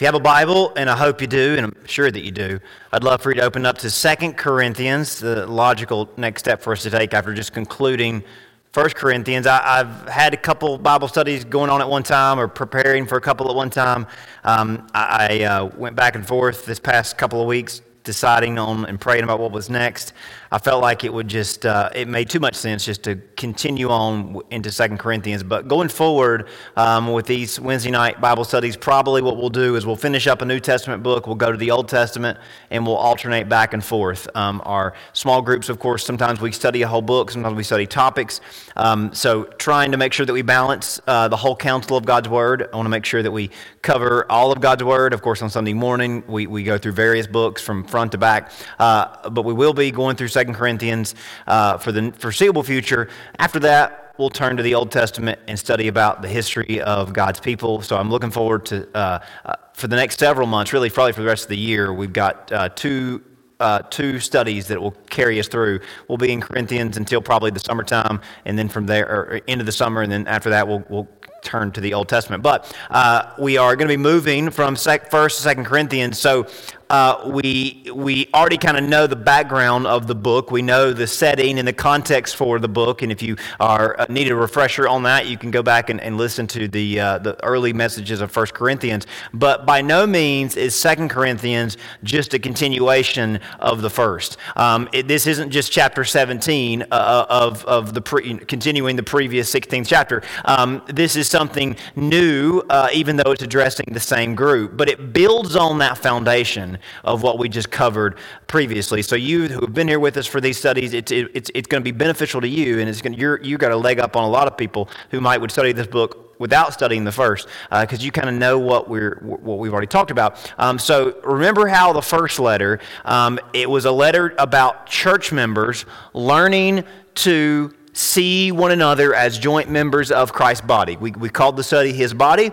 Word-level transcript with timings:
If 0.00 0.04
you 0.04 0.06
have 0.06 0.14
a 0.14 0.20
Bible, 0.20 0.72
and 0.76 0.88
I 0.88 0.96
hope 0.96 1.20
you 1.20 1.26
do, 1.26 1.56
and 1.58 1.66
I'm 1.66 1.86
sure 1.86 2.10
that 2.10 2.24
you 2.24 2.30
do, 2.30 2.58
I'd 2.90 3.04
love 3.04 3.20
for 3.20 3.32
you 3.32 3.34
to 3.34 3.42
open 3.42 3.66
up 3.66 3.76
to 3.76 3.90
Second 3.90 4.38
Corinthians, 4.38 5.18
the 5.18 5.46
logical 5.46 6.08
next 6.16 6.40
step 6.40 6.62
for 6.62 6.72
us 6.72 6.82
to 6.84 6.90
take 6.90 7.12
after 7.12 7.34
just 7.34 7.52
concluding 7.52 8.24
First 8.72 8.96
Corinthians. 8.96 9.46
I, 9.46 9.60
have 9.76 10.08
had 10.08 10.32
a 10.32 10.38
couple 10.38 10.78
Bible 10.78 11.06
studies 11.06 11.44
going 11.44 11.68
on 11.68 11.82
at 11.82 11.88
one 11.90 12.02
time 12.02 12.40
or 12.40 12.48
preparing 12.48 13.06
for 13.06 13.18
a 13.18 13.20
couple 13.20 13.50
at 13.50 13.54
one 13.54 13.68
time. 13.68 14.06
Um, 14.42 14.88
I, 14.94 15.42
I 15.42 15.44
uh, 15.44 15.64
went 15.76 15.96
back 15.96 16.14
and 16.14 16.26
forth 16.26 16.64
this 16.64 16.80
past 16.80 17.18
couple 17.18 17.42
of 17.42 17.46
weeks 17.46 17.82
deciding 18.02 18.58
on 18.58 18.86
and 18.86 18.98
praying 18.98 19.24
about 19.24 19.38
what 19.38 19.52
was 19.52 19.68
next. 19.68 20.14
I 20.52 20.58
felt 20.58 20.82
like 20.82 21.04
it 21.04 21.12
would 21.12 21.28
just, 21.28 21.64
uh, 21.64 21.90
it 21.94 22.08
made 22.08 22.28
too 22.28 22.40
much 22.40 22.56
sense 22.56 22.84
just 22.84 23.04
to 23.04 23.16
continue 23.36 23.88
on 23.88 24.40
into 24.50 24.72
Second 24.72 24.98
Corinthians. 24.98 25.44
But 25.44 25.68
going 25.68 25.88
forward 25.88 26.48
um, 26.76 27.12
with 27.12 27.26
these 27.26 27.60
Wednesday 27.60 27.92
night 27.92 28.20
Bible 28.20 28.42
studies, 28.44 28.76
probably 28.76 29.22
what 29.22 29.36
we'll 29.36 29.48
do 29.48 29.76
is 29.76 29.86
we'll 29.86 29.94
finish 29.94 30.26
up 30.26 30.42
a 30.42 30.44
New 30.44 30.58
Testament 30.58 31.04
book, 31.04 31.28
we'll 31.28 31.36
go 31.36 31.52
to 31.52 31.58
the 31.58 31.70
Old 31.70 31.88
Testament, 31.88 32.36
and 32.70 32.84
we'll 32.84 32.96
alternate 32.96 33.48
back 33.48 33.74
and 33.74 33.84
forth. 33.84 34.28
Um, 34.34 34.60
our 34.64 34.94
small 35.12 35.40
groups, 35.40 35.68
of 35.68 35.78
course, 35.78 36.04
sometimes 36.04 36.40
we 36.40 36.50
study 36.50 36.82
a 36.82 36.88
whole 36.88 37.00
book, 37.00 37.30
sometimes 37.30 37.54
we 37.54 37.62
study 37.62 37.86
topics. 37.86 38.40
Um, 38.74 39.14
so 39.14 39.44
trying 39.44 39.92
to 39.92 39.98
make 39.98 40.12
sure 40.12 40.26
that 40.26 40.32
we 40.32 40.42
balance 40.42 41.00
uh, 41.06 41.28
the 41.28 41.36
whole 41.36 41.54
counsel 41.54 41.96
of 41.96 42.04
God's 42.04 42.28
Word. 42.28 42.68
I 42.72 42.76
want 42.76 42.86
to 42.86 42.90
make 42.90 43.04
sure 43.04 43.22
that 43.22 43.30
we 43.30 43.50
cover 43.82 44.26
all 44.28 44.50
of 44.50 44.60
God's 44.60 44.82
Word. 44.82 45.12
Of 45.12 45.22
course, 45.22 45.42
on 45.42 45.50
Sunday 45.50 45.74
morning, 45.74 46.24
we, 46.26 46.48
we 46.48 46.64
go 46.64 46.76
through 46.76 46.92
various 46.92 47.28
books 47.28 47.62
from 47.62 47.84
front 47.84 48.10
to 48.12 48.18
back. 48.18 48.50
Uh, 48.80 49.30
but 49.30 49.42
we 49.44 49.52
will 49.52 49.74
be 49.74 49.92
going 49.92 50.16
through 50.16 50.28
Second 50.40 50.54
Corinthians 50.54 51.14
uh, 51.46 51.76
for 51.76 51.92
the 51.92 52.12
foreseeable 52.12 52.62
future. 52.62 53.10
After 53.38 53.58
that, 53.60 54.14
we'll 54.16 54.30
turn 54.30 54.56
to 54.56 54.62
the 54.62 54.74
Old 54.74 54.90
Testament 54.90 55.38
and 55.48 55.58
study 55.58 55.88
about 55.88 56.22
the 56.22 56.28
history 56.28 56.80
of 56.80 57.12
God's 57.12 57.40
people. 57.40 57.82
So 57.82 57.98
I'm 57.98 58.08
looking 58.08 58.30
forward 58.30 58.64
to, 58.66 58.88
uh, 58.96 59.18
uh 59.44 59.54
for 59.74 59.86
the 59.86 59.96
next 59.96 60.18
several 60.18 60.46
months, 60.46 60.72
really, 60.72 60.88
probably 60.88 61.12
for 61.12 61.20
the 61.20 61.26
rest 61.26 61.42
of 61.42 61.50
the 61.50 61.58
year, 61.58 61.92
we've 61.92 62.14
got 62.14 62.50
uh, 62.52 62.70
two 62.70 63.22
uh, 63.60 63.82
two 63.90 64.18
studies 64.18 64.68
that 64.68 64.80
will 64.80 64.96
carry 65.10 65.38
us 65.38 65.46
through. 65.46 65.80
We'll 66.08 66.16
be 66.16 66.32
in 66.32 66.40
Corinthians 66.40 66.96
until 66.96 67.20
probably 67.20 67.50
the 67.50 67.60
summertime, 67.60 68.22
and 68.46 68.58
then 68.58 68.70
from 68.70 68.86
there, 68.86 69.06
or 69.06 69.36
into 69.46 69.66
the 69.66 69.72
summer, 69.72 70.00
and 70.00 70.10
then 70.10 70.26
after 70.26 70.48
that, 70.48 70.66
we'll, 70.66 70.82
we'll 70.88 71.08
turn 71.42 71.70
to 71.72 71.80
the 71.82 71.92
Old 71.92 72.08
Testament. 72.08 72.42
But 72.42 72.74
uh, 72.88 73.34
we 73.38 73.58
are 73.58 73.76
going 73.76 73.86
to 73.86 73.92
be 73.92 74.02
moving 74.02 74.48
from 74.50 74.76
sec- 74.76 75.10
First 75.10 75.36
to 75.36 75.42
Second 75.42 75.66
Corinthians. 75.66 76.18
So 76.18 76.46
uh, 76.90 77.22
we, 77.24 77.86
we 77.94 78.28
already 78.34 78.58
kind 78.58 78.76
of 78.76 78.82
know 78.82 79.06
the 79.06 79.14
background 79.14 79.86
of 79.86 80.08
the 80.08 80.14
book. 80.14 80.50
We 80.50 80.60
know 80.60 80.92
the 80.92 81.06
setting 81.06 81.60
and 81.60 81.66
the 81.66 81.72
context 81.72 82.34
for 82.34 82.58
the 82.58 82.68
book. 82.68 83.02
And 83.02 83.12
if 83.12 83.22
you 83.22 83.36
are 83.60 83.94
uh, 83.98 84.06
need 84.08 84.28
a 84.28 84.34
refresher 84.34 84.88
on 84.88 85.04
that, 85.04 85.28
you 85.28 85.38
can 85.38 85.52
go 85.52 85.62
back 85.62 85.88
and, 85.88 86.00
and 86.00 86.16
listen 86.16 86.48
to 86.48 86.66
the, 86.66 86.98
uh, 86.98 87.18
the 87.18 87.42
early 87.44 87.72
messages 87.72 88.20
of 88.20 88.32
First 88.32 88.54
Corinthians. 88.54 89.06
But 89.32 89.64
by 89.66 89.82
no 89.82 90.04
means 90.04 90.56
is 90.56 90.74
Second 90.74 91.10
Corinthians 91.10 91.76
just 92.02 92.34
a 92.34 92.40
continuation 92.40 93.38
of 93.60 93.82
the 93.82 93.90
first. 93.90 94.36
Um, 94.56 94.88
it, 94.92 95.06
this 95.06 95.28
isn't 95.28 95.50
just 95.50 95.70
chapter 95.70 96.02
17 96.02 96.82
uh, 96.82 97.26
of, 97.28 97.64
of 97.66 97.94
the 97.94 98.00
pre, 98.00 98.36
continuing 98.38 98.96
the 98.96 99.04
previous 99.04 99.52
16th 99.54 99.86
chapter. 99.86 100.22
Um, 100.44 100.82
this 100.88 101.14
is 101.14 101.28
something 101.28 101.76
new, 101.94 102.62
uh, 102.68 102.88
even 102.92 103.14
though 103.14 103.30
it's 103.30 103.42
addressing 103.42 103.86
the 103.92 104.00
same 104.00 104.34
group. 104.34 104.76
But 104.76 104.88
it 104.88 105.12
builds 105.12 105.54
on 105.54 105.78
that 105.78 105.96
foundation 105.96 106.79
of 107.04 107.22
what 107.22 107.38
we 107.38 107.48
just 107.48 107.70
covered 107.70 108.18
previously. 108.46 109.02
So 109.02 109.16
you 109.16 109.48
who 109.48 109.60
have 109.60 109.74
been 109.74 109.88
here 109.88 110.00
with 110.00 110.16
us 110.16 110.26
for 110.26 110.40
these 110.40 110.58
studies, 110.58 110.94
it's, 110.94 111.12
it, 111.12 111.30
it's, 111.34 111.50
it's 111.54 111.66
going 111.68 111.82
to 111.82 111.84
be 111.84 111.96
beneficial 111.96 112.40
to 112.40 112.48
you, 112.48 112.80
and 112.80 112.88
it's 112.88 113.02
going 113.02 113.14
you're, 113.14 113.40
you 113.42 113.58
got 113.58 113.72
a 113.72 113.76
leg 113.76 114.00
up 114.00 114.16
on 114.16 114.24
a 114.24 114.28
lot 114.28 114.46
of 114.46 114.56
people 114.56 114.88
who 115.10 115.20
might 115.20 115.40
would 115.40 115.50
study 115.50 115.72
this 115.72 115.86
book 115.86 116.34
without 116.38 116.72
studying 116.72 117.04
the 117.04 117.12
first, 117.12 117.46
because 117.70 118.00
uh, 118.00 118.02
you 118.02 118.10
kind 118.10 118.28
of 118.28 118.34
know 118.34 118.58
what 118.58 118.88
we're 118.88 119.18
what 119.20 119.58
we've 119.58 119.72
already 119.72 119.86
talked 119.86 120.10
about. 120.10 120.52
Um, 120.58 120.78
so 120.78 121.20
remember 121.22 121.66
how 121.66 121.92
the 121.92 122.02
first 122.02 122.38
letter, 122.40 122.80
um, 123.04 123.38
it 123.52 123.68
was 123.68 123.84
a 123.84 123.92
letter 123.92 124.34
about 124.38 124.86
church 124.86 125.32
members 125.32 125.84
learning 126.14 126.84
to 127.16 127.74
see 127.92 128.52
one 128.52 128.70
another 128.70 129.14
as 129.14 129.38
joint 129.38 129.68
members 129.68 130.10
of 130.10 130.32
Christ's 130.32 130.64
body. 130.64 130.96
We, 130.96 131.10
we 131.10 131.28
called 131.28 131.56
the 131.56 131.64
study 131.64 131.92
His 131.92 132.14
Body 132.14 132.50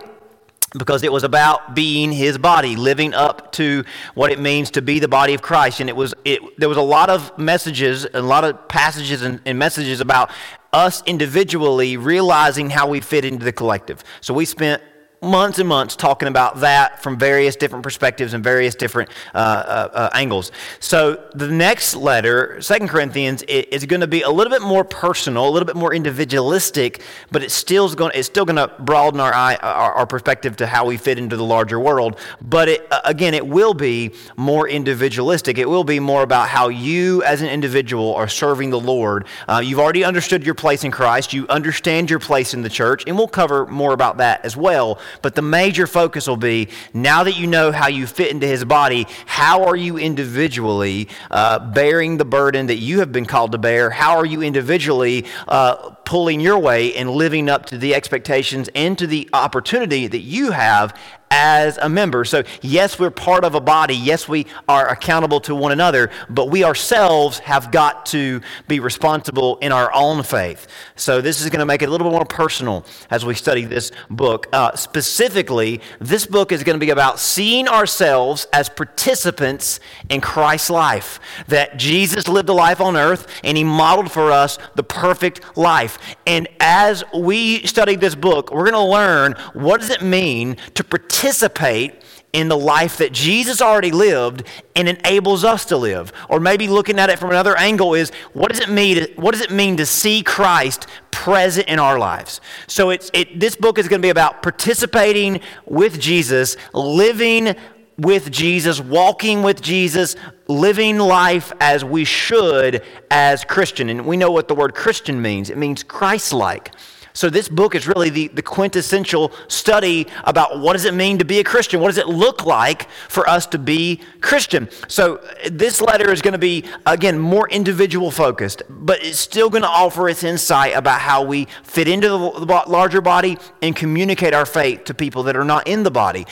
because 0.76 1.02
it 1.02 1.12
was 1.12 1.24
about 1.24 1.74
being 1.74 2.12
his 2.12 2.36
body 2.36 2.76
living 2.76 3.14
up 3.14 3.52
to 3.52 3.84
what 4.14 4.30
it 4.30 4.38
means 4.38 4.70
to 4.72 4.82
be 4.82 4.98
the 4.98 5.08
body 5.08 5.34
of 5.34 5.40
christ. 5.40 5.80
And 5.80 5.88
it 5.88 5.96
was 5.96 6.14
it 6.24 6.40
there 6.58 6.68
was 6.68 6.78
a 6.78 6.82
lot 6.82 7.08
of 7.08 7.36
messages 7.38 8.06
a 8.12 8.20
lot 8.20 8.44
of 8.44 8.68
passages 8.68 9.22
and, 9.22 9.40
and 9.46 9.58
messages 9.58 10.00
about 10.00 10.30
us 10.72 11.02
individually 11.06 11.96
realizing 11.96 12.68
how 12.68 12.88
we 12.88 13.00
fit 13.00 13.24
into 13.24 13.44
the 13.44 13.52
collective. 13.52 14.04
So 14.20 14.34
we 14.34 14.44
spent 14.44 14.82
months 15.20 15.58
and 15.58 15.68
months 15.68 15.96
talking 15.96 16.28
about 16.28 16.60
that 16.60 17.02
from 17.02 17.18
various 17.18 17.56
different 17.56 17.82
perspectives 17.82 18.34
and 18.34 18.44
various 18.44 18.74
different 18.74 19.10
uh, 19.34 19.38
uh, 19.38 19.88
uh, 19.92 20.10
angles. 20.14 20.52
So 20.80 21.28
the 21.34 21.48
next 21.48 21.96
letter, 21.96 22.60
Second 22.60 22.88
Corinthians, 22.88 23.42
is 23.42 23.84
going 23.86 24.00
to 24.00 24.06
be 24.06 24.22
a 24.22 24.30
little 24.30 24.52
bit 24.52 24.62
more 24.62 24.84
personal, 24.84 25.48
a 25.48 25.50
little 25.50 25.66
bit 25.66 25.76
more 25.76 25.92
individualistic, 25.92 27.02
but 27.32 27.42
it's 27.42 27.54
still 27.54 27.92
going 27.94 28.12
it's 28.14 28.26
still 28.26 28.44
going 28.44 28.56
to 28.56 28.72
broaden 28.80 29.20
our, 29.20 29.34
eye, 29.34 29.56
our, 29.56 29.92
our 29.92 30.06
perspective 30.06 30.56
to 30.56 30.66
how 30.66 30.86
we 30.86 30.96
fit 30.96 31.18
into 31.18 31.36
the 31.36 31.44
larger 31.44 31.80
world. 31.80 32.18
But 32.40 32.68
it, 32.68 32.86
uh, 32.90 33.00
again, 33.04 33.34
it 33.34 33.46
will 33.46 33.74
be 33.74 34.12
more 34.36 34.68
individualistic. 34.68 35.58
It 35.58 35.68
will 35.68 35.84
be 35.84 36.00
more 36.00 36.22
about 36.22 36.48
how 36.48 36.68
you, 36.68 37.22
as 37.24 37.42
an 37.42 37.48
individual, 37.48 38.14
are 38.14 38.28
serving 38.28 38.70
the 38.70 38.80
Lord. 38.80 39.26
Uh, 39.48 39.62
you've 39.64 39.80
already 39.80 40.04
understood 40.04 40.44
your 40.44 40.54
place 40.54 40.84
in 40.84 40.90
Christ. 40.90 41.32
You 41.32 41.46
understand 41.48 42.10
your 42.10 42.18
place 42.18 42.54
in 42.54 42.62
the 42.62 42.68
church, 42.68 43.04
and 43.06 43.16
we'll 43.16 43.28
cover 43.28 43.66
more 43.66 43.92
about 43.92 44.18
that 44.18 44.44
as 44.44 44.56
well. 44.56 44.98
But 45.22 45.34
the 45.34 45.42
major 45.42 45.86
focus 45.86 46.28
will 46.28 46.36
be 46.36 46.68
now 46.92 47.24
that 47.24 47.36
you 47.36 47.46
know 47.46 47.72
how 47.72 47.88
you 47.88 48.06
fit 48.06 48.30
into 48.30 48.46
his 48.46 48.64
body, 48.64 49.06
how 49.26 49.64
are 49.64 49.76
you 49.76 49.98
individually 49.98 51.08
uh, 51.30 51.58
bearing 51.58 52.16
the 52.16 52.24
burden 52.24 52.66
that 52.66 52.76
you 52.76 53.00
have 53.00 53.12
been 53.12 53.26
called 53.26 53.52
to 53.52 53.58
bear? 53.58 53.90
How 53.90 54.16
are 54.16 54.26
you 54.26 54.42
individually 54.42 55.26
uh, 55.46 55.90
pulling 56.04 56.40
your 56.40 56.58
way 56.58 56.94
and 56.94 57.10
living 57.10 57.48
up 57.48 57.66
to 57.66 57.78
the 57.78 57.94
expectations 57.94 58.68
and 58.74 58.98
to 58.98 59.06
the 59.06 59.28
opportunity 59.32 60.06
that 60.06 60.20
you 60.20 60.52
have 60.52 60.98
as 61.30 61.78
a 61.78 61.88
member. 61.88 62.24
So, 62.24 62.42
yes, 62.62 62.98
we're 62.98 63.10
part 63.10 63.44
of 63.44 63.54
a 63.54 63.60
body. 63.60 63.94
Yes, 63.94 64.28
we 64.28 64.46
are 64.68 64.88
accountable 64.88 65.40
to 65.42 65.54
one 65.54 65.72
another, 65.72 66.10
but 66.28 66.50
we 66.50 66.64
ourselves 66.64 67.38
have 67.40 67.70
got 67.70 68.06
to 68.06 68.40
be 68.66 68.80
responsible 68.80 69.56
in 69.58 69.72
our 69.72 69.92
own 69.94 70.22
faith. 70.22 70.66
So, 70.96 71.20
this 71.20 71.40
is 71.40 71.50
going 71.50 71.60
to 71.60 71.66
make 71.66 71.82
it 71.82 71.88
a 71.88 71.92
little 71.92 72.08
bit 72.08 72.14
more 72.14 72.24
personal 72.24 72.84
as 73.10 73.24
we 73.24 73.34
study 73.34 73.64
this 73.64 73.92
book. 74.10 74.46
Uh, 74.52 74.74
specifically, 74.76 75.80
this 75.98 76.26
book 76.26 76.52
is 76.52 76.64
going 76.64 76.78
to 76.78 76.84
be 76.84 76.90
about 76.90 77.18
seeing 77.18 77.68
ourselves 77.68 78.46
as 78.52 78.68
participants 78.68 79.80
in 80.08 80.20
Christ's 80.20 80.70
life. 80.70 81.20
That 81.48 81.76
Jesus 81.76 82.28
lived 82.28 82.48
a 82.48 82.54
life 82.54 82.80
on 82.80 82.96
earth 82.96 83.26
and 83.44 83.56
he 83.56 83.64
modeled 83.64 84.10
for 84.10 84.30
us 84.30 84.58
the 84.76 84.82
perfect 84.82 85.56
life. 85.56 85.98
And 86.26 86.48
as 86.60 87.04
we 87.14 87.66
study 87.66 87.96
this 87.96 88.14
book, 88.14 88.50
we're 88.50 88.70
going 88.70 88.72
to 88.72 88.92
learn 88.92 89.34
what 89.52 89.80
does 89.80 89.90
it 89.90 90.02
mean 90.02 90.56
to 90.74 90.84
participate 90.84 91.17
participate 91.18 92.00
in 92.32 92.48
the 92.48 92.56
life 92.56 92.98
that 92.98 93.10
Jesus 93.10 93.60
already 93.60 93.90
lived 93.90 94.44
and 94.76 94.88
enables 94.88 95.42
us 95.44 95.64
to 95.64 95.76
live. 95.76 96.12
Or 96.28 96.38
maybe 96.38 96.68
looking 96.68 96.98
at 96.98 97.10
it 97.10 97.18
from 97.18 97.30
another 97.30 97.58
angle 97.58 97.94
is 97.94 98.10
what 98.34 98.52
does 98.52 98.60
it 98.60 98.68
mean 98.68 98.96
to, 98.96 99.12
what 99.20 99.32
does 99.32 99.40
it 99.40 99.50
mean 99.50 99.78
to 99.78 99.86
see 99.86 100.22
Christ 100.22 100.86
present 101.10 101.66
in 101.68 101.80
our 101.80 101.98
lives? 101.98 102.40
So 102.68 102.90
it's 102.90 103.10
it, 103.14 103.40
this 103.40 103.56
book 103.56 103.78
is 103.78 103.88
going 103.88 104.00
to 104.00 104.06
be 104.06 104.10
about 104.10 104.42
participating 104.42 105.40
with 105.66 105.98
Jesus, 105.98 106.56
living 106.72 107.56
with 107.96 108.30
Jesus, 108.30 108.78
walking 108.78 109.42
with 109.42 109.60
Jesus, 109.60 110.14
living 110.46 110.98
life 110.98 111.52
as 111.58 111.84
we 111.84 112.04
should 112.04 112.84
as 113.10 113.42
Christian. 113.42 113.88
And 113.88 114.06
we 114.06 114.16
know 114.16 114.30
what 114.30 114.46
the 114.46 114.54
word 114.54 114.72
Christian 114.74 115.20
means. 115.20 115.50
It 115.50 115.56
means 115.56 115.82
Christ-like. 115.82 116.70
So 117.18 117.28
this 117.28 117.48
book 117.48 117.74
is 117.74 117.88
really 117.88 118.10
the, 118.10 118.28
the 118.28 118.42
quintessential 118.42 119.32
study 119.48 120.06
about 120.22 120.60
what 120.60 120.74
does 120.74 120.84
it 120.84 120.94
mean 120.94 121.18
to 121.18 121.24
be 121.24 121.40
a 121.40 121.44
Christian? 121.44 121.80
What 121.80 121.88
does 121.88 121.98
it 121.98 122.06
look 122.06 122.46
like 122.46 122.88
for 123.08 123.28
us 123.28 123.44
to 123.46 123.58
be 123.58 124.00
Christian? 124.20 124.68
So 124.86 125.20
this 125.50 125.80
letter 125.80 126.12
is 126.12 126.22
going 126.22 126.34
to 126.34 126.38
be, 126.38 126.64
again, 126.86 127.18
more 127.18 127.48
individual 127.48 128.12
focused, 128.12 128.62
but 128.68 129.02
it's 129.02 129.18
still 129.18 129.50
going 129.50 129.62
to 129.62 129.68
offer 129.68 130.08
its 130.08 130.22
insight 130.22 130.76
about 130.76 131.00
how 131.00 131.24
we 131.24 131.48
fit 131.64 131.88
into 131.88 132.08
the 132.08 132.62
larger 132.68 133.00
body 133.00 133.36
and 133.62 133.74
communicate 133.74 134.32
our 134.32 134.46
faith 134.46 134.84
to 134.84 134.94
people 134.94 135.24
that 135.24 135.36
are 135.36 135.44
not 135.44 135.66
in 135.66 135.82
the 135.82 135.90
body. 135.90 136.24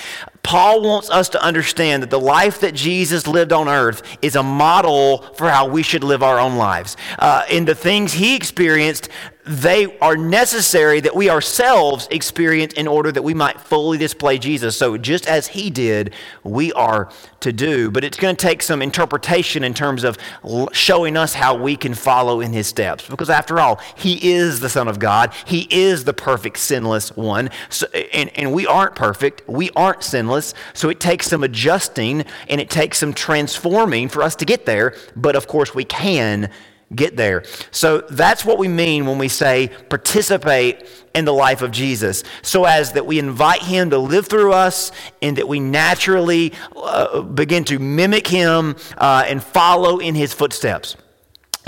Paul 0.47 0.81
wants 0.81 1.11
us 1.11 1.29
to 1.31 1.43
understand 1.43 2.05
that 2.05 2.11
the 2.11 2.21
life 2.21 2.61
that 2.61 2.73
Jesus 2.73 3.27
lived 3.27 3.53
on 3.53 3.69
earth 3.69 4.01
is 4.23 4.37
a 4.37 4.45
model 4.45 5.23
for 5.35 5.51
how 5.51 5.67
we 5.67 5.83
should 5.83 6.05
live 6.05 6.23
our 6.23 6.39
own 6.39 6.55
lives. 6.55 6.97
Uh, 7.19 7.45
and 7.51 7.67
the 7.67 7.75
things 7.75 8.13
he 8.13 8.37
experienced, 8.37 9.09
they 9.47 9.97
are 9.99 10.17
necessary 10.17 11.01
that 11.01 11.15
we 11.15 11.31
ourselves 11.31 12.09
experience 12.11 12.75
in 12.75 12.89
order 12.89 13.13
that 13.13 13.23
we 13.23 13.33
might 13.33 13.61
fully 13.61 13.97
display 13.97 14.39
Jesus. 14.39 14.77
So, 14.77 14.97
just 14.99 15.29
as 15.29 15.47
he 15.47 15.71
did, 15.71 16.15
we 16.43 16.73
are 16.73 17.11
to 17.41 17.53
do. 17.53 17.91
But 17.91 18.03
it's 18.03 18.19
going 18.19 18.35
to 18.35 18.47
take 18.47 18.63
some 18.63 18.83
interpretation 18.83 19.63
in 19.63 19.73
terms 19.73 20.03
of 20.03 20.19
showing 20.73 21.17
us 21.17 21.33
how 21.35 21.57
we 21.57 21.77
can 21.77 21.95
follow 21.95 22.41
in 22.41 22.53
his 22.53 22.67
steps. 22.67 23.09
Because, 23.09 23.31
after 23.31 23.61
all, 23.61 23.81
he 23.97 24.33
is 24.33 24.59
the 24.59 24.69
Son 24.69 24.89
of 24.89 24.99
God, 24.99 25.33
he 25.45 25.69
is 25.71 26.05
the 26.05 26.15
perfect, 26.15 26.59
sinless 26.59 27.17
one. 27.17 27.51
So, 27.69 27.87
and, 28.13 28.31
and 28.37 28.53
we 28.53 28.67
aren't 28.67 28.97
perfect, 28.97 29.49
we 29.49 29.71
aren't 29.77 30.03
sinless 30.03 30.36
sinless. 30.37 30.55
So 30.75 30.89
it 30.89 31.01
takes 31.01 31.27
some 31.27 31.43
adjusting 31.43 32.25
and 32.49 32.61
it 32.61 32.71
takes 32.71 32.99
some 32.99 33.13
transforming 33.13 34.09
for 34.09 34.23
us 34.23 34.37
to 34.37 34.45
get 34.45 34.67
there. 34.67 34.95
But 35.15 35.37
of 35.37 35.47
course, 35.47 35.75
we 35.75 35.85
can 35.85 36.51
get 36.95 37.17
there. 37.17 37.43
So 37.73 38.03
that's 38.03 38.45
what 38.45 38.59
we 38.59 38.69
mean 38.69 39.07
when 39.07 39.19
we 39.19 39.29
say 39.29 39.71
participate 39.89 40.87
in 41.17 41.25
the 41.25 41.33
life 41.33 41.63
of 41.63 41.73
Jesus, 41.73 42.23
so 42.43 42.65
as 42.65 42.93
that 42.93 43.07
we 43.07 43.19
invite 43.19 43.63
him 43.63 43.91
to 43.91 43.99
live 43.99 44.29
through 44.29 44.53
us 44.53 44.93
and 45.21 45.37
that 45.39 45.49
we 45.49 45.59
naturally 45.59 46.53
uh, 46.77 47.23
begin 47.23 47.65
to 47.65 47.79
mimic 47.79 48.27
him 48.27 48.77
uh, 48.99 49.25
and 49.27 49.43
follow 49.43 49.99
in 49.99 50.15
his 50.15 50.33
footsteps. 50.33 50.97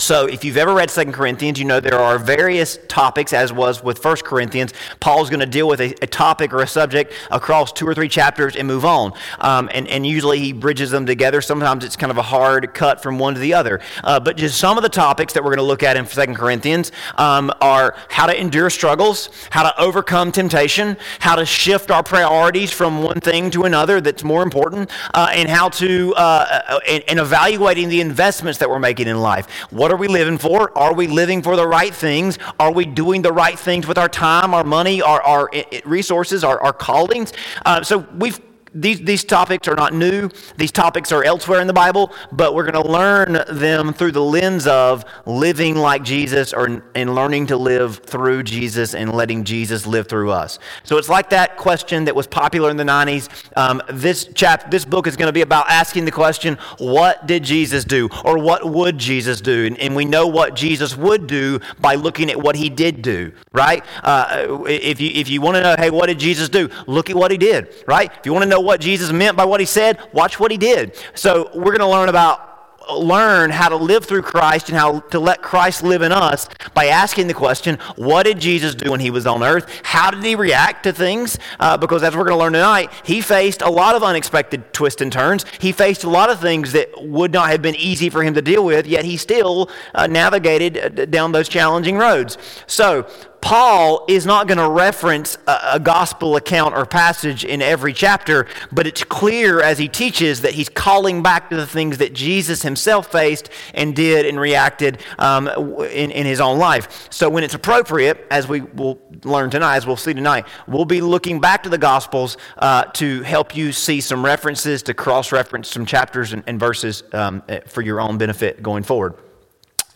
So, 0.00 0.26
if 0.26 0.44
you've 0.44 0.56
ever 0.56 0.74
read 0.74 0.92
Second 0.92 1.12
Corinthians, 1.12 1.58
you 1.58 1.64
know 1.64 1.80
there 1.80 1.98
are 1.98 2.20
various 2.20 2.78
topics, 2.86 3.32
as 3.32 3.52
was 3.52 3.82
with 3.82 3.98
First 3.98 4.24
Corinthians. 4.24 4.72
Paul's 5.00 5.28
going 5.28 5.40
to 5.40 5.46
deal 5.46 5.66
with 5.66 5.80
a, 5.80 5.92
a, 6.00 6.06
topic 6.06 6.52
or 6.52 6.60
a 6.60 6.68
subject 6.68 7.12
across 7.32 7.72
two 7.72 7.86
or 7.86 7.94
three 7.94 8.08
chapters 8.08 8.54
and 8.54 8.68
move 8.68 8.84
on. 8.84 9.12
Um, 9.40 9.68
and, 9.74 9.88
and 9.88 10.06
usually 10.06 10.38
he 10.38 10.52
bridges 10.52 10.92
them 10.92 11.04
together. 11.04 11.40
Sometimes 11.40 11.84
it's 11.84 11.96
kind 11.96 12.12
of 12.12 12.16
a 12.16 12.22
hard 12.22 12.74
cut 12.74 13.02
from 13.02 13.18
one 13.18 13.34
to 13.34 13.40
the 13.40 13.54
other. 13.54 13.80
Uh, 14.04 14.20
but 14.20 14.36
just 14.36 14.56
some 14.58 14.76
of 14.76 14.84
the 14.84 14.88
topics 14.88 15.32
that 15.32 15.42
we're 15.42 15.50
going 15.50 15.56
to 15.56 15.64
look 15.64 15.82
at 15.82 15.96
in 15.96 16.06
Second 16.06 16.36
Corinthians 16.36 16.92
um, 17.16 17.52
are 17.60 17.96
how 18.08 18.26
to 18.26 18.40
endure 18.40 18.70
struggles, 18.70 19.30
how 19.50 19.64
to 19.64 19.80
overcome 19.80 20.30
temptation, 20.30 20.96
how 21.18 21.34
to 21.34 21.44
shift 21.44 21.90
our 21.90 22.04
priorities 22.04 22.70
from 22.70 23.02
one 23.02 23.18
thing 23.18 23.50
to 23.50 23.64
another 23.64 24.00
that's 24.00 24.22
more 24.22 24.44
important, 24.44 24.92
uh, 25.14 25.28
and 25.32 25.48
how 25.48 25.68
to, 25.70 26.14
uh, 26.14 26.62
uh 26.68 26.80
and, 26.86 27.02
and 27.08 27.18
evaluating 27.18 27.88
the 27.88 28.00
investments 28.00 28.60
that 28.60 28.70
we're 28.70 28.78
making 28.78 29.08
in 29.08 29.20
life. 29.20 29.50
What 29.70 29.88
what 29.88 29.94
are 29.94 29.96
we 29.96 30.08
living 30.08 30.37
for? 30.37 30.76
Are 30.76 30.93
we 30.93 31.06
living 31.06 31.40
for 31.40 31.56
the 31.56 31.67
right 31.67 31.94
things? 31.94 32.38
Are 32.61 32.70
we 32.70 32.85
doing 32.85 33.23
the 33.23 33.32
right 33.32 33.58
things 33.58 33.87
with 33.87 33.96
our 33.96 34.06
time, 34.11 34.52
our 34.52 34.62
money, 34.62 35.00
our, 35.00 35.23
our 35.23 35.50
resources, 35.87 36.44
our, 36.44 36.61
our 36.61 36.75
callings? 36.75 37.32
Uh, 37.64 37.82
so 37.82 38.06
we've 38.19 38.38
these, 38.75 39.00
these 39.00 39.25
topics 39.25 39.69
are 39.69 39.75
not 39.75 39.94
new. 39.94 40.31
These 40.56 40.73
topics 40.73 41.12
are 41.12 41.25
elsewhere 41.25 41.61
in 41.61 41.67
the 41.67 41.73
Bible, 41.73 42.12
but 42.32 42.55
we're 42.55 42.70
going 42.70 42.82
to 42.82 42.91
learn 42.91 43.44
them 43.49 43.93
through 43.93 44.12
the 44.12 44.23
lens 44.23 44.67
of 44.67 45.05
living 45.26 45.76
like 45.76 46.03
Jesus 46.03 46.53
or, 46.53 46.82
and 46.94 47.15
learning 47.15 47.47
to 47.49 47.56
live 47.56 47.99
through 47.99 48.43
Jesus 48.43 48.94
and 48.94 49.12
letting 49.12 49.44
Jesus 49.44 49.87
live 49.87 50.09
through 50.09 50.31
us. 50.31 50.59
So 50.85 50.99
it's 50.99 51.09
like 51.09 51.31
that 51.31 51.56
question 51.56 52.05
that 52.05 52.15
was 52.15 52.26
popular 52.26 52.70
in 52.70 52.76
the 52.76 52.85
90s. 52.85 53.29
Um, 53.56 53.82
this, 53.88 54.26
chap, 54.35 54.70
this 54.70 54.85
book 54.85 55.06
is 55.06 55.17
going 55.17 55.29
to 55.29 55.32
be 55.32 55.43
about 55.43 55.69
asking 55.69 56.05
the 56.05 56.11
question, 56.11 56.59
what 56.79 57.26
did 57.26 57.43
Jesus 57.44 57.85
do? 57.85 58.09
Or 58.25 58.38
what 58.38 58.69
would 58.69 58.99
Jesus 58.99 59.41
do? 59.41 59.67
And, 59.67 59.79
and 59.79 59.94
we 59.94 60.05
know 60.05 60.26
what 60.26 60.55
Jesus 60.55 60.97
would 60.97 61.26
do 61.26 61.61
by 61.81 61.94
looking 61.94 62.31
at 62.31 62.41
what 62.41 62.56
he 62.56 62.69
did 62.69 63.03
do, 63.03 63.32
right? 63.53 63.85
Uh, 64.03 64.65
if 64.67 65.00
you, 65.00 65.11
if 65.15 65.29
you 65.29 65.41
want 65.41 65.56
to 65.56 65.62
know, 65.62 65.76
hey, 65.79 65.91
what 65.91 66.06
did 66.06 66.19
Jesus 66.19 66.49
do? 66.49 66.69
Look 66.87 67.11
at 67.11 67.17
what 67.17 67.31
he 67.31 67.38
did, 67.38 67.75
right? 67.87 68.11
If 68.19 68.26
you 68.26 68.32
want 68.32 68.44
to 68.44 68.49
know 68.49 68.61
what 68.69 68.81
Jesus 68.81 69.11
meant 69.11 69.37
by 69.37 69.47
what 69.47 69.61
he 69.61 69.67
said, 69.67 69.99
watch 70.12 70.38
what 70.38 70.50
he 70.50 70.59
did. 70.59 70.94
So 71.15 71.50
we're 71.55 71.76
going 71.76 71.79
to 71.81 71.88
learn 71.88 72.09
about 72.09 72.44
learn 72.91 73.50
how 73.50 73.69
to 73.69 73.76
live 73.76 74.05
through 74.05 74.23
Christ 74.23 74.69
and 74.69 74.79
how 74.79 75.00
to 75.00 75.19
let 75.19 75.43
Christ 75.43 75.82
live 75.82 76.03
in 76.03 76.12
us 76.12 76.49
by 76.75 76.87
asking 76.87 77.26
the 77.26 77.35
question, 77.35 77.79
what 77.97 78.23
did 78.23 78.41
Jesus 78.41 78.75
do 78.75 78.91
when 78.91 79.00
he 79.00 79.11
was 79.11 79.26
on 79.26 79.43
earth? 79.43 79.82
How 79.85 80.11
did 80.11 80.25
he 80.25 80.35
react 80.35 80.85
to 80.85 80.93
things? 80.93 81.38
Uh, 81.61 81.76
because 81.76 82.03
as 82.03 82.17
we're 82.17 82.25
going 82.25 82.38
to 82.38 82.43
learn 82.43 82.55
tonight, 82.55 82.91
he 83.05 83.20
faced 83.20 83.62
a 83.62 83.70
lot 83.70 83.94
of 83.94 84.03
unexpected 84.03 84.73
twists 84.73 85.03
and 85.03 85.12
turns. 85.12 85.44
He 85.61 85.73
faced 85.73 86.05
a 86.05 86.09
lot 86.09 86.31
of 86.31 86.41
things 86.41 86.73
that 86.73 86.88
would 86.97 87.32
not 87.32 87.50
have 87.50 87.62
been 87.62 87.76
easy 87.76 88.09
for 88.09 88.23
him 88.23 88.35
to 88.35 88.43
deal 88.43 88.65
with, 88.65 88.87
yet 88.87 89.05
he 89.05 89.17
still 89.17 89.70
uh, 89.94 90.06
navigated 90.06 90.79
uh, 90.79 91.05
down 91.06 91.32
those 91.32 91.49
challenging 91.49 91.99
roads. 91.99 92.38
So 92.67 93.06
Paul 93.40 94.05
is 94.08 94.26
not 94.26 94.46
going 94.49 94.58
to 94.58 94.69
reference 94.69 95.38
a, 95.46 95.58
a, 95.75 95.81
gospel 95.81 96.37
account 96.37 96.75
or 96.75 96.85
passage 96.85 97.44
in 97.44 97.62
every 97.62 97.93
chapter, 97.93 98.46
but 98.73 98.87
it's 98.87 99.05
clear 99.05 99.61
as 99.61 99.79
he 99.79 99.88
teaches 99.88 100.40
that 100.43 100.52
he's 100.52 100.69
calling 100.69 101.23
back 101.23 101.49
to 101.50 101.56
the 101.56 101.67
things 101.67 101.99
that 101.99 102.12
Jesus 102.12 102.62
himself 102.62 103.11
faced 103.12 103.49
and 103.75 103.94
did 103.94 104.26
and 104.26 104.40
reacted 104.40 105.00
um, 105.19 105.49
in, 105.49 106.11
in 106.11 106.26
his 106.26 106.40
own 106.40 106.58
life. 106.58 107.08
So 107.11 107.31
when 107.31 107.44
it's 107.44 107.55
appropriate, 107.55 108.26
as 108.31 108.49
we 108.49 108.61
will 108.61 109.00
learn 109.25 109.50
tonight, 109.50 109.76
as 109.76 109.87
we'll 109.87 109.96
see 109.96 110.14
tonight, 110.14 110.46
we'll 110.67 110.84
be 110.84 111.00
looking 111.00 111.41
back 111.41 111.62
to 111.62 111.69
the 111.69 111.79
gospels 111.79 112.37
uh, 112.58 112.84
to 112.94 113.23
help 113.23 113.56
you 113.56 113.73
see 113.73 114.00
some 114.00 114.25
references, 114.25 114.82
to 114.84 114.94
cross 114.94 115.32
reference 115.32 115.69
some 115.69 115.87
chapters 115.87 116.32
and, 116.32 116.43
and 116.46 116.58
verses 116.58 117.05
um, 117.12 117.43
for 117.67 117.82
your 117.82 118.00
own 118.00 118.19
benefit 118.19 118.62
going 118.62 118.82
forward. 118.82 119.14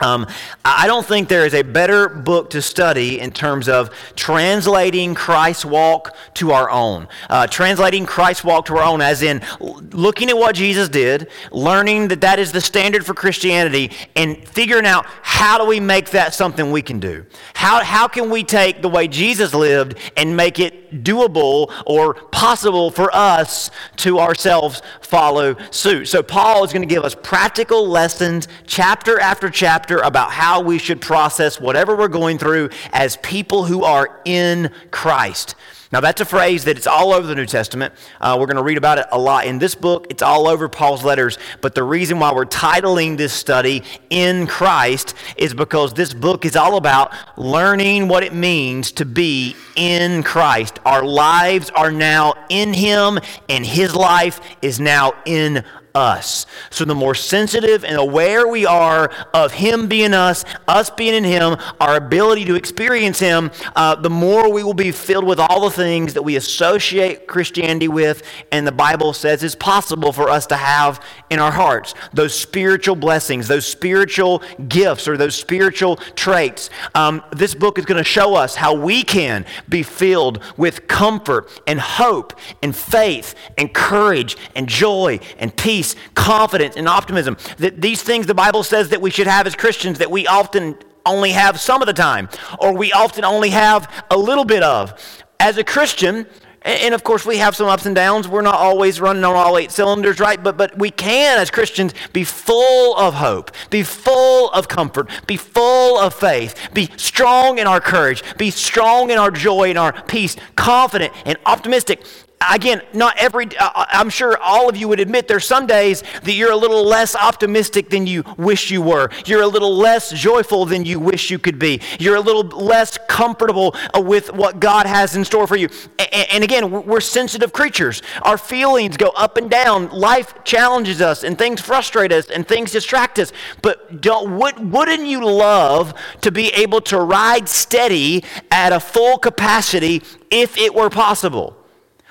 Um, 0.03 0.27
I 0.65 0.89
don't 0.89 1.07
think 1.07 1.29
there 1.29 1.47
is 1.47 1.55
a 1.55 1.63
better 1.63 2.09
book 2.09 2.51
to 2.51 2.61
study 2.61 3.21
in 3.21 3.31
terms 3.31 3.69
of 3.69 3.91
translating 4.17 5.15
Christ's 5.15 5.65
walk 5.65 6.17
to 6.35 6.51
our 6.51 6.69
own. 6.69 7.07
Uh, 7.31 7.47
translating 7.47 8.05
Christ's 8.05 8.43
walk 8.43 8.67
to 8.67 8.77
our 8.79 8.83
own, 8.83 9.01
as 9.01 9.23
in 9.23 9.43
looking 9.61 10.29
at 10.29 10.37
what 10.37 10.57
Jesus 10.57 10.89
did, 10.89 11.29
learning 11.53 12.09
that 12.09 12.21
that 12.23 12.41
is 12.41 12.51
the 12.51 12.61
standard 12.61 13.07
for 13.07 13.15
Christianity, 13.15 13.93
and 14.17 14.37
figuring 14.49 14.87
out 14.87 15.07
how 15.23 15.57
do 15.57 15.67
we 15.67 15.79
make 15.79 16.11
that 16.11 16.35
something 16.35 16.73
we 16.73 16.83
can 16.83 16.99
do? 16.99 17.25
How, 17.55 17.85
how 17.85 18.09
can 18.09 18.29
we 18.29 18.43
take 18.43 18.83
the 18.83 18.89
way 18.89 19.07
Jesus 19.07 19.55
lived 19.55 19.97
and 20.17 20.37
make 20.37 20.59
it 20.59 21.05
doable 21.05 21.73
or 21.87 22.15
possible 22.15 22.91
for 22.91 23.15
us 23.15 23.71
to 23.99 24.19
ourselves 24.19 24.83
follow 25.01 25.55
suit? 25.71 26.09
So, 26.09 26.25
Paul 26.25 26.65
is 26.65 26.73
going 26.73 26.83
to 26.83 26.93
give 26.93 27.05
us 27.05 27.15
practical 27.15 27.87
lessons, 27.87 28.49
chapter 28.67 29.21
after 29.21 29.49
chapter 29.49 29.92
chapter 29.93 30.07
about 30.07 30.33
how 30.33 30.61
we 30.61 30.79
should 30.79 31.01
process 31.01 31.61
whatever 31.61 31.97
we're 31.97 32.09
going 32.09 32.39
through 32.39 32.71
as 32.93 33.17
people 33.19 33.65
who 33.65 33.85
are 33.85 34.21
in 34.25 34.71
Christ. 34.91 35.55
Now, 35.93 36.01
that's 36.01 36.23
a 36.23 36.25
phrase 36.25 36.65
that 36.65 36.79
it's 36.79 36.87
all 36.87 37.13
over 37.13 37.27
the 37.27 37.35
New 37.35 37.45
Testament. 37.45 37.93
Uh, 38.19 38.39
we're 38.41 38.47
going 38.47 38.57
to 38.57 38.63
read 38.63 38.79
about 38.79 38.97
it 38.97 39.05
a 39.13 39.19
lot 39.19 39.45
in 39.45 39.59
this 39.59 39.75
book. 39.75 40.07
It's 40.09 40.23
all 40.23 40.49
over 40.49 40.67
Paul's 40.67 41.05
letters. 41.05 41.37
But 41.61 41.75
the 41.75 41.83
reason 41.83 42.19
why 42.19 42.33
we're 42.33 42.47
titling 42.47 43.19
this 43.19 43.35
study 43.35 43.83
In 44.09 44.47
Christ 44.47 45.15
is 45.37 45.53
because 45.53 45.93
this 45.93 46.15
book 46.15 46.47
is 46.47 46.57
all 46.57 46.79
about 46.79 47.13
learning 47.37 48.09
what 48.09 48.23
it 48.23 48.33
means 48.33 48.91
to 48.93 49.05
be 49.05 49.55
in 49.77 50.23
Christ. 50.23 50.79
Our 50.87 51.05
lives 51.05 51.69
are 51.77 51.93
now 51.93 52.33
in 52.49 52.73
Him, 52.73 53.19
and 53.51 53.67
His 53.67 53.95
life 53.95 54.41
is 54.63 54.81
now 54.81 55.13
in 55.27 55.63
us. 55.95 56.47
So 56.71 56.85
the 56.85 56.95
more 56.95 57.15
sensitive 57.15 57.85
and 57.85 57.97
aware 57.97 58.49
we 58.49 58.67
are 58.67 59.11
of 59.35 59.53
Him 59.53 59.89
being 59.89 60.15
us, 60.15 60.45
us 60.67 60.91
being 60.91 61.15
in 61.15 61.25
Him, 61.25 61.57
our 61.81 61.97
ability 61.97 62.45
to 62.47 62.55
experience 62.55 63.19
Him, 63.19 63.51
uh, 63.77 63.97
the 63.97 64.11
more 64.11 64.51
we 64.53 64.63
will 64.63 64.75
be 64.75 64.93
filled 64.93 65.25
with 65.25 65.39
all 65.39 65.61
the 65.61 65.71
things 65.71 66.15
that 66.15 66.23
we 66.23 66.37
associate 66.37 67.27
Christianity 67.27 67.89
with 67.89 68.23
and 68.51 68.67
the 68.67 68.73
Bible 68.73 69.13
says 69.13 69.43
is 69.43 69.55
possible 69.55 70.13
for 70.13 70.29
us 70.29 70.47
to 70.47 70.57
have 70.57 71.05
in 71.31 71.39
our 71.39 71.53
hearts. 71.53 71.95
Those 72.13 72.35
spiritual 72.39 72.97
blessings, 72.97 73.49
those 73.49 73.67
spiritual 73.67 74.43
gifts, 74.69 75.07
or 75.07 75.17
those 75.17 75.35
spiritual 75.35 75.97
traits. 75.97 76.71
Um, 76.95 77.23
this 77.33 77.55
book 77.55 77.79
is 77.79 77.85
going 77.85 77.99
to 77.99 78.05
show 78.05 78.35
us 78.35 78.55
how 78.55 78.75
we 78.75 79.03
can 79.03 79.45
be 79.69 79.83
filled 79.83 80.43
with 80.57 80.89
comfort 80.89 81.49
and 81.67 81.81
hope 81.81 82.33
and 82.63 82.75
faith 82.75 83.35
and 83.59 83.73
courage 83.73 84.37
and 84.55 84.69
joy 84.69 85.21
and 85.39 85.55
peace 85.57 85.82
peace, 85.83 85.97
confidence, 86.15 86.77
and 86.77 86.89
optimism. 86.89 87.37
That 87.59 87.81
these 87.81 88.03
things 88.03 88.27
the 88.27 88.35
Bible 88.35 88.63
says 88.63 88.91
that 88.91 89.01
we 89.01 89.11
should 89.11 89.27
have 89.27 89.47
as 89.47 89.57
Christians 89.57 89.99
that 89.99 90.11
we 90.11 90.27
often 90.27 90.77
only 91.05 91.33
have 91.33 91.59
some 91.59 91.83
of 91.83 91.87
the 91.87 91.93
time, 91.93 92.29
or 92.61 92.73
we 92.73 92.93
often 92.93 93.25
only 93.25 93.51
have 93.51 94.05
a 94.11 94.17
little 94.17 94.45
bit 94.45 94.63
of. 94.63 94.95
As 95.41 95.59
a 95.59 95.65
Christian, 95.65 96.27
and 96.63 96.95
of 96.95 97.03
course, 97.03 97.27
we 97.27 97.39
have 97.39 97.57
some 97.57 97.67
ups 97.67 97.87
and 97.87 97.97
downs. 97.97 98.29
We're 98.29 98.43
not 98.43 98.55
always 98.55 99.01
running 99.01 99.25
on 99.25 99.35
all 99.35 99.59
eight 99.59 99.73
cylinders, 99.73 100.21
right? 100.21 100.41
But, 100.41 100.57
but 100.57 100.79
we 100.79 100.93
can, 100.93 101.41
as 101.41 101.51
Christians, 101.51 101.93
be 102.13 102.23
full 102.23 102.97
of 102.97 103.15
hope, 103.15 103.51
be 103.69 103.83
full 103.83 104.51
of 104.53 104.69
comfort, 104.69 105.11
be 105.27 105.37
full 105.37 105.99
of 105.99 106.15
faith, 106.15 106.55
be 106.73 106.89
strong 106.97 107.59
in 107.59 107.67
our 107.67 107.81
courage, 107.81 108.23
be 108.39 108.53
strong 108.53 109.11
in 109.11 109.19
our 109.19 109.33
joy 109.33 109.71
and 109.71 109.79
our 109.79 109.93
peace, 110.05 110.37
confident 110.55 111.13
and 111.27 111.37
optimistic 111.47 112.05
again, 112.51 112.83
not 112.93 113.17
every, 113.19 113.47
uh, 113.57 113.71
uh, 113.75 113.87
I'm 113.89 114.11
sure 114.11 114.39
all 114.39 114.69
of 114.69 114.77
you 114.77 114.89
would 114.89 115.01
admit 115.01 115.29
there's 115.29 115.47
some 115.47 115.67
days 115.67 116.03
that 116.23 116.33
you're 116.33 116.53
a 116.53 116.57
little 116.57 116.85
less 116.85 117.15
optimistic 117.15 117.91
than 117.91 118.07
you 118.07 118.25
wish 118.37 118.71
you 118.71 118.83
were. 118.83 119.11
You're 119.27 119.43
a 119.43 119.47
little 119.47 119.77
less 119.77 120.11
joyful 120.11 120.65
than 120.65 120.85
you 120.85 120.99
wish 120.99 121.31
you 121.31 121.39
could 121.39 121.59
be. 121.59 121.81
You're 121.99 122.17
a 122.17 122.21
little 122.21 122.45
less 122.45 122.99
comfortable 123.09 123.75
uh, 123.95 124.01
with 124.01 124.33
what 124.33 124.61
God 124.61 124.87
has 124.87 125.17
in 125.17 125.25
store 125.25 125.47
for 125.47 125.57
you. 125.57 125.69
And, 126.13 126.45
again, 126.45 126.71
we're 126.71 127.01
sensitive 127.01 127.53
creatures. 127.53 128.03
Our 128.23 128.39
feelings 128.39 128.97
go 128.97 129.09
up 129.11 129.37
and 129.37 129.51
down. 129.51 129.91
Life 129.91 130.45
challenges 130.45 131.01
us 131.01 131.25
and 131.25 131.39
things 131.39 131.61
frustrate 131.61 132.13
us 132.13 132.31
and 132.31 132.47
things 132.47 132.73
distract 132.73 133.19
us. 133.19 133.33
But 133.63 134.01
don't, 134.01 134.39
would, 134.39 134.73
wouldn't 134.73 135.07
you 135.07 135.25
love 135.25 135.95
to 136.23 136.31
be 136.31 136.49
able 136.49 136.81
to 136.83 136.99
ride 136.99 137.49
steady 137.49 138.25
at 138.51 138.73
a 138.73 138.81
full 138.81 139.19
capacity 139.19 140.03
if 140.31 140.57
it 140.59 140.75
were 140.75 140.91
possible? 140.91 141.62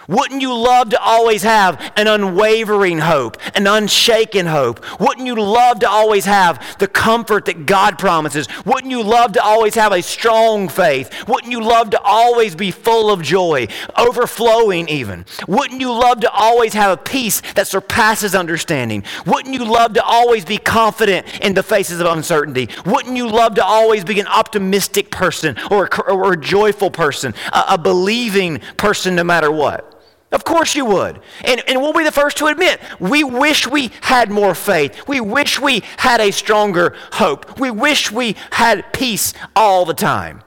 Wouldn't 0.07 0.41
you 0.41 0.53
love 0.55 0.89
to 0.89 1.01
always 1.01 1.43
have 1.43 1.91
an 1.95 2.07
unwavering 2.07 2.99
hope, 2.99 3.37
an 3.55 3.67
unshaken 3.67 4.45
hope? 4.45 4.83
Wouldn't 4.99 5.27
you 5.27 5.35
love 5.35 5.79
to 5.79 5.89
always 5.89 6.25
have 6.25 6.77
the 6.79 6.87
comfort 6.87 7.45
that 7.45 7.65
God 7.65 7.99
promises? 7.99 8.47
Wouldn't 8.65 8.91
you 8.91 9.03
love 9.03 9.33
to 9.33 9.43
always 9.43 9.75
have 9.75 9.91
a 9.91 10.01
strong 10.01 10.67
faith? 10.67 11.27
Wouldn't 11.27 11.51
you 11.51 11.61
love 11.61 11.91
to 11.91 12.01
always 12.01 12.55
be 12.55 12.71
full 12.71 13.11
of 13.11 13.21
joy, 13.21 13.67
overflowing 13.97 14.89
even? 14.89 15.25
Wouldn't 15.47 15.81
you 15.81 15.91
love 15.91 16.21
to 16.21 16.31
always 16.31 16.73
have 16.73 16.91
a 16.91 17.01
peace 17.01 17.41
that 17.55 17.67
surpasses 17.67 18.33
understanding? 18.33 19.03
Wouldn't 19.25 19.53
you 19.53 19.65
love 19.65 19.93
to 19.93 20.03
always 20.03 20.45
be 20.45 20.57
confident 20.57 21.27
in 21.41 21.53
the 21.53 21.63
faces 21.63 21.99
of 21.99 22.07
uncertainty? 22.07 22.69
Wouldn't 22.85 23.15
you 23.15 23.29
love 23.29 23.55
to 23.55 23.63
always 23.63 24.03
be 24.03 24.19
an 24.19 24.27
optimistic 24.27 25.11
person 25.11 25.57
or 25.69 25.85
a, 25.85 26.11
or 26.11 26.33
a 26.33 26.37
joyful 26.37 26.89
person, 26.89 27.33
a, 27.53 27.65
a 27.69 27.77
believing 27.77 28.59
person 28.77 29.15
no 29.15 29.23
matter 29.23 29.51
what? 29.51 30.00
Of 30.31 30.45
course 30.45 30.75
you 30.75 30.85
would. 30.85 31.19
And, 31.43 31.61
and 31.67 31.81
we'll 31.81 31.93
be 31.93 32.05
the 32.05 32.11
first 32.11 32.37
to 32.37 32.45
admit, 32.45 32.79
we 32.99 33.23
wish 33.23 33.67
we 33.67 33.91
had 34.01 34.31
more 34.31 34.55
faith. 34.55 35.07
We 35.07 35.19
wish 35.19 35.59
we 35.59 35.83
had 35.97 36.21
a 36.21 36.31
stronger 36.31 36.95
hope. 37.13 37.59
We 37.59 37.69
wish 37.69 38.11
we 38.11 38.37
had 38.51 38.93
peace 38.93 39.33
all 39.55 39.83
the 39.85 39.93
time. 39.93 40.41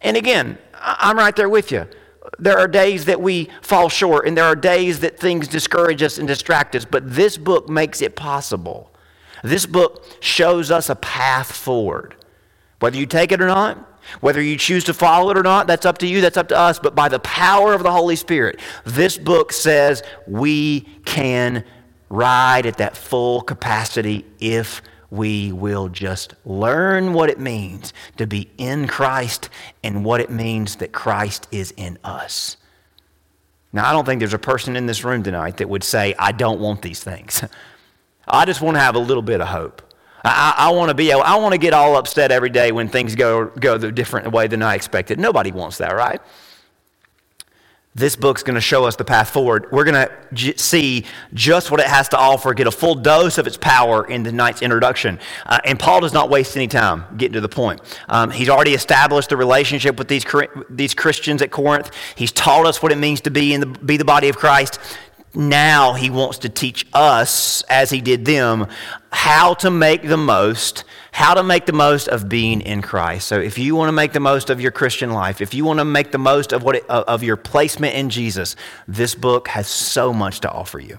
And 0.00 0.16
again, 0.16 0.58
I'm 0.74 1.18
right 1.18 1.34
there 1.34 1.48
with 1.48 1.72
you. 1.72 1.88
There 2.38 2.58
are 2.58 2.68
days 2.68 3.06
that 3.06 3.20
we 3.20 3.50
fall 3.62 3.88
short, 3.88 4.26
and 4.26 4.36
there 4.36 4.44
are 4.44 4.56
days 4.56 5.00
that 5.00 5.18
things 5.18 5.48
discourage 5.48 6.02
us 6.02 6.18
and 6.18 6.28
distract 6.28 6.76
us, 6.76 6.84
but 6.84 7.14
this 7.14 7.36
book 7.38 7.68
makes 7.68 8.02
it 8.02 8.14
possible. 8.14 8.92
This 9.42 9.66
book 9.66 10.04
shows 10.20 10.70
us 10.70 10.88
a 10.88 10.96
path 10.96 11.50
forward. 11.50 12.14
Whether 12.80 12.98
you 12.98 13.06
take 13.06 13.32
it 13.32 13.40
or 13.40 13.46
not, 13.46 13.95
whether 14.20 14.40
you 14.40 14.56
choose 14.56 14.84
to 14.84 14.94
follow 14.94 15.30
it 15.30 15.38
or 15.38 15.42
not, 15.42 15.66
that's 15.66 15.86
up 15.86 15.98
to 15.98 16.06
you, 16.06 16.20
that's 16.20 16.36
up 16.36 16.48
to 16.48 16.58
us. 16.58 16.78
But 16.78 16.94
by 16.94 17.08
the 17.08 17.18
power 17.20 17.74
of 17.74 17.82
the 17.82 17.92
Holy 17.92 18.16
Spirit, 18.16 18.60
this 18.84 19.18
book 19.18 19.52
says 19.52 20.02
we 20.26 20.80
can 21.04 21.64
ride 22.08 22.66
at 22.66 22.78
that 22.78 22.96
full 22.96 23.40
capacity 23.42 24.24
if 24.40 24.82
we 25.10 25.52
will 25.52 25.88
just 25.88 26.34
learn 26.44 27.12
what 27.12 27.30
it 27.30 27.38
means 27.38 27.92
to 28.16 28.26
be 28.26 28.50
in 28.58 28.86
Christ 28.88 29.48
and 29.82 30.04
what 30.04 30.20
it 30.20 30.30
means 30.30 30.76
that 30.76 30.92
Christ 30.92 31.46
is 31.50 31.72
in 31.76 31.98
us. 32.04 32.56
Now, 33.72 33.88
I 33.88 33.92
don't 33.92 34.04
think 34.04 34.20
there's 34.20 34.34
a 34.34 34.38
person 34.38 34.76
in 34.76 34.86
this 34.86 35.04
room 35.04 35.22
tonight 35.22 35.58
that 35.58 35.68
would 35.68 35.84
say, 35.84 36.14
I 36.18 36.32
don't 36.32 36.60
want 36.60 36.82
these 36.82 37.02
things. 37.02 37.44
I 38.28 38.44
just 38.44 38.60
want 38.60 38.76
to 38.76 38.80
have 38.80 38.96
a 38.96 39.00
little 39.00 39.22
bit 39.22 39.40
of 39.40 39.48
hope. 39.48 39.82
I, 40.26 40.54
I 40.56 40.70
want 40.70 40.88
to 40.88 40.94
be, 40.94 41.12
I 41.12 41.36
want 41.36 41.52
to 41.52 41.58
get 41.58 41.72
all 41.72 41.96
upset 41.96 42.32
every 42.32 42.50
day 42.50 42.72
when 42.72 42.88
things 42.88 43.14
go, 43.14 43.46
go 43.46 43.78
the 43.78 43.92
different 43.92 44.32
way 44.32 44.48
than 44.48 44.62
I 44.62 44.74
expected. 44.74 45.20
Nobody 45.20 45.52
wants 45.52 45.78
that, 45.78 45.94
right? 45.94 46.20
This 47.94 48.14
book's 48.14 48.42
going 48.42 48.56
to 48.56 48.60
show 48.60 48.84
us 48.84 48.96
the 48.96 49.04
path 49.04 49.30
forward. 49.30 49.72
We're 49.72 49.84
going 49.84 49.94
to 49.94 50.12
j- 50.34 50.56
see 50.56 51.06
just 51.32 51.70
what 51.70 51.80
it 51.80 51.86
has 51.86 52.10
to 52.10 52.18
offer, 52.18 52.52
get 52.52 52.66
a 52.66 52.70
full 52.70 52.94
dose 52.94 53.38
of 53.38 53.46
its 53.46 53.56
power 53.56 54.06
in 54.06 54.22
tonight's 54.22 54.60
introduction. 54.60 55.18
Uh, 55.46 55.60
and 55.64 55.78
Paul 55.78 56.00
does 56.00 56.12
not 56.12 56.28
waste 56.28 56.56
any 56.56 56.66
time 56.66 57.04
getting 57.16 57.32
to 57.34 57.40
the 57.40 57.48
point. 57.48 57.80
Um, 58.08 58.30
he's 58.30 58.50
already 58.50 58.74
established 58.74 59.30
the 59.30 59.36
relationship 59.38 59.96
with 59.96 60.08
these, 60.08 60.26
these 60.68 60.92
Christians 60.92 61.40
at 61.40 61.50
Corinth. 61.50 61.90
He's 62.16 62.32
taught 62.32 62.66
us 62.66 62.82
what 62.82 62.92
it 62.92 62.98
means 62.98 63.22
to 63.22 63.30
be 63.30 63.54
in 63.54 63.60
the, 63.60 63.66
be 63.66 63.96
the 63.96 64.04
body 64.04 64.28
of 64.28 64.36
Christ 64.36 64.78
now 65.36 65.92
he 65.92 66.08
wants 66.08 66.38
to 66.38 66.48
teach 66.48 66.86
us, 66.94 67.62
as 67.64 67.90
he 67.90 68.00
did 68.00 68.24
them, 68.24 68.66
how 69.12 69.54
to 69.54 69.70
make 69.70 70.02
the 70.02 70.16
most, 70.16 70.84
how 71.12 71.34
to 71.34 71.42
make 71.42 71.66
the 71.66 71.72
most 71.72 72.08
of 72.08 72.28
being 72.28 72.62
in 72.62 72.80
Christ. 72.80 73.26
So 73.26 73.38
if 73.38 73.58
you 73.58 73.76
want 73.76 73.88
to 73.88 73.92
make 73.92 74.12
the 74.12 74.20
most 74.20 74.48
of 74.48 74.60
your 74.60 74.70
Christian 74.70 75.10
life, 75.10 75.40
if 75.40 75.52
you 75.52 75.64
want 75.64 75.78
to 75.78 75.84
make 75.84 76.10
the 76.10 76.18
most 76.18 76.52
of 76.52 76.62
what 76.62 76.76
it, 76.76 76.88
of 76.88 77.22
your 77.22 77.36
placement 77.36 77.94
in 77.94 78.08
Jesus, 78.08 78.56
this 78.88 79.14
book 79.14 79.48
has 79.48 79.68
so 79.68 80.12
much 80.12 80.40
to 80.40 80.50
offer 80.50 80.78
you. 80.78 80.98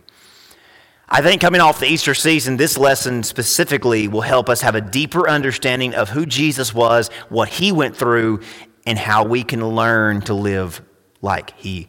I 1.10 1.22
think 1.22 1.42
coming 1.42 1.62
off 1.62 1.80
the 1.80 1.88
Easter 1.88 2.14
season, 2.14 2.58
this 2.58 2.78
lesson 2.78 3.24
specifically 3.24 4.08
will 4.08 4.22
help 4.22 4.50
us 4.50 4.62
have 4.62 4.76
a 4.76 4.82
deeper 4.82 5.28
understanding 5.28 5.96
of 5.96 6.10
who 6.10 6.26
Jesus 6.26 6.74
was, 6.74 7.10
what 7.30 7.50
he 7.50 7.72
went 7.72 7.96
through, 7.96 8.42
and 8.86 9.00
how 9.00 9.24
we 9.24 9.44
can 9.44 9.66
learn 9.68 10.22
to 10.22 10.34
live 10.34 10.82
like 11.22 11.58
he 11.58 11.88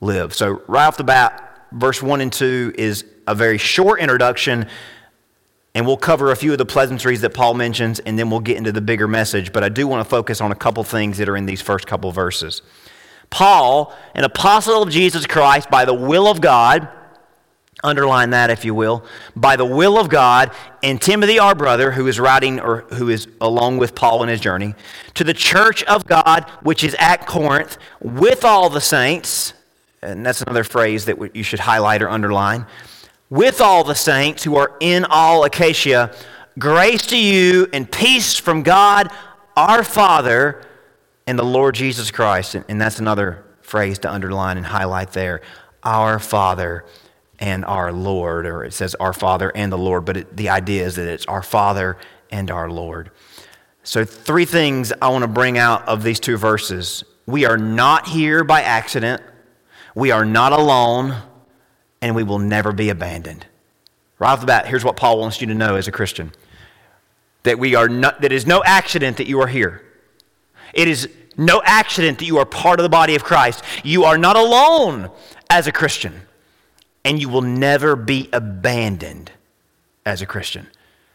lived. 0.00 0.34
So, 0.34 0.62
right 0.66 0.86
off 0.86 0.96
the 0.96 1.04
bat, 1.04 1.49
verse 1.72 2.02
1 2.02 2.20
and 2.20 2.32
2 2.32 2.74
is 2.76 3.04
a 3.26 3.34
very 3.34 3.58
short 3.58 4.00
introduction, 4.00 4.66
and 5.74 5.86
we'll 5.86 5.96
cover 5.96 6.32
a 6.32 6.36
few 6.36 6.52
of 6.52 6.58
the 6.58 6.66
pleasantries 6.66 7.20
that 7.20 7.30
Paul 7.30 7.54
mentions, 7.54 8.00
and 8.00 8.18
then 8.18 8.30
we'll 8.30 8.40
get 8.40 8.56
into 8.56 8.72
the 8.72 8.80
bigger 8.80 9.06
message. 9.06 9.52
But 9.52 9.62
I 9.62 9.68
do 9.68 9.86
want 9.86 10.04
to 10.04 10.08
focus 10.08 10.40
on 10.40 10.50
a 10.52 10.56
couple 10.56 10.82
things 10.84 11.18
that 11.18 11.28
are 11.28 11.36
in 11.36 11.46
these 11.46 11.62
first 11.62 11.86
couple 11.86 12.10
verses. 12.12 12.62
Paul, 13.30 13.96
an 14.14 14.24
apostle 14.24 14.82
of 14.82 14.90
Jesus 14.90 15.26
Christ 15.26 15.70
by 15.70 15.84
the 15.84 15.94
will 15.94 16.26
of 16.26 16.40
God, 16.40 16.88
underline 17.82 18.30
that 18.30 18.50
if 18.50 18.64
you 18.64 18.74
will, 18.74 19.04
by 19.36 19.56
the 19.56 19.64
will 19.64 19.98
of 19.98 20.08
God, 20.08 20.50
and 20.82 21.00
Timothy, 21.00 21.38
our 21.38 21.54
brother, 21.54 21.92
who 21.92 22.06
is 22.08 22.18
writing 22.18 22.60
or 22.60 22.82
who 22.94 23.08
is 23.08 23.28
along 23.40 23.78
with 23.78 23.94
Paul 23.94 24.22
in 24.22 24.28
his 24.28 24.40
journey, 24.40 24.74
to 25.14 25.24
the 25.24 25.32
church 25.32 25.82
of 25.84 26.06
God 26.06 26.44
which 26.62 26.82
is 26.82 26.96
at 26.98 27.26
Corinth, 27.26 27.78
with 28.00 28.44
all 28.44 28.68
the 28.68 28.80
saints 28.80 29.54
and 30.02 30.24
that's 30.24 30.42
another 30.42 30.64
phrase 30.64 31.04
that 31.06 31.36
you 31.36 31.42
should 31.42 31.60
highlight 31.60 32.02
or 32.02 32.08
underline. 32.08 32.66
With 33.28 33.60
all 33.60 33.84
the 33.84 33.94
saints 33.94 34.42
who 34.42 34.56
are 34.56 34.76
in 34.80 35.04
all 35.04 35.44
Achaia, 35.44 36.12
grace 36.58 37.06
to 37.08 37.18
you 37.18 37.68
and 37.72 37.90
peace 37.90 38.36
from 38.38 38.62
God 38.62 39.10
our 39.56 39.84
Father 39.84 40.62
and 41.26 41.38
the 41.38 41.44
Lord 41.44 41.74
Jesus 41.74 42.10
Christ. 42.10 42.54
And 42.54 42.80
that's 42.80 42.98
another 42.98 43.44
phrase 43.60 43.98
to 44.00 44.10
underline 44.10 44.56
and 44.56 44.66
highlight 44.66 45.12
there. 45.12 45.42
Our 45.82 46.18
Father 46.18 46.84
and 47.38 47.64
our 47.64 47.92
Lord, 47.92 48.46
or 48.46 48.64
it 48.64 48.72
says 48.72 48.94
our 48.96 49.12
Father 49.12 49.52
and 49.54 49.72
the 49.72 49.78
Lord, 49.78 50.04
but 50.04 50.16
it, 50.16 50.36
the 50.36 50.48
idea 50.48 50.84
is 50.84 50.96
that 50.96 51.06
it's 51.06 51.26
our 51.26 51.42
Father 51.42 51.96
and 52.30 52.50
our 52.50 52.70
Lord. 52.70 53.10
So, 53.82 54.04
three 54.04 54.44
things 54.44 54.92
I 55.00 55.08
want 55.08 55.22
to 55.22 55.28
bring 55.28 55.56
out 55.56 55.88
of 55.88 56.02
these 56.02 56.20
two 56.20 56.36
verses. 56.36 57.02
We 57.26 57.46
are 57.46 57.56
not 57.56 58.06
here 58.06 58.44
by 58.44 58.62
accident. 58.62 59.22
We 59.94 60.10
are 60.10 60.24
not 60.24 60.52
alone, 60.52 61.16
and 62.00 62.14
we 62.14 62.22
will 62.22 62.38
never 62.38 62.72
be 62.72 62.90
abandoned. 62.90 63.46
Right 64.18 64.32
off 64.32 64.40
the 64.40 64.46
bat, 64.46 64.66
here's 64.66 64.84
what 64.84 64.96
Paul 64.96 65.18
wants 65.18 65.40
you 65.40 65.46
to 65.48 65.54
know 65.54 65.76
as 65.76 65.88
a 65.88 65.92
Christian 65.92 66.32
that 67.42 67.58
we 67.58 67.74
are 67.74 67.88
not, 67.88 68.20
that 68.20 68.32
is 68.32 68.46
no 68.46 68.62
accident 68.64 69.16
that 69.16 69.26
you 69.26 69.40
are 69.40 69.46
here. 69.46 69.82
It 70.74 70.88
is 70.88 71.08
no 71.36 71.62
accident 71.64 72.18
that 72.18 72.26
you 72.26 72.38
are 72.38 72.44
part 72.44 72.78
of 72.78 72.82
the 72.82 72.90
body 72.90 73.14
of 73.14 73.24
Christ. 73.24 73.64
You 73.82 74.04
are 74.04 74.18
not 74.18 74.36
alone 74.36 75.10
as 75.48 75.66
a 75.66 75.72
Christian, 75.72 76.20
and 77.04 77.20
you 77.20 77.28
will 77.28 77.42
never 77.42 77.96
be 77.96 78.28
abandoned 78.32 79.32
as 80.04 80.20
a 80.20 80.26
Christian. 80.26 80.66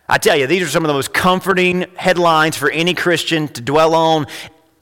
I 0.07 0.17
tell 0.17 0.35
you, 0.35 0.47
these 0.47 0.63
are 0.63 0.67
some 0.67 0.83
of 0.83 0.87
the 0.87 0.93
most 0.93 1.13
comforting 1.13 1.85
headlines 1.95 2.57
for 2.57 2.69
any 2.69 2.93
Christian 2.93 3.47
to 3.49 3.61
dwell 3.61 3.95
on 3.95 4.27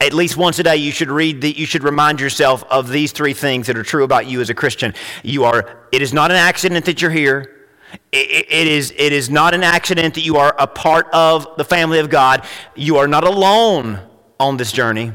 at 0.04 0.12
least 0.12 0.36
once 0.36 0.58
a 0.58 0.62
day 0.62 0.76
you 0.76 0.92
should 0.92 1.10
read 1.10 1.40
that 1.40 1.58
you 1.58 1.66
should 1.66 1.82
remind 1.82 2.20
yourself 2.20 2.62
of 2.64 2.90
these 2.90 3.10
three 3.12 3.32
things 3.32 3.66
that 3.66 3.76
are 3.76 3.82
true 3.82 4.04
about 4.04 4.26
you 4.26 4.40
as 4.40 4.50
a 4.50 4.54
christian. 4.54 4.94
You 5.22 5.44
are 5.44 5.88
it 5.92 6.02
is 6.02 6.12
not 6.12 6.30
an 6.30 6.36
accident 6.36 6.84
that 6.84 7.00
you're 7.00 7.10
here. 7.10 7.66
It, 8.12 8.46
it 8.50 8.66
is 8.66 8.92
it 8.96 9.12
is 9.12 9.30
not 9.30 9.54
an 9.54 9.62
accident 9.62 10.14
that 10.14 10.24
you 10.24 10.36
are 10.36 10.54
a 10.58 10.66
part 10.66 11.08
of 11.12 11.46
the 11.56 11.64
family 11.64 11.98
of 11.98 12.10
god. 12.10 12.46
You 12.74 12.98
are 12.98 13.08
not 13.08 13.24
alone 13.24 14.00
on 14.38 14.56
this 14.58 14.72
journey 14.72 15.12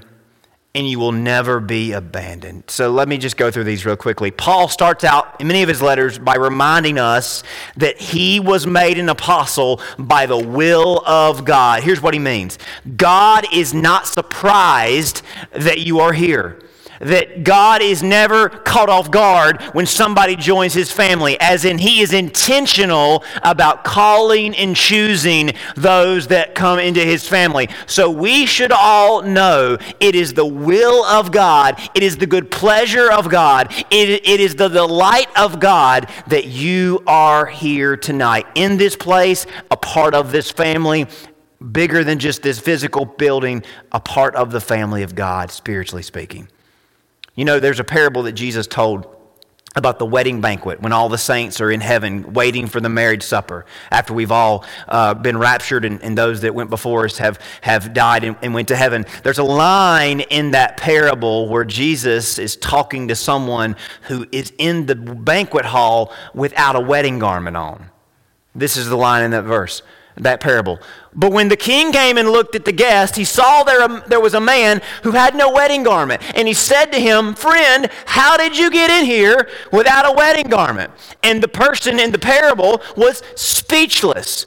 and 0.76 0.88
you 0.88 1.00
will 1.00 1.12
never 1.12 1.60
be 1.60 1.94
abandoned. 1.94 2.64
So 2.68 2.92
let 2.92 3.08
me 3.08 3.18
just 3.18 3.38
go 3.38 3.50
through 3.50 3.64
these 3.64 3.86
real 3.86 3.96
quickly. 3.96 4.30
Paul 4.30 4.68
starts 4.68 5.04
out 5.04 5.40
in 5.42 5.48
many 5.48 5.64
of 5.64 5.70
his 5.70 5.82
letters 5.82 6.20
by 6.20 6.36
reminding 6.36 7.00
us 7.00 7.44
that 7.78 8.00
he 8.00 8.40
was 8.40 8.68
made 8.68 9.00
an 9.00 9.10
apostle 9.10 9.82
by 9.98 10.28
the 10.28 10.38
will 10.38 11.02
of 11.08 11.44
God. 11.44 11.82
Here's 11.82 12.02
what 12.02 12.14
he 12.14 12.20
means 12.20 12.60
God 12.98 13.46
is 13.52 13.74
not 13.74 14.06
surprised 14.06 15.24
that 15.52 15.80
you 15.80 16.00
are 16.00 16.14
here 16.14 16.60
that 17.00 17.44
God 17.44 17.82
is 17.82 18.04
never 18.04 18.50
caught 18.50 18.90
off 18.90 19.10
guard 19.12 19.62
when 19.74 19.86
somebody 19.86 20.36
joins 20.36 20.74
his 20.74 20.92
family, 20.92 21.40
as 21.40 21.66
in 21.66 21.78
he 21.78 22.02
is 22.02 22.14
intentional 22.14 23.24
about 23.44 23.84
calling 23.84 24.56
and 24.56 24.76
choosing 24.76 25.52
those 25.76 26.28
that 26.28 26.56
come 26.56 26.80
into 26.80 27.02
his 27.02 27.28
family. 27.28 27.70
So 27.86 28.10
we 28.10 28.46
should 28.46 28.72
all 28.72 29.22
know 29.22 29.78
it 30.00 30.16
is 30.16 30.34
the 30.34 30.46
will 30.46 31.04
of 31.06 31.32
God, 31.32 31.80
it 31.94 32.04
is 32.04 32.18
the 32.18 32.28
good 32.28 32.52
pleasure 32.52 33.12
of 33.12 33.30
God, 33.30 33.72
it, 33.90 34.28
it 34.28 34.40
is 34.40 34.56
the 34.56 34.68
delight 34.68 35.28
of 35.38 35.60
God 35.60 36.10
that 36.28 36.46
you 36.46 37.04
are 37.08 37.46
here 37.46 37.96
tonight 37.98 38.46
in 38.56 38.78
this 38.78 38.96
place, 38.96 39.46
a 39.72 39.78
part 39.78 40.14
of 40.14 40.32
this 40.32 40.52
family. 40.52 41.08
Bigger 41.74 42.06
than 42.06 42.20
just 42.20 42.42
this 42.42 42.58
physical 42.58 43.04
building, 43.04 43.64
a 43.92 44.00
part 44.00 44.34
of 44.36 44.52
the 44.52 44.62
family 44.62 45.04
of 45.04 45.14
God, 45.14 45.52
spiritually 45.52 46.04
speaking. 46.04 46.48
You 47.40 47.46
know, 47.46 47.62
there's 47.62 47.80
a 47.80 47.86
parable 47.86 48.24
that 48.24 48.34
Jesus 48.34 48.68
told 48.68 49.08
about 49.74 49.98
the 49.98 50.06
wedding 50.06 50.42
banquet 50.42 50.82
when 50.82 50.92
all 50.92 51.08
the 51.08 51.18
saints 51.18 51.62
are 51.62 51.72
in 51.72 51.80
heaven 51.80 52.34
waiting 52.34 52.68
for 52.68 52.82
the 52.82 52.90
marriage 52.90 53.24
supper 53.24 53.66
after 53.92 54.14
we've 54.14 54.34
all 54.34 54.66
uh, 54.90 55.14
been 55.14 55.38
raptured 55.38 55.86
and, 55.86 56.04
and, 56.04 56.18
those 56.18 56.42
that 56.42 56.54
went 56.54 56.70
before 56.70 57.06
us 57.06 57.18
have, 57.18 57.40
have 57.62 57.94
died 57.94 58.26
and, 58.26 58.36
and 58.42 58.54
went 58.54 58.68
to 58.68 58.76
heaven. 58.76 59.06
There's 59.24 59.38
a 59.38 59.44
line 59.44 60.20
in 60.20 60.52
that 60.52 60.76
parable 60.76 61.48
where 61.48 61.64
Jesus 61.64 62.40
is 62.40 62.58
talking 62.58 63.08
to 63.08 63.16
someone 63.16 63.78
who 64.10 64.28
is 64.34 64.52
in 64.58 64.86
the 64.86 64.96
banquet 64.96 65.64
hall 65.64 66.12
without 66.34 66.76
a 66.76 66.82
wedding 66.82 67.20
garment 67.20 67.56
on. 67.56 67.90
This 68.54 68.76
is 68.76 68.90
the 68.90 68.98
line 68.98 69.24
in 69.24 69.32
that 69.32 69.44
verse 69.44 69.82
that 70.20 70.40
parable. 70.40 70.80
But 71.14 71.32
when 71.32 71.50
the 71.50 71.58
king 71.58 71.92
came 71.92 72.18
and 72.18 72.30
looked 72.30 72.56
at 72.56 72.66
the 72.66 72.72
guest, 72.72 73.16
he 73.16 73.24
saw 73.24 73.64
there, 73.64 73.82
um, 73.82 74.04
there 74.08 74.20
was 74.20 74.34
a 74.34 74.40
man 74.40 74.82
who 75.04 75.12
had 75.12 75.36
no 75.36 75.52
wedding 75.52 75.84
garment. 75.84 76.22
And 76.36 76.48
he 76.48 76.54
said 76.54 76.88
to 76.88 77.00
him, 77.00 77.34
Friend, 77.34 77.90
how 78.06 78.38
did 78.38 78.58
you 78.58 78.70
get 78.70 78.90
in 78.90 79.06
here 79.06 79.50
without 79.72 80.06
a 80.06 80.12
wedding 80.12 80.50
garment? 80.50 80.92
And 81.24 81.42
the 81.42 81.48
person 81.48 82.00
in 82.00 82.12
the 82.12 82.20
parable 82.20 82.82
was 82.96 83.24
speechless. 83.36 84.46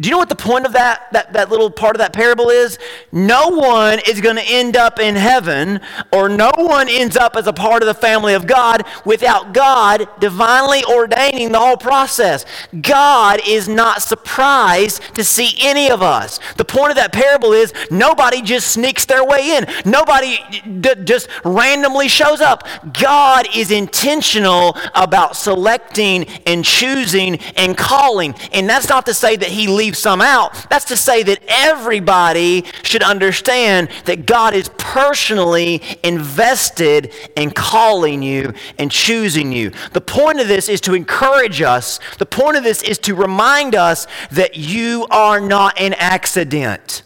Do 0.00 0.08
you 0.08 0.10
know 0.10 0.18
what 0.18 0.28
the 0.28 0.34
point 0.34 0.66
of 0.66 0.72
that, 0.72 1.06
that, 1.12 1.34
that 1.34 1.50
little 1.50 1.70
part 1.70 1.94
of 1.94 1.98
that 2.00 2.12
parable 2.12 2.48
is? 2.50 2.80
No 3.12 3.50
one 3.50 4.00
is 4.08 4.20
going 4.20 4.34
to 4.34 4.42
end 4.44 4.76
up 4.76 4.98
in 4.98 5.14
heaven, 5.14 5.80
or 6.12 6.28
no 6.28 6.50
one 6.56 6.88
ends 6.88 7.16
up 7.16 7.36
as 7.36 7.46
a 7.46 7.52
part 7.52 7.80
of 7.80 7.86
the 7.86 7.94
family 7.94 8.34
of 8.34 8.44
God 8.44 8.82
without 9.04 9.54
God 9.54 10.08
divinely 10.18 10.84
ordaining 10.86 11.52
the 11.52 11.60
whole 11.60 11.76
process. 11.76 12.44
God 12.80 13.40
is 13.46 13.68
not 13.68 14.02
surprised 14.02 15.00
to 15.14 15.22
see 15.22 15.54
any 15.60 15.88
of 15.92 16.02
us. 16.02 16.40
The 16.56 16.64
point 16.64 16.90
of 16.90 16.96
that 16.96 17.12
parable 17.12 17.52
is 17.52 17.72
nobody 17.88 18.42
just 18.42 18.72
sneaks 18.72 19.04
their 19.04 19.24
way 19.24 19.56
in, 19.58 19.66
nobody 19.84 20.38
d- 20.80 21.04
just 21.04 21.28
randomly 21.44 22.08
shows 22.08 22.40
up. 22.40 22.66
God 23.00 23.46
is 23.54 23.70
intentional 23.70 24.76
about 24.96 25.36
selecting 25.36 26.24
and 26.48 26.64
choosing 26.64 27.36
and 27.56 27.78
calling. 27.78 28.34
And 28.52 28.68
that's 28.68 28.88
not 28.88 29.06
to 29.06 29.14
say 29.14 29.36
that 29.36 29.50
He 29.50 29.68
leaves 29.68 29.83
leave 29.84 29.96
some 29.96 30.22
out. 30.22 30.66
That's 30.70 30.86
to 30.86 30.96
say 30.96 31.22
that 31.24 31.40
everybody 31.46 32.64
should 32.82 33.02
understand 33.02 33.90
that 34.06 34.24
God 34.24 34.54
is 34.54 34.70
personally 34.78 35.82
invested 36.02 37.12
in 37.36 37.50
calling 37.50 38.22
you 38.22 38.54
and 38.78 38.90
choosing 38.90 39.52
you. 39.52 39.72
The 39.92 40.00
point 40.00 40.40
of 40.40 40.48
this 40.48 40.70
is 40.70 40.80
to 40.82 40.94
encourage 40.94 41.60
us, 41.60 42.00
the 42.18 42.24
point 42.26 42.56
of 42.56 42.64
this 42.64 42.82
is 42.82 42.98
to 43.00 43.14
remind 43.14 43.74
us 43.74 44.06
that 44.30 44.56
you 44.56 45.06
are 45.10 45.38
not 45.40 45.78
an 45.78 45.92
accident. 45.94 47.02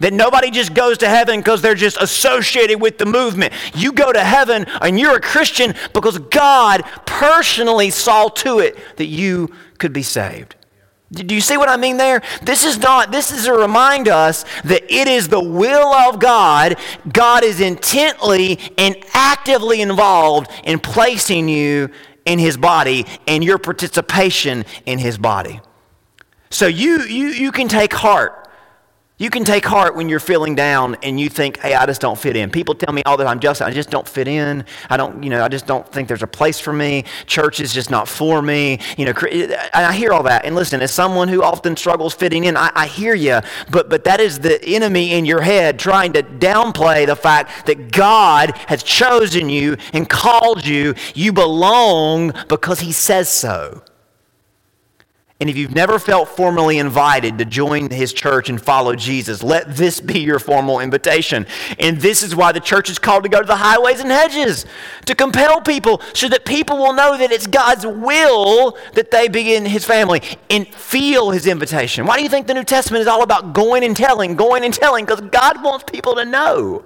That 0.00 0.14
nobody 0.14 0.50
just 0.50 0.72
goes 0.74 0.98
to 0.98 1.08
heaven 1.08 1.40
because 1.40 1.60
they're 1.60 1.74
just 1.74 1.98
associated 2.00 2.80
with 2.80 2.96
the 2.96 3.06
movement. 3.06 3.52
You 3.74 3.92
go 3.92 4.12
to 4.12 4.24
heaven 4.24 4.64
and 4.80 4.98
you're 4.98 5.16
a 5.16 5.20
Christian 5.20 5.74
because 5.92 6.18
God 6.18 6.82
personally 7.04 7.90
saw 7.90 8.28
to 8.28 8.60
it 8.60 8.76
that 8.96 9.06
you 9.06 9.54
could 9.78 9.92
be 9.92 10.02
saved. 10.02 10.56
Do 11.14 11.34
you 11.34 11.40
see 11.40 11.56
what 11.56 11.68
I 11.68 11.76
mean 11.76 11.96
there? 11.96 12.22
This 12.42 12.64
is 12.64 12.78
not, 12.78 13.12
this 13.12 13.30
is 13.30 13.44
to 13.44 13.52
remind 13.52 14.08
us 14.08 14.44
that 14.64 14.82
it 14.92 15.08
is 15.08 15.28
the 15.28 15.42
will 15.42 15.92
of 15.94 16.18
God. 16.18 16.76
God 17.12 17.44
is 17.44 17.60
intently 17.60 18.58
and 18.76 18.96
actively 19.12 19.80
involved 19.80 20.50
in 20.64 20.78
placing 20.78 21.48
you 21.48 21.90
in 22.24 22.38
His 22.38 22.56
body 22.56 23.06
and 23.26 23.44
your 23.44 23.58
participation 23.58 24.64
in 24.86 24.98
His 24.98 25.18
body. 25.18 25.60
So 26.50 26.66
you, 26.66 27.02
you, 27.02 27.28
you 27.28 27.52
can 27.52 27.68
take 27.68 27.92
heart 27.92 28.43
you 29.24 29.30
can 29.30 29.42
take 29.42 29.64
heart 29.64 29.96
when 29.96 30.10
you're 30.10 30.20
feeling 30.20 30.54
down 30.54 30.98
and 31.02 31.18
you 31.18 31.30
think, 31.30 31.58
hey, 31.58 31.72
I 31.72 31.86
just 31.86 32.02
don't 32.02 32.18
fit 32.18 32.36
in. 32.36 32.50
People 32.50 32.74
tell 32.74 32.92
me 32.92 33.02
all 33.06 33.16
the 33.16 33.24
time, 33.24 33.40
Justin, 33.40 33.66
I 33.66 33.70
just 33.70 33.88
don't 33.88 34.06
fit 34.06 34.28
in. 34.28 34.66
I 34.90 34.98
don't, 34.98 35.22
you 35.22 35.30
know, 35.30 35.42
I 35.42 35.48
just 35.48 35.66
don't 35.66 35.90
think 35.90 36.08
there's 36.08 36.22
a 36.22 36.26
place 36.26 36.60
for 36.60 36.74
me. 36.74 37.04
Church 37.24 37.58
is 37.58 37.72
just 37.72 37.90
not 37.90 38.06
for 38.06 38.42
me. 38.42 38.80
You 38.98 39.06
know, 39.06 39.12
eh, 39.30 39.46
eh, 39.48 39.70
I 39.72 39.94
hear 39.94 40.12
all 40.12 40.24
that. 40.24 40.44
And 40.44 40.54
listen, 40.54 40.82
as 40.82 40.92
someone 40.92 41.28
who 41.28 41.42
often 41.42 41.74
struggles 41.74 42.12
fitting 42.12 42.44
in, 42.44 42.54
I, 42.54 42.70
I 42.74 42.86
hear 42.86 43.14
you. 43.14 43.40
But, 43.70 43.88
but 43.88 44.04
that 44.04 44.20
is 44.20 44.40
the 44.40 44.62
enemy 44.62 45.14
in 45.14 45.24
your 45.24 45.40
head 45.40 45.78
trying 45.78 46.12
to 46.12 46.22
downplay 46.22 47.06
the 47.06 47.16
fact 47.16 47.64
that 47.64 47.92
God 47.92 48.54
has 48.68 48.82
chosen 48.82 49.48
you 49.48 49.78
and 49.94 50.06
called 50.06 50.66
you. 50.66 50.94
You 51.14 51.32
belong 51.32 52.34
because 52.48 52.80
he 52.80 52.92
says 52.92 53.30
so. 53.30 53.82
And 55.40 55.50
if 55.50 55.56
you've 55.56 55.74
never 55.74 55.98
felt 55.98 56.28
formally 56.28 56.78
invited 56.78 57.38
to 57.38 57.44
join 57.44 57.90
his 57.90 58.12
church 58.12 58.48
and 58.48 58.62
follow 58.62 58.94
Jesus, 58.94 59.42
let 59.42 59.76
this 59.76 59.98
be 60.00 60.20
your 60.20 60.38
formal 60.38 60.78
invitation. 60.78 61.44
And 61.80 62.00
this 62.00 62.22
is 62.22 62.36
why 62.36 62.52
the 62.52 62.60
church 62.60 62.88
is 62.88 63.00
called 63.00 63.24
to 63.24 63.28
go 63.28 63.40
to 63.40 63.46
the 63.46 63.56
highways 63.56 63.98
and 63.98 64.12
hedges, 64.12 64.64
to 65.06 65.14
compel 65.14 65.60
people 65.60 66.00
so 66.12 66.28
that 66.28 66.44
people 66.44 66.76
will 66.78 66.92
know 66.92 67.18
that 67.18 67.32
it's 67.32 67.48
God's 67.48 67.84
will 67.84 68.78
that 68.92 69.10
they 69.10 69.26
be 69.26 69.56
in 69.56 69.66
his 69.66 69.84
family 69.84 70.22
and 70.50 70.68
feel 70.68 71.32
his 71.32 71.48
invitation. 71.48 72.06
Why 72.06 72.16
do 72.16 72.22
you 72.22 72.28
think 72.28 72.46
the 72.46 72.54
New 72.54 72.64
Testament 72.64 73.02
is 73.02 73.08
all 73.08 73.24
about 73.24 73.52
going 73.52 73.82
and 73.82 73.96
telling, 73.96 74.36
going 74.36 74.64
and 74.64 74.72
telling? 74.72 75.04
Because 75.04 75.20
God 75.20 75.64
wants 75.64 75.84
people 75.90 76.14
to 76.14 76.24
know. 76.24 76.84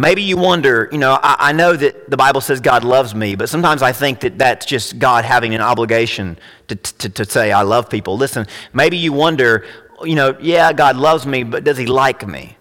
Maybe 0.00 0.22
you 0.22 0.38
wonder, 0.38 0.88
you 0.90 0.96
know, 0.96 1.18
I, 1.22 1.36
I, 1.50 1.52
know 1.52 1.76
that 1.76 2.08
the 2.08 2.16
Bible 2.16 2.40
says 2.40 2.58
God 2.58 2.84
loves 2.84 3.14
me, 3.14 3.34
but 3.34 3.50
sometimes 3.50 3.82
I 3.82 3.92
think 3.92 4.20
that 4.20 4.38
that's 4.38 4.64
just 4.64 4.98
God 4.98 5.26
having 5.26 5.54
an 5.54 5.60
obligation 5.60 6.38
to, 6.68 6.76
to, 6.76 7.08
to 7.10 7.24
say, 7.26 7.52
I 7.52 7.60
love 7.60 7.90
people. 7.90 8.16
Listen, 8.16 8.46
maybe 8.72 8.96
you 8.96 9.12
wonder, 9.12 9.66
you 10.02 10.14
know, 10.14 10.34
yeah, 10.40 10.72
God 10.72 10.96
loves 10.96 11.26
me, 11.26 11.42
but 11.42 11.64
does 11.64 11.76
he 11.76 11.84
like 11.84 12.26
me? 12.26 12.56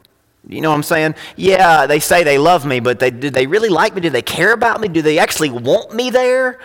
You 0.49 0.59
know 0.59 0.69
what 0.69 0.75
I'm 0.75 0.83
saying? 0.83 1.15
Yeah, 1.37 1.85
they 1.85 2.01
say 2.01 2.25
they 2.25 2.37
love 2.37 2.65
me, 2.65 2.81
but 2.81 2.99
they, 2.99 3.09
do 3.09 3.29
they 3.29 3.47
really 3.47 3.69
like 3.69 3.95
me? 3.95 4.01
Do 4.01 4.09
they 4.09 4.21
care 4.21 4.51
about 4.51 4.81
me? 4.81 4.89
Do 4.89 5.01
they 5.01 5.17
actually 5.17 5.51
want 5.51 5.93
me 5.93 6.09
there? 6.09 6.59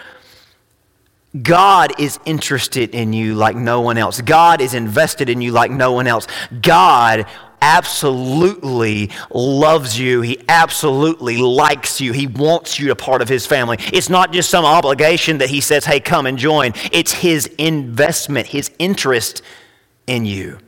God 1.40 2.00
is 2.00 2.18
interested 2.24 2.96
in 2.96 3.12
you 3.12 3.36
like 3.36 3.54
no 3.54 3.80
one 3.80 3.96
else. 3.96 4.20
God 4.20 4.60
is 4.60 4.74
invested 4.74 5.28
in 5.28 5.40
you 5.40 5.52
like 5.52 5.70
no 5.70 5.92
one 5.92 6.08
else. 6.08 6.26
God 6.60 7.26
absolutely 7.64 9.10
loves 9.32 9.98
you. 9.98 10.20
He 10.20 10.44
absolutely 10.50 11.38
likes 11.38 11.98
you. 11.98 12.12
He 12.12 12.26
wants 12.26 12.78
you 12.78 12.90
a 12.90 12.94
part 12.94 13.22
of 13.22 13.28
his 13.28 13.46
family. 13.46 13.78
It's 13.90 14.10
not 14.10 14.32
just 14.32 14.50
some 14.50 14.66
obligation 14.66 15.38
that 15.38 15.48
he 15.48 15.62
says, 15.62 15.86
hey, 15.86 15.98
come 15.98 16.26
and 16.26 16.36
join. 16.36 16.74
It's 16.92 17.12
his 17.12 17.46
investment, 17.56 18.46
his 18.48 18.70
interest 18.78 19.40
in 20.06 20.26
you. 20.26 20.58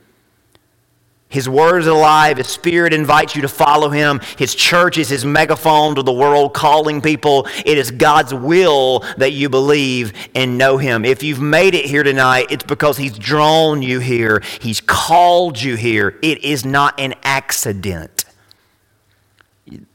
His 1.29 1.49
word 1.49 1.79
is 1.79 1.87
alive. 1.87 2.37
His 2.37 2.47
spirit 2.47 2.93
invites 2.93 3.35
you 3.35 3.41
to 3.41 3.49
follow 3.49 3.89
him. 3.89 4.21
His 4.37 4.55
church 4.55 4.97
is 4.97 5.09
his 5.09 5.25
megaphone 5.25 5.95
to 5.95 6.03
the 6.03 6.13
world, 6.13 6.53
calling 6.53 7.01
people. 7.01 7.47
It 7.65 7.77
is 7.77 7.91
God's 7.91 8.33
will 8.33 8.99
that 9.17 9.33
you 9.33 9.49
believe 9.49 10.13
and 10.33 10.57
know 10.57 10.77
him. 10.77 11.03
If 11.03 11.23
you've 11.23 11.41
made 11.41 11.75
it 11.75 11.85
here 11.85 12.03
tonight, 12.03 12.47
it's 12.49 12.63
because 12.63 12.97
he's 12.97 13.17
drawn 13.17 13.81
you 13.81 13.99
here, 13.99 14.41
he's 14.61 14.79
called 14.79 15.61
you 15.61 15.75
here. 15.75 16.17
It 16.21 16.43
is 16.45 16.65
not 16.65 16.97
an 16.99 17.13
accident. 17.23 18.26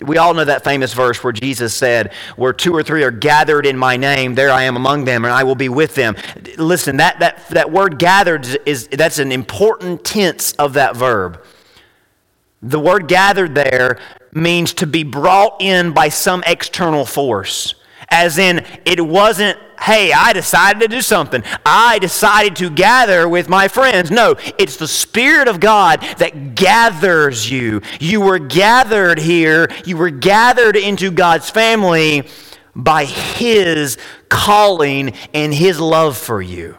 We 0.00 0.18
all 0.18 0.34
know 0.34 0.44
that 0.44 0.64
famous 0.64 0.92
verse 0.92 1.22
where 1.24 1.32
Jesus 1.32 1.74
said, 1.74 2.12
Where 2.36 2.52
two 2.52 2.74
or 2.74 2.82
three 2.82 3.04
are 3.04 3.10
gathered 3.10 3.66
in 3.66 3.76
my 3.76 3.96
name, 3.96 4.34
there 4.34 4.50
I 4.50 4.64
am 4.64 4.76
among 4.76 5.04
them, 5.04 5.24
and 5.24 5.32
I 5.32 5.44
will 5.44 5.54
be 5.54 5.68
with 5.68 5.94
them. 5.94 6.16
Listen, 6.58 6.98
that, 6.98 7.20
that, 7.20 7.48
that 7.48 7.70
word 7.70 7.98
gathered 7.98 8.46
is 8.66 8.88
that's 8.88 9.18
an 9.18 9.32
important 9.32 10.04
tense 10.04 10.52
of 10.54 10.74
that 10.74 10.96
verb. 10.96 11.42
The 12.62 12.78
word 12.78 13.08
gathered 13.08 13.54
there 13.54 13.98
means 14.32 14.74
to 14.74 14.86
be 14.86 15.04
brought 15.04 15.60
in 15.60 15.92
by 15.92 16.08
some 16.08 16.42
external 16.46 17.04
force 17.04 17.74
as 18.12 18.36
in 18.38 18.64
it 18.84 19.00
wasn't, 19.00 19.58
hey, 19.82 20.12
I 20.12 20.32
decided 20.32 20.80
to 20.80 20.88
do 20.88 21.00
something. 21.00 21.42
I 21.66 21.98
decided 21.98 22.56
to 22.56 22.70
gather 22.70 23.28
with 23.28 23.48
my 23.48 23.68
friends. 23.68 24.10
No, 24.10 24.36
it's 24.58 24.76
the 24.76 24.86
Spirit 24.86 25.48
of 25.48 25.58
God 25.58 26.00
that 26.18 26.54
gathers 26.54 27.50
you. 27.50 27.82
You 27.98 28.20
were 28.20 28.38
gathered 28.38 29.18
here, 29.18 29.68
you 29.84 29.96
were 29.96 30.10
gathered 30.10 30.76
into 30.76 31.10
God's 31.10 31.50
family 31.50 32.28
by 32.74 33.04
His 33.04 33.98
calling 34.28 35.14
and 35.34 35.52
His 35.52 35.80
love 35.80 36.16
for 36.16 36.40
you. 36.40 36.78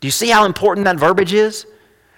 Do 0.00 0.06
you 0.06 0.12
see 0.12 0.28
how 0.28 0.44
important 0.44 0.84
that 0.84 0.96
verbiage 0.96 1.32
is? 1.32 1.66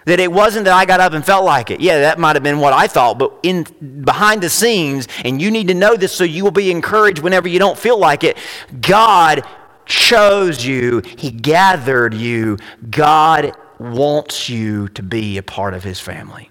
That 0.05 0.21
it 0.21 0.33
wasn't 0.33 0.64
that 0.64 0.75
I 0.75 0.87
got 0.87 1.01
up 1.01 1.12
and 1.12 1.25
felt 1.25 1.45
like 1.45 1.71
it. 1.71 1.81
Yeah, 1.81 2.01
that 2.01 2.19
might 2.19 2.35
have 2.35 2.43
been 2.43 2.61
what 2.61 2.73
I 2.73 2.87
thought, 2.87 3.19
but 3.19 3.38
in 3.43 3.64
behind 4.05 4.43
the 4.43 4.49
scenes, 4.49 5.07
and 5.23 5.41
you 5.41 5.51
need 5.51 5.69
to 5.69 5.75
know 5.75 5.97
this 5.97 6.12
so 6.12 6.25
you 6.25 6.45
will 6.45 6.51
be 6.51 6.71
encouraged 6.71 7.19
whenever 7.21 7.47
you 7.47 7.59
don't 7.59 7.79
feel 7.79 7.99
like 7.99 8.25
it. 8.25 8.38
God 8.81 9.45
chose 9.88 10.64
you, 10.64 11.03
He 11.16 11.31
gathered 11.31 12.14
you. 12.14 12.59
God 12.90 13.57
wants 13.79 14.48
you 14.48 14.88
to 14.90 15.03
be 15.03 15.38
a 15.38 15.42
part 15.42 15.74
of 15.74 15.83
His 15.83 15.98
family 15.98 16.51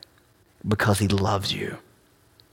because 0.68 1.00
He 1.00 1.08
loves 1.08 1.54
you. 1.54 1.78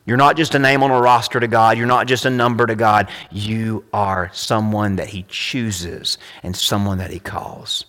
You're 0.07 0.19
not 0.19 0.37
just 0.37 0.55
a 0.55 0.59
name 0.59 0.83
on 0.83 0.91
a 0.91 1.01
roster 1.01 1.41
to 1.41 1.49
God. 1.49 1.79
You're 1.79 1.87
not 1.87 2.07
just 2.07 2.27
a 2.27 2.31
number 2.31 2.67
to 2.67 2.75
God. 2.75 3.09
You 3.31 3.85
are 3.93 4.31
someone 4.35 4.97
that 4.97 5.09
He 5.09 5.25
chooses 5.29 6.19
and 6.43 6.55
someone 6.55 6.99
that 6.99 7.11
He 7.11 7.19
calls. 7.19 7.87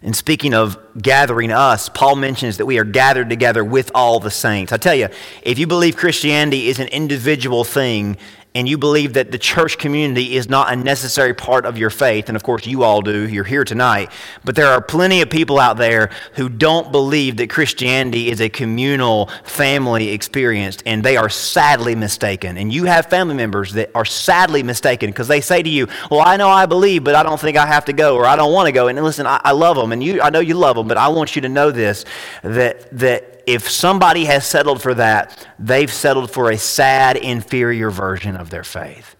And 0.00 0.14
speaking 0.14 0.54
of 0.54 0.78
gathering 1.00 1.50
us, 1.50 1.88
Paul 1.88 2.14
mentions 2.14 2.58
that 2.58 2.66
we 2.66 2.78
are 2.78 2.84
gathered 2.84 3.28
together 3.28 3.64
with 3.64 3.90
all 3.96 4.20
the 4.20 4.30
saints. 4.30 4.72
I 4.72 4.76
tell 4.76 4.94
you, 4.94 5.08
if 5.42 5.58
you 5.58 5.66
believe 5.66 5.96
Christianity 5.96 6.68
is 6.68 6.78
an 6.78 6.86
individual 6.88 7.64
thing, 7.64 8.16
and 8.54 8.68
you 8.68 8.78
believe 8.78 9.12
that 9.12 9.30
the 9.30 9.38
church 9.38 9.78
community 9.78 10.34
is 10.34 10.48
not 10.48 10.72
a 10.72 10.76
necessary 10.76 11.34
part 11.34 11.66
of 11.66 11.76
your 11.76 11.90
faith, 11.90 12.28
and 12.28 12.36
of 12.36 12.42
course 12.42 12.66
you 12.66 12.82
all 12.82 13.02
do, 13.02 13.28
you're 13.28 13.44
here 13.44 13.64
tonight, 13.64 14.10
but 14.44 14.56
there 14.56 14.68
are 14.68 14.80
plenty 14.80 15.20
of 15.20 15.28
people 15.28 15.58
out 15.58 15.76
there 15.76 16.10
who 16.34 16.48
don't 16.48 16.90
believe 16.90 17.36
that 17.36 17.50
Christianity 17.50 18.30
is 18.30 18.40
a 18.40 18.48
communal 18.48 19.26
family 19.44 20.08
experience, 20.08 20.78
and 20.86 21.04
they 21.04 21.16
are 21.16 21.28
sadly 21.28 21.94
mistaken. 21.94 22.56
And 22.56 22.72
you 22.72 22.84
have 22.84 23.06
family 23.06 23.34
members 23.34 23.74
that 23.74 23.90
are 23.94 24.04
sadly 24.04 24.62
mistaken 24.62 25.10
because 25.10 25.28
they 25.28 25.40
say 25.40 25.62
to 25.62 25.68
you, 25.68 25.86
Well, 26.10 26.20
I 26.20 26.36
know 26.36 26.48
I 26.48 26.66
believe, 26.66 27.04
but 27.04 27.14
I 27.14 27.22
don't 27.22 27.40
think 27.40 27.56
I 27.56 27.66
have 27.66 27.84
to 27.86 27.92
go, 27.92 28.16
or 28.16 28.24
I 28.24 28.36
don't 28.36 28.52
want 28.52 28.66
to 28.66 28.72
go. 28.72 28.88
And 28.88 29.02
listen, 29.02 29.26
I, 29.26 29.40
I 29.44 29.52
love 29.52 29.76
them, 29.76 29.92
and 29.92 30.02
you, 30.02 30.22
I 30.22 30.30
know 30.30 30.40
you 30.40 30.54
love 30.54 30.76
them, 30.76 30.88
but 30.88 30.96
I 30.96 31.08
want 31.08 31.36
you 31.36 31.42
to 31.42 31.48
know 31.48 31.70
this 31.70 32.04
that, 32.42 32.90
that 32.98 33.37
if 33.48 33.70
somebody 33.70 34.26
has 34.26 34.46
settled 34.46 34.82
for 34.82 34.92
that, 34.94 35.48
they've 35.58 35.90
settled 35.90 36.30
for 36.30 36.50
a 36.50 36.58
sad, 36.58 37.16
inferior 37.16 37.90
version 37.90 38.36
of 38.36 38.50
their 38.50 38.62
faith. 38.62 39.16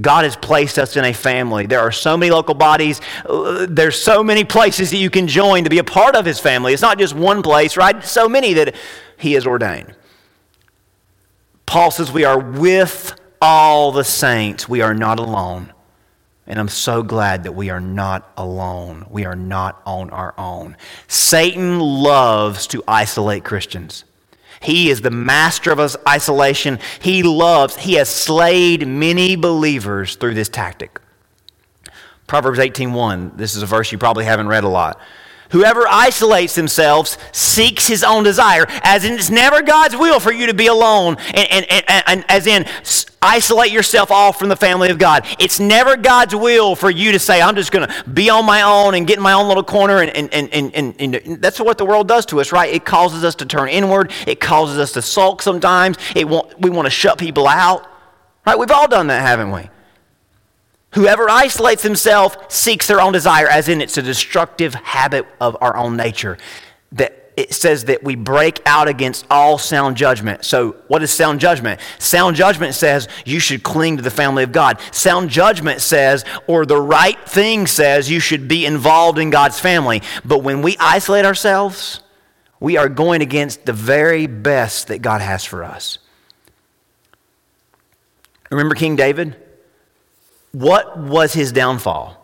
God 0.00 0.22
has 0.24 0.36
placed 0.36 0.78
us 0.78 0.96
in 0.96 1.04
a 1.04 1.12
family. 1.12 1.66
There 1.66 1.80
are 1.80 1.90
so 1.90 2.16
many 2.16 2.30
local 2.30 2.54
bodies. 2.54 3.00
There's 3.68 4.00
so 4.00 4.22
many 4.22 4.44
places 4.44 4.90
that 4.90 4.96
you 4.98 5.10
can 5.10 5.26
join 5.26 5.64
to 5.64 5.70
be 5.70 5.78
a 5.78 5.84
part 5.84 6.14
of 6.14 6.24
His 6.24 6.38
family. 6.38 6.72
It's 6.72 6.80
not 6.80 6.98
just 6.98 7.14
one 7.14 7.42
place, 7.42 7.76
right? 7.76 8.02
So 8.04 8.28
many 8.28 8.54
that 8.54 8.76
He 9.18 9.32
has 9.32 9.44
ordained. 9.44 9.94
Paul 11.66 11.90
says 11.90 12.12
we 12.12 12.24
are 12.24 12.38
with 12.38 13.18
all 13.40 13.90
the 13.90 14.04
saints. 14.04 14.68
We 14.68 14.82
are 14.82 14.94
not 14.94 15.18
alone. 15.18 15.72
And 16.46 16.58
I'm 16.58 16.68
so 16.68 17.02
glad 17.02 17.44
that 17.44 17.52
we 17.52 17.70
are 17.70 17.80
not 17.80 18.32
alone. 18.36 19.06
We 19.08 19.24
are 19.24 19.36
not 19.36 19.80
on 19.86 20.10
our 20.10 20.34
own. 20.36 20.76
Satan 21.06 21.78
loves 21.78 22.66
to 22.68 22.82
isolate 22.88 23.44
Christians. 23.44 24.04
He 24.60 24.90
is 24.90 25.00
the 25.00 25.10
master 25.10 25.72
of 25.72 25.80
us 25.80 25.96
isolation. 26.08 26.78
He 27.00 27.22
loves, 27.22 27.76
he 27.76 27.94
has 27.94 28.08
slayed 28.08 28.86
many 28.86 29.34
believers 29.36 30.16
through 30.16 30.34
this 30.34 30.48
tactic. 30.48 31.00
Proverbs 32.26 32.58
18:1. 32.58 33.32
This 33.36 33.54
is 33.56 33.62
a 33.62 33.66
verse 33.66 33.92
you 33.92 33.98
probably 33.98 34.24
haven't 34.24 34.48
read 34.48 34.64
a 34.64 34.68
lot. 34.68 35.00
Whoever 35.52 35.86
isolates 35.86 36.54
themselves 36.54 37.18
seeks 37.30 37.86
his 37.86 38.02
own 38.02 38.24
desire, 38.24 38.66
as 38.82 39.04
in 39.04 39.14
it's 39.14 39.30
never 39.30 39.62
God's 39.62 39.96
will 39.96 40.18
for 40.18 40.32
you 40.32 40.46
to 40.46 40.54
be 40.54 40.66
alone, 40.66 41.16
and, 41.34 41.48
and, 41.50 41.84
and, 41.88 42.04
and 42.06 42.24
as 42.28 42.46
in 42.46 42.66
isolate 43.22 43.70
yourself 43.70 44.10
off 44.10 44.38
from 44.38 44.48
the 44.48 44.56
family 44.56 44.90
of 44.90 44.98
God. 44.98 45.24
It's 45.38 45.60
never 45.60 45.96
God's 45.96 46.34
will 46.34 46.74
for 46.74 46.90
you 46.90 47.12
to 47.12 47.18
say, 47.18 47.40
I'm 47.40 47.54
just 47.54 47.70
going 47.70 47.88
to 47.88 48.04
be 48.10 48.28
on 48.28 48.44
my 48.44 48.62
own 48.62 48.94
and 48.94 49.06
get 49.06 49.18
in 49.18 49.22
my 49.22 49.32
own 49.32 49.46
little 49.46 49.62
corner. 49.62 50.00
And, 50.02 50.10
and, 50.10 50.52
and, 50.52 50.74
and, 50.74 51.14
and, 51.14 51.40
that's 51.40 51.60
what 51.60 51.78
the 51.78 51.86
world 51.86 52.08
does 52.08 52.26
to 52.26 52.40
us, 52.40 52.50
right? 52.50 52.72
It 52.72 52.84
causes 52.84 53.22
us 53.22 53.36
to 53.36 53.46
turn 53.46 53.68
inward, 53.68 54.10
it 54.26 54.40
causes 54.40 54.78
us 54.78 54.92
to 54.92 55.02
sulk 55.02 55.40
sometimes. 55.40 55.96
It 56.16 56.28
want, 56.28 56.60
we 56.60 56.70
want 56.70 56.86
to 56.86 56.90
shut 56.90 57.18
people 57.18 57.46
out, 57.46 57.86
right? 58.44 58.58
We've 58.58 58.70
all 58.70 58.88
done 58.88 59.06
that, 59.06 59.20
haven't 59.22 59.52
we? 59.52 59.68
Whoever 60.92 61.28
isolates 61.28 61.82
himself 61.82 62.50
seeks 62.52 62.86
their 62.86 63.00
own 63.00 63.12
desire, 63.12 63.48
as 63.48 63.68
in 63.68 63.80
it's 63.80 63.96
a 63.96 64.02
destructive 64.02 64.74
habit 64.74 65.26
of 65.40 65.56
our 65.60 65.76
own 65.76 65.96
nature. 65.96 66.36
That 66.92 67.22
it 67.34 67.54
says 67.54 67.86
that 67.86 68.02
we 68.04 68.14
break 68.14 68.60
out 68.66 68.88
against 68.88 69.26
all 69.30 69.56
sound 69.56 69.96
judgment. 69.96 70.44
So, 70.44 70.76
what 70.88 71.02
is 71.02 71.10
sound 71.10 71.40
judgment? 71.40 71.80
Sound 71.98 72.36
judgment 72.36 72.74
says 72.74 73.08
you 73.24 73.40
should 73.40 73.62
cling 73.62 73.96
to 73.96 74.02
the 74.02 74.10
family 74.10 74.42
of 74.42 74.52
God. 74.52 74.80
Sound 74.90 75.30
judgment 75.30 75.80
says, 75.80 76.26
or 76.46 76.66
the 76.66 76.80
right 76.80 77.18
thing 77.26 77.66
says, 77.66 78.10
you 78.10 78.20
should 78.20 78.46
be 78.48 78.66
involved 78.66 79.18
in 79.18 79.30
God's 79.30 79.58
family. 79.58 80.02
But 80.26 80.42
when 80.42 80.60
we 80.60 80.76
isolate 80.78 81.24
ourselves, 81.24 82.00
we 82.60 82.76
are 82.76 82.90
going 82.90 83.22
against 83.22 83.64
the 83.64 83.72
very 83.72 84.26
best 84.26 84.88
that 84.88 85.00
God 85.00 85.22
has 85.22 85.42
for 85.42 85.64
us. 85.64 85.98
Remember 88.50 88.74
King 88.74 88.94
David? 88.94 89.36
What 90.52 90.98
was 90.98 91.32
his 91.32 91.50
downfall? 91.52 92.18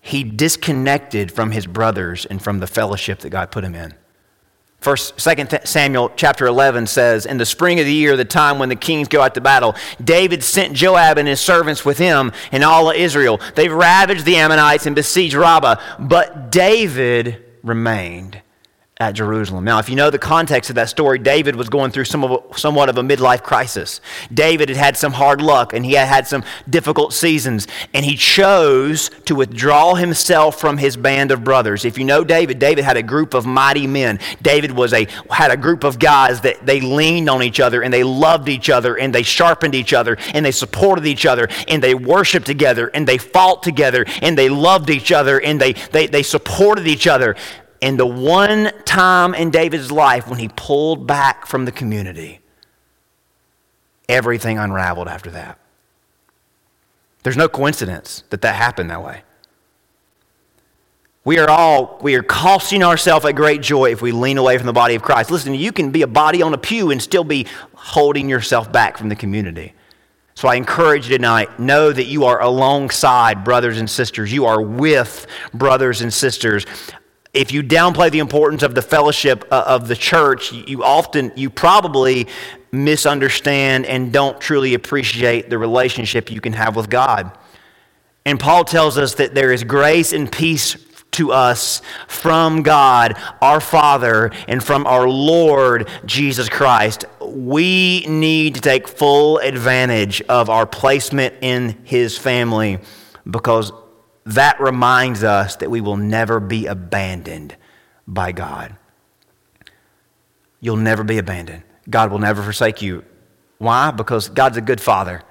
He 0.00 0.24
disconnected 0.24 1.32
from 1.32 1.50
his 1.50 1.66
brothers 1.66 2.24
and 2.26 2.40
from 2.40 2.60
the 2.60 2.66
fellowship 2.66 3.20
that 3.20 3.30
God 3.30 3.50
put 3.50 3.64
him 3.64 3.74
in. 3.74 3.94
First, 4.80 5.20
Second 5.20 5.60
Samuel 5.64 6.12
chapter 6.14 6.46
11 6.46 6.86
says, 6.86 7.26
In 7.26 7.36
the 7.36 7.44
spring 7.44 7.80
of 7.80 7.86
the 7.86 7.92
year, 7.92 8.16
the 8.16 8.24
time 8.24 8.60
when 8.60 8.68
the 8.68 8.76
kings 8.76 9.08
go 9.08 9.20
out 9.20 9.34
to 9.34 9.40
battle, 9.40 9.74
David 10.02 10.44
sent 10.44 10.74
Joab 10.74 11.18
and 11.18 11.26
his 11.26 11.40
servants 11.40 11.84
with 11.84 11.98
him 11.98 12.32
and 12.52 12.62
all 12.62 12.90
of 12.90 12.96
Israel. 12.96 13.40
They've 13.56 13.72
ravaged 13.72 14.24
the 14.24 14.36
Ammonites 14.36 14.86
and 14.86 14.94
besieged 14.94 15.34
Rabbah, 15.34 15.76
but 15.98 16.52
David 16.52 17.44
remained 17.64 18.40
at 19.00 19.14
Jerusalem. 19.14 19.64
Now, 19.64 19.78
if 19.78 19.88
you 19.88 19.94
know 19.94 20.10
the 20.10 20.18
context 20.18 20.70
of 20.70 20.76
that 20.76 20.88
story, 20.88 21.20
David 21.20 21.54
was 21.54 21.68
going 21.68 21.92
through 21.92 22.06
some 22.06 22.24
of, 22.24 22.58
somewhat 22.58 22.88
of 22.88 22.98
a 22.98 23.02
midlife 23.02 23.44
crisis. 23.44 24.00
David 24.34 24.68
had 24.68 24.76
had 24.76 24.96
some 24.96 25.12
hard 25.12 25.40
luck 25.40 25.72
and 25.72 25.84
he 25.84 25.92
had 25.92 26.08
had 26.08 26.26
some 26.26 26.42
difficult 26.68 27.12
seasons, 27.12 27.68
and 27.94 28.04
he 28.04 28.16
chose 28.16 29.10
to 29.26 29.36
withdraw 29.36 29.94
himself 29.94 30.58
from 30.58 30.78
his 30.78 30.96
band 30.96 31.30
of 31.30 31.44
brothers. 31.44 31.84
If 31.84 31.96
you 31.96 32.04
know 32.04 32.24
David, 32.24 32.58
David 32.58 32.84
had 32.84 32.96
a 32.96 33.02
group 33.02 33.34
of 33.34 33.46
mighty 33.46 33.86
men. 33.86 34.18
David 34.42 34.72
was 34.72 34.92
a 34.92 35.06
had 35.30 35.52
a 35.52 35.56
group 35.56 35.84
of 35.84 35.98
guys 35.98 36.40
that 36.40 36.66
they 36.66 36.80
leaned 36.80 37.28
on 37.28 37.42
each 37.42 37.60
other 37.60 37.82
and 37.82 37.94
they 37.94 38.02
loved 38.02 38.48
each 38.48 38.68
other 38.68 38.98
and 38.98 39.14
they 39.14 39.22
sharpened 39.22 39.74
each 39.74 39.92
other 39.92 40.16
and 40.34 40.44
they 40.44 40.50
supported 40.50 41.06
each 41.06 41.26
other 41.26 41.48
and 41.68 41.82
they 41.82 41.94
worshiped 41.94 42.46
together 42.46 42.88
and 42.94 43.06
they 43.06 43.18
fought 43.18 43.62
together 43.62 44.04
and 44.22 44.36
they 44.36 44.48
loved 44.48 44.90
each 44.90 45.12
other 45.12 45.40
and 45.40 45.60
they 45.60 45.74
they, 45.92 46.06
they 46.06 46.22
supported 46.22 46.88
each 46.88 47.06
other. 47.06 47.36
And 47.80 47.98
the 47.98 48.06
one 48.06 48.72
time 48.84 49.34
in 49.34 49.50
David's 49.50 49.92
life 49.92 50.28
when 50.28 50.38
he 50.38 50.48
pulled 50.48 51.06
back 51.06 51.46
from 51.46 51.64
the 51.64 51.72
community, 51.72 52.40
everything 54.08 54.58
unraveled 54.58 55.08
after 55.08 55.30
that. 55.30 55.58
There's 57.22 57.36
no 57.36 57.48
coincidence 57.48 58.24
that 58.30 58.42
that 58.42 58.56
happened 58.56 58.90
that 58.90 59.04
way. 59.04 59.22
We 61.24 61.38
are 61.38 61.50
all, 61.50 61.98
we 62.00 62.14
are 62.14 62.22
costing 62.22 62.82
ourselves 62.82 63.24
a 63.26 63.32
great 63.32 63.60
joy 63.60 63.92
if 63.92 64.00
we 64.00 64.12
lean 64.12 64.38
away 64.38 64.56
from 64.56 64.66
the 64.66 64.72
body 64.72 64.94
of 64.94 65.02
Christ. 65.02 65.30
Listen, 65.30 65.52
you 65.52 65.72
can 65.72 65.90
be 65.90 66.02
a 66.02 66.06
body 66.06 66.40
on 66.42 66.54
a 66.54 66.58
pew 66.58 66.90
and 66.90 67.02
still 67.02 67.24
be 67.24 67.46
holding 67.74 68.30
yourself 68.30 68.72
back 68.72 68.96
from 68.96 69.08
the 69.08 69.16
community. 69.16 69.74
So 70.34 70.48
I 70.48 70.54
encourage 70.54 71.10
you 71.10 71.18
tonight, 71.18 71.58
know 71.58 71.92
that 71.92 72.06
you 72.06 72.24
are 72.24 72.40
alongside 72.40 73.44
brothers 73.44 73.78
and 73.78 73.90
sisters. 73.90 74.32
You 74.32 74.46
are 74.46 74.62
with 74.62 75.26
brothers 75.52 76.00
and 76.00 76.14
sisters 76.14 76.64
if 77.34 77.52
you 77.52 77.62
downplay 77.62 78.10
the 78.10 78.18
importance 78.18 78.62
of 78.62 78.74
the 78.74 78.82
fellowship 78.82 79.44
uh, 79.50 79.64
of 79.66 79.88
the 79.88 79.96
church, 79.96 80.52
you 80.52 80.82
often, 80.82 81.32
you 81.36 81.50
probably 81.50 82.26
misunderstand 82.72 83.86
and 83.86 84.12
don't 84.12 84.40
truly 84.40 84.74
appreciate 84.74 85.50
the 85.50 85.58
relationship 85.58 86.30
you 86.30 86.40
can 86.40 86.52
have 86.52 86.76
with 86.76 86.90
God. 86.90 87.36
And 88.24 88.38
Paul 88.38 88.64
tells 88.64 88.98
us 88.98 89.14
that 89.14 89.34
there 89.34 89.52
is 89.52 89.64
grace 89.64 90.12
and 90.12 90.30
peace 90.30 90.76
to 91.12 91.32
us 91.32 91.80
from 92.06 92.62
God, 92.62 93.18
our 93.40 93.60
Father, 93.60 94.30
and 94.46 94.62
from 94.62 94.86
our 94.86 95.08
Lord 95.08 95.88
Jesus 96.04 96.48
Christ. 96.48 97.06
We 97.22 98.04
need 98.06 98.56
to 98.56 98.60
take 98.60 98.86
full 98.86 99.38
advantage 99.38 100.20
of 100.22 100.50
our 100.50 100.66
placement 100.66 101.36
in 101.40 101.78
His 101.84 102.18
family 102.18 102.80
because 103.28 103.72
that 104.28 104.60
reminds 104.60 105.24
us 105.24 105.56
that 105.56 105.70
we 105.70 105.80
will 105.80 105.96
never 105.96 106.38
be 106.38 106.66
abandoned 106.66 107.56
by 108.06 108.32
God. 108.32 108.76
You'll 110.60 110.76
never 110.76 111.02
be 111.02 111.16
abandoned. 111.16 111.62
God 111.88 112.10
will 112.10 112.18
never 112.18 112.42
forsake 112.42 112.82
you. 112.82 113.04
Why? 113.56 113.90
Because 113.90 114.28
God's 114.28 114.58
a 114.58 114.60
good 114.60 114.80
father. 114.80 115.22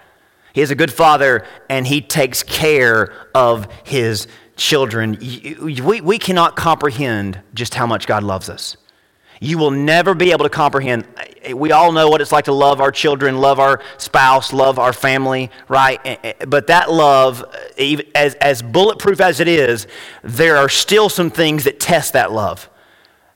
He 0.54 0.62
is 0.62 0.72
a 0.72 0.76
good 0.76 0.92
father 0.92 1.46
and 1.70 1.86
he 1.86 2.02
takes 2.02 2.42
care 2.42 3.14
of 3.36 3.68
his 3.84 4.28
children. 4.56 5.20
We, 5.62 6.02
we 6.02 6.18
cannot 6.18 6.56
comprehend 6.56 7.40
just 7.54 7.76
how 7.76 7.86
much 7.86 8.08
God 8.08 8.24
loves 8.24 8.50
us. 8.50 8.78
You 9.40 9.58
will 9.58 9.72
never 9.72 10.14
be 10.14 10.32
able 10.32 10.44
to 10.44 10.50
comprehend. 10.50 11.06
We 11.54 11.72
all 11.72 11.92
know 11.92 12.10
what 12.10 12.22
it's 12.22 12.32
like 12.32 12.46
to 12.46 12.54
love 12.54 12.82
our 12.82 12.92
children, 12.92 13.40
love 13.40 13.60
our 13.60 13.82
spouse, 13.98 14.52
love 14.52 14.80
our 14.80 14.94
family, 14.94 15.52
right? 15.68 16.00
Eh, 16.04 16.18
eh, 16.24 16.46
but 16.46 16.68
that 16.68 16.92
love, 16.92 17.46
eh, 17.78 18.02
as, 18.16 18.36
as 18.36 18.62
bulletproof 18.62 19.22
as 19.22 19.40
it 19.40 19.48
is, 19.48 19.88
there 20.24 20.58
are 20.58 20.70
still 20.70 21.10
some 21.10 21.30
things 21.30 21.64
that 21.66 21.80
test 21.80 22.14
that 22.14 22.32
love. 22.32 22.70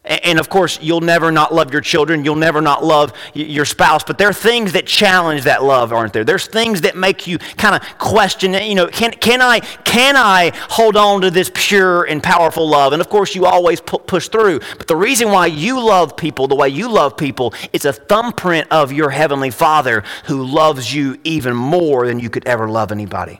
And 0.03 0.39
of 0.39 0.49
course, 0.49 0.79
you'll 0.81 1.01
never 1.01 1.31
not 1.31 1.53
love 1.53 1.71
your 1.71 1.81
children. 1.81 2.25
You'll 2.25 2.35
never 2.35 2.59
not 2.59 2.83
love 2.83 3.13
your 3.35 3.65
spouse. 3.65 4.03
But 4.03 4.17
there 4.17 4.29
are 4.29 4.33
things 4.33 4.73
that 4.73 4.87
challenge 4.87 5.43
that 5.43 5.63
love, 5.63 5.93
aren't 5.93 6.11
there? 6.11 6.23
There's 6.23 6.47
things 6.47 6.81
that 6.81 6.95
make 6.95 7.27
you 7.27 7.37
kind 7.37 7.75
of 7.75 7.97
question, 7.99 8.53
you 8.53 8.73
know, 8.73 8.87
can, 8.87 9.11
can, 9.11 9.43
I, 9.43 9.59
can 9.59 10.15
I 10.17 10.53
hold 10.69 10.97
on 10.97 11.21
to 11.21 11.29
this 11.29 11.51
pure 11.53 12.05
and 12.05 12.21
powerful 12.21 12.67
love? 12.67 12.93
And 12.93 13.01
of 13.01 13.09
course, 13.09 13.35
you 13.35 13.45
always 13.45 13.79
pu- 13.79 13.99
push 13.99 14.27
through. 14.27 14.61
But 14.79 14.87
the 14.87 14.95
reason 14.95 15.29
why 15.29 15.45
you 15.45 15.79
love 15.79 16.17
people 16.17 16.47
the 16.47 16.55
way 16.55 16.69
you 16.69 16.89
love 16.91 17.15
people 17.15 17.53
is 17.71 17.85
a 17.85 17.93
thumbprint 17.93 18.67
of 18.71 18.91
your 18.91 19.11
Heavenly 19.11 19.51
Father 19.51 20.03
who 20.25 20.43
loves 20.43 20.91
you 20.91 21.19
even 21.23 21.55
more 21.55 22.07
than 22.07 22.19
you 22.19 22.31
could 22.31 22.47
ever 22.47 22.67
love 22.67 22.91
anybody. 22.91 23.39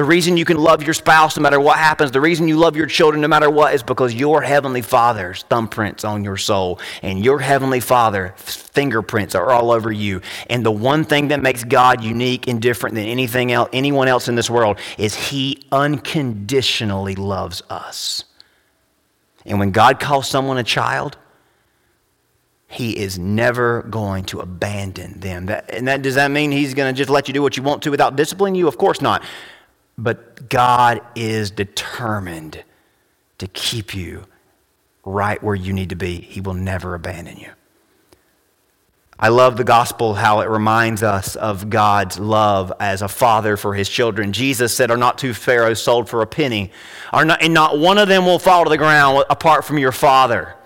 The 0.00 0.04
reason 0.04 0.38
you 0.38 0.46
can 0.46 0.56
love 0.56 0.82
your 0.82 0.94
spouse 0.94 1.36
no 1.36 1.42
matter 1.42 1.60
what 1.60 1.76
happens, 1.76 2.10
the 2.10 2.22
reason 2.22 2.48
you 2.48 2.56
love 2.56 2.74
your 2.74 2.86
children 2.86 3.20
no 3.20 3.28
matter 3.28 3.50
what 3.50 3.74
is 3.74 3.82
because 3.82 4.14
your 4.14 4.40
heavenly 4.40 4.80
father's 4.80 5.44
thumbprints 5.50 6.08
on 6.08 6.24
your 6.24 6.38
soul 6.38 6.80
and 7.02 7.22
your 7.22 7.38
heavenly 7.38 7.80
father's 7.80 8.32
fingerprints 8.38 9.34
are 9.34 9.50
all 9.50 9.70
over 9.70 9.92
you. 9.92 10.22
And 10.48 10.64
the 10.64 10.72
one 10.72 11.04
thing 11.04 11.28
that 11.28 11.42
makes 11.42 11.64
God 11.64 12.02
unique 12.02 12.48
and 12.48 12.62
different 12.62 12.94
than 12.94 13.04
anything 13.04 13.52
else, 13.52 13.68
anyone 13.74 14.08
else 14.08 14.26
in 14.26 14.36
this 14.36 14.48
world 14.48 14.78
is 14.96 15.14
he 15.14 15.64
unconditionally 15.70 17.14
loves 17.14 17.62
us. 17.68 18.24
And 19.44 19.58
when 19.58 19.70
God 19.70 20.00
calls 20.00 20.26
someone 20.26 20.56
a 20.56 20.64
child, 20.64 21.18
he 22.68 22.96
is 22.96 23.18
never 23.18 23.82
going 23.82 24.24
to 24.24 24.40
abandon 24.40 25.20
them. 25.20 25.44
That, 25.44 25.68
and 25.70 25.86
that, 25.88 26.00
does 26.00 26.14
that 26.14 26.30
mean 26.30 26.52
he's 26.52 26.72
going 26.72 26.90
to 26.90 26.96
just 26.96 27.10
let 27.10 27.28
you 27.28 27.34
do 27.34 27.42
what 27.42 27.58
you 27.58 27.62
want 27.62 27.82
to 27.82 27.90
without 27.90 28.16
disciplining 28.16 28.54
you? 28.54 28.66
Of 28.66 28.78
course 28.78 29.02
not. 29.02 29.22
But 29.98 30.48
God 30.48 31.00
is 31.14 31.50
determined 31.50 32.62
to 33.38 33.46
keep 33.48 33.94
you 33.94 34.24
right 35.04 35.42
where 35.42 35.54
you 35.54 35.72
need 35.72 35.90
to 35.90 35.96
be. 35.96 36.20
He 36.20 36.40
will 36.40 36.54
never 36.54 36.94
abandon 36.94 37.38
you. 37.38 37.50
I 39.22 39.28
love 39.28 39.58
the 39.58 39.64
gospel, 39.64 40.14
how 40.14 40.40
it 40.40 40.48
reminds 40.48 41.02
us 41.02 41.36
of 41.36 41.68
God's 41.68 42.18
love 42.18 42.72
as 42.80 43.02
a 43.02 43.08
father 43.08 43.58
for 43.58 43.74
his 43.74 43.86
children. 43.86 44.32
Jesus 44.32 44.74
said, 44.74 44.90
Are 44.90 44.96
not 44.96 45.18
two 45.18 45.34
pharaohs 45.34 45.82
sold 45.82 46.08
for 46.08 46.22
a 46.22 46.26
penny? 46.26 46.70
Are 47.12 47.26
not, 47.26 47.42
and 47.42 47.52
not 47.52 47.78
one 47.78 47.98
of 47.98 48.08
them 48.08 48.24
will 48.24 48.38
fall 48.38 48.64
to 48.64 48.70
the 48.70 48.78
ground 48.78 49.24
apart 49.28 49.66
from 49.66 49.78
your 49.78 49.92
father 49.92 50.56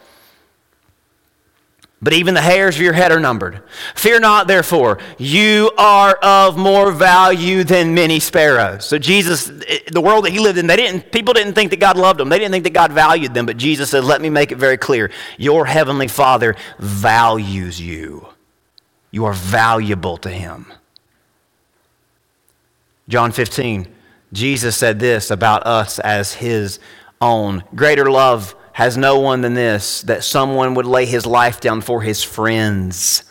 but 2.04 2.12
even 2.12 2.34
the 2.34 2.40
hairs 2.42 2.76
of 2.76 2.82
your 2.82 2.92
head 2.92 3.10
are 3.12 3.18
numbered. 3.18 3.62
Fear 3.94 4.20
not, 4.20 4.46
therefore, 4.46 4.98
you 5.16 5.70
are 5.78 6.16
of 6.16 6.54
more 6.54 6.92
value 6.92 7.64
than 7.64 7.94
many 7.94 8.20
sparrows. 8.20 8.84
So 8.84 8.98
Jesus, 8.98 9.50
eh, 9.66 9.78
the 9.90 10.02
world 10.02 10.26
that 10.26 10.30
he 10.30 10.38
lived 10.38 10.58
in, 10.58 10.66
they 10.66 10.76
didn't, 10.76 11.10
people 11.10 11.32
didn't 11.32 11.54
think 11.54 11.70
that 11.70 11.80
God 11.80 11.96
loved 11.96 12.20
them. 12.20 12.28
They 12.28 12.38
didn't 12.38 12.52
think 12.52 12.64
that 12.64 12.74
God 12.74 12.92
valued 12.92 13.32
them. 13.32 13.46
But 13.46 13.56
Jesus 13.56 13.88
said, 13.88 14.04
let 14.04 14.20
me 14.20 14.28
make 14.28 14.52
it 14.52 14.58
very 14.58 14.76
clear. 14.76 15.10
Your 15.38 15.64
heavenly 15.64 16.06
Father 16.06 16.56
values 16.78 17.80
you. 17.80 18.28
You 19.10 19.24
are 19.24 19.32
valuable 19.32 20.18
to 20.18 20.28
him. 20.28 20.70
John 23.08 23.32
15, 23.32 23.88
Jesus 24.34 24.76
said 24.76 25.00
this 25.00 25.30
about 25.30 25.66
us 25.66 25.98
as 26.00 26.34
his 26.34 26.80
own. 27.22 27.64
Greater 27.74 28.10
love 28.10 28.54
has 28.74 28.96
no 28.96 29.20
one 29.20 29.40
than 29.40 29.54
this, 29.54 30.02
that 30.02 30.24
someone 30.24 30.74
would 30.74 30.84
lay 30.84 31.06
his 31.06 31.24
life 31.24 31.60
down 31.60 31.80
for 31.80 32.02
his 32.02 32.24
friends. 32.24 33.22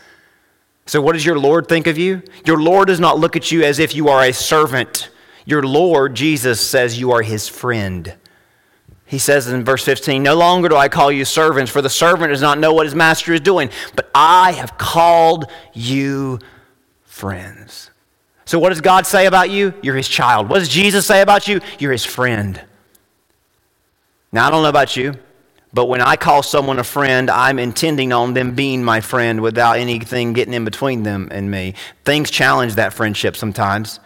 So, 0.86 1.02
what 1.02 1.14
does 1.14 1.26
your 1.26 1.38
Lord 1.38 1.68
think 1.68 1.86
of 1.86 1.98
you? 1.98 2.24
Your 2.46 2.62
Lord 2.62 2.88
does 2.88 3.02
not 3.02 3.20
look 3.20 3.36
at 3.36 3.52
you 3.52 3.62
as 3.62 3.78
if 3.78 3.94
you 3.94 4.08
are 4.08 4.24
a 4.24 4.32
servant. 4.32 5.10
Your 5.46 5.62
Lord, 5.62 6.16
Jesus, 6.16 6.66
says 6.66 6.98
you 6.98 7.12
are 7.12 7.22
his 7.22 7.50
friend. 7.50 8.16
He 9.06 9.20
says 9.20 9.50
in 9.50 9.66
verse 9.66 9.84
15, 9.84 10.24
No 10.24 10.36
longer 10.36 10.70
do 10.70 10.78
I 10.78 10.88
call 10.88 11.12
you 11.12 11.26
servants, 11.26 11.70
for 11.70 11.82
the 11.82 11.90
servant 11.90 12.32
does 12.32 12.42
not 12.42 12.58
know 12.58 12.74
what 12.74 12.86
his 12.86 12.96
master 12.96 13.34
is 13.34 13.42
doing, 13.42 13.70
but 13.98 14.10
I 14.16 14.54
have 14.54 14.78
called 14.78 15.52
you 15.74 16.40
friends. 17.04 17.92
So, 18.46 18.60
what 18.60 18.70
does 18.70 18.80
God 18.80 19.06
say 19.06 19.26
about 19.26 19.50
you? 19.50 19.74
You're 19.82 19.98
his 19.98 20.08
child. 20.08 20.48
What 20.48 20.60
does 20.60 20.70
Jesus 20.70 21.06
say 21.06 21.22
about 21.22 21.50
you? 21.50 21.60
You're 21.80 21.92
his 21.92 22.06
friend. 22.06 22.62
Now, 24.32 24.48
I 24.48 24.50
don't 24.50 24.64
know 24.64 24.70
about 24.70 24.96
you, 24.96 25.14
but 25.74 25.86
when 25.86 26.02
I 26.02 26.16
call 26.16 26.44
someone 26.44 26.78
a 26.78 26.84
friend, 26.84 27.32
I'm 27.32 27.58
intending 27.58 28.14
on 28.14 28.34
them 28.34 28.54
being 28.54 28.84
my 28.84 29.02
friend 29.02 29.42
without 29.42 29.78
anything 29.78 30.34
getting 30.34 30.54
in 30.54 30.66
between 30.66 31.02
them 31.02 31.30
and 31.32 31.50
me. 31.50 31.74
Things 32.06 32.30
challenge 32.30 32.76
that 32.76 32.94
friendship 32.94 33.36
sometimes. 33.36 34.00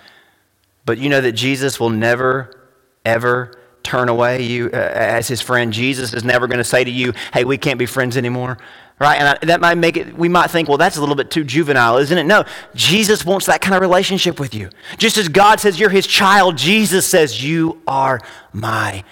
But 0.86 0.97
you 0.97 1.10
know 1.10 1.19
that 1.19 1.34
Jesus 1.34 1.77
will 1.77 1.89
never, 1.89 2.69
ever 3.03 3.53
turn 3.84 4.08
away 4.08 4.43
you 4.43 4.67
uh, 4.71 4.77
as 4.77 5.27
his 5.27 5.41
friend. 5.41 5.73
Jesus 5.73 6.13
is 6.13 6.23
never 6.23 6.47
going 6.47 6.60
to 6.60 6.63
say 6.63 6.86
to 6.86 6.89
you, 6.89 7.13
hey, 7.34 7.43
we 7.43 7.58
can't 7.58 7.77
be 7.77 7.86
friends 7.86 8.15
anymore. 8.15 8.58
Right? 8.99 9.19
And 9.19 9.27
I, 9.27 9.45
that 9.45 9.60
might 9.60 9.77
make 9.77 9.97
it, 9.97 10.17
we 10.17 10.30
might 10.30 10.49
think, 10.49 10.69
well, 10.69 10.77
that's 10.77 10.95
a 10.95 11.01
little 11.01 11.15
bit 11.15 11.30
too 11.30 11.43
juvenile, 11.43 11.97
isn't 11.97 12.17
it? 12.17 12.23
No, 12.23 12.45
Jesus 12.75 13.25
wants 13.25 13.45
that 13.47 13.60
kind 13.60 13.75
of 13.75 13.82
relationship 13.82 14.39
with 14.39 14.56
you. 14.56 14.69
Just 14.97 15.17
as 15.17 15.27
God 15.27 15.60
says 15.60 15.77
you're 15.80 15.89
his 15.89 16.08
child, 16.08 16.58
Jesus 16.58 17.06
says 17.06 17.43
you 17.43 17.82
are 17.86 18.21
my 18.53 19.03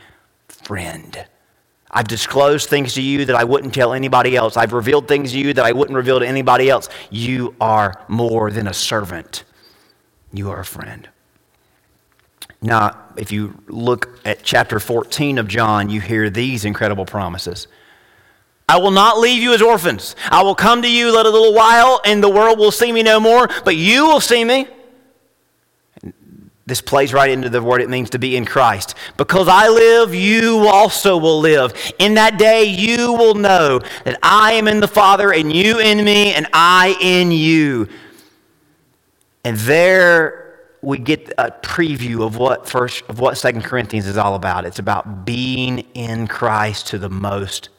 friend. 0.47 1.25
I've 1.95 2.09
disclosed 2.09 2.67
things 2.67 2.93
to 2.95 3.01
you 3.01 3.23
that 3.23 3.37
I 3.37 3.45
wouldn't 3.45 3.73
tell 3.73 3.93
anybody 3.93 4.35
else. 4.35 4.57
I've 4.57 4.73
revealed 4.73 5.07
things 5.07 5.31
to 5.31 5.39
you 5.39 5.53
that 5.53 5.63
I 5.63 5.71
wouldn't 5.71 5.95
reveal 5.95 6.19
to 6.19 6.27
anybody 6.27 6.69
else. 6.69 6.89
You 7.09 7.55
are 7.61 8.03
more 8.09 8.51
than 8.51 8.67
a 8.67 8.73
servant, 8.73 9.45
you 10.33 10.51
are 10.51 10.59
a 10.59 10.65
friend. 10.65 11.07
Now, 12.61 12.99
if 13.15 13.31
you 13.31 13.57
look 13.67 14.19
at 14.25 14.43
chapter 14.43 14.79
14 14.79 15.37
of 15.37 15.47
John, 15.47 15.89
you 15.89 16.01
hear 16.01 16.29
these 16.29 16.65
incredible 16.65 17.05
promises. 17.05 17.67
I 18.67 18.77
will 18.77 18.91
not 18.91 19.19
leave 19.19 19.41
you 19.41 19.53
as 19.53 19.61
orphans. 19.61 20.15
I 20.31 20.41
will 20.43 20.55
come 20.55 20.81
to 20.81 20.91
you 20.91 21.15
let 21.15 21.25
a 21.25 21.29
little 21.29 21.53
while, 21.53 22.01
and 22.03 22.21
the 22.21 22.29
world 22.29 22.57
will 22.57 22.71
see 22.71 22.91
me 22.91 23.03
no 23.03 23.19
more, 23.19 23.47
but 23.63 23.77
you 23.77 24.05
will 24.05 24.19
see 24.19 24.43
me. 24.43 24.67
This 26.67 26.81
plays 26.81 27.13
right 27.13 27.29
into 27.29 27.49
the 27.49 27.61
word 27.61 27.81
it 27.81 27.89
means 27.89 28.09
to 28.11 28.19
be 28.19 28.35
in 28.35 28.43
Christ. 28.43 28.95
Because 29.17 29.47
I 29.47 29.67
live, 29.69 30.15
you 30.15 30.67
also 30.67 31.15
will 31.15 31.39
live. 31.39 31.73
In 31.99 32.15
that 32.15 32.39
day, 32.39 32.63
you 32.63 33.13
will 33.13 33.35
know 33.35 33.79
that 34.03 34.17
I 34.23 34.53
am 34.53 34.67
in 34.67 34.79
the 34.79 34.87
Father, 34.87 35.31
and 35.31 35.53
you 35.53 35.79
in 35.79 36.03
me, 36.03 36.33
and 36.33 36.47
I 36.53 36.97
in 36.99 37.31
you. 37.31 37.87
And 39.43 39.57
there 39.57 40.41
we 40.81 40.97
get 40.97 41.33
a 41.37 41.51
preview 41.51 42.25
of 42.25 42.37
what 42.37 42.67
first 42.67 43.03
of 43.09 43.19
what 43.19 43.37
Second 43.37 43.63
Corinthians 43.63 44.07
is 44.07 44.17
all 44.17 44.33
about. 44.35 44.65
It's 44.65 44.79
about 44.79 45.23
being 45.25 45.79
in 45.93 46.27
Christ 46.27 46.87
to 46.87 46.97
the 46.97 47.09
most 47.09 47.69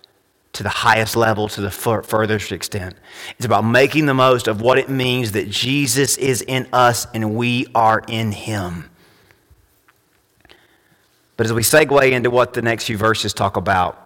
to 0.57 0.63
the 0.63 0.69
highest 0.69 1.17
level, 1.17 1.49
to 1.49 1.61
the 1.61 1.71
furthest 1.71 2.53
extent. 2.53 2.95
It's 3.37 3.47
about 3.47 3.63
making 3.63 4.07
the 4.07 4.15
most 4.15 4.49
of 4.49 4.61
what 4.61 4.79
it 4.79 4.89
means 4.89 5.33
that 5.33 5.51
Jesus 5.51 6.17
is 6.17 6.43
in 6.43 6.67
us 6.73 7.07
and 7.15 7.35
we 7.35 7.67
are 7.75 8.03
in 8.09 8.33
him. 8.33 8.91
But 11.37 11.47
as 11.47 11.53
we 11.53 11.63
segue 11.63 12.11
into 12.11 12.31
what 12.31 12.55
the 12.55 12.63
next 12.63 12.85
few 12.85 12.97
verses 12.97 13.35
talk 13.35 13.57
about, 13.57 14.03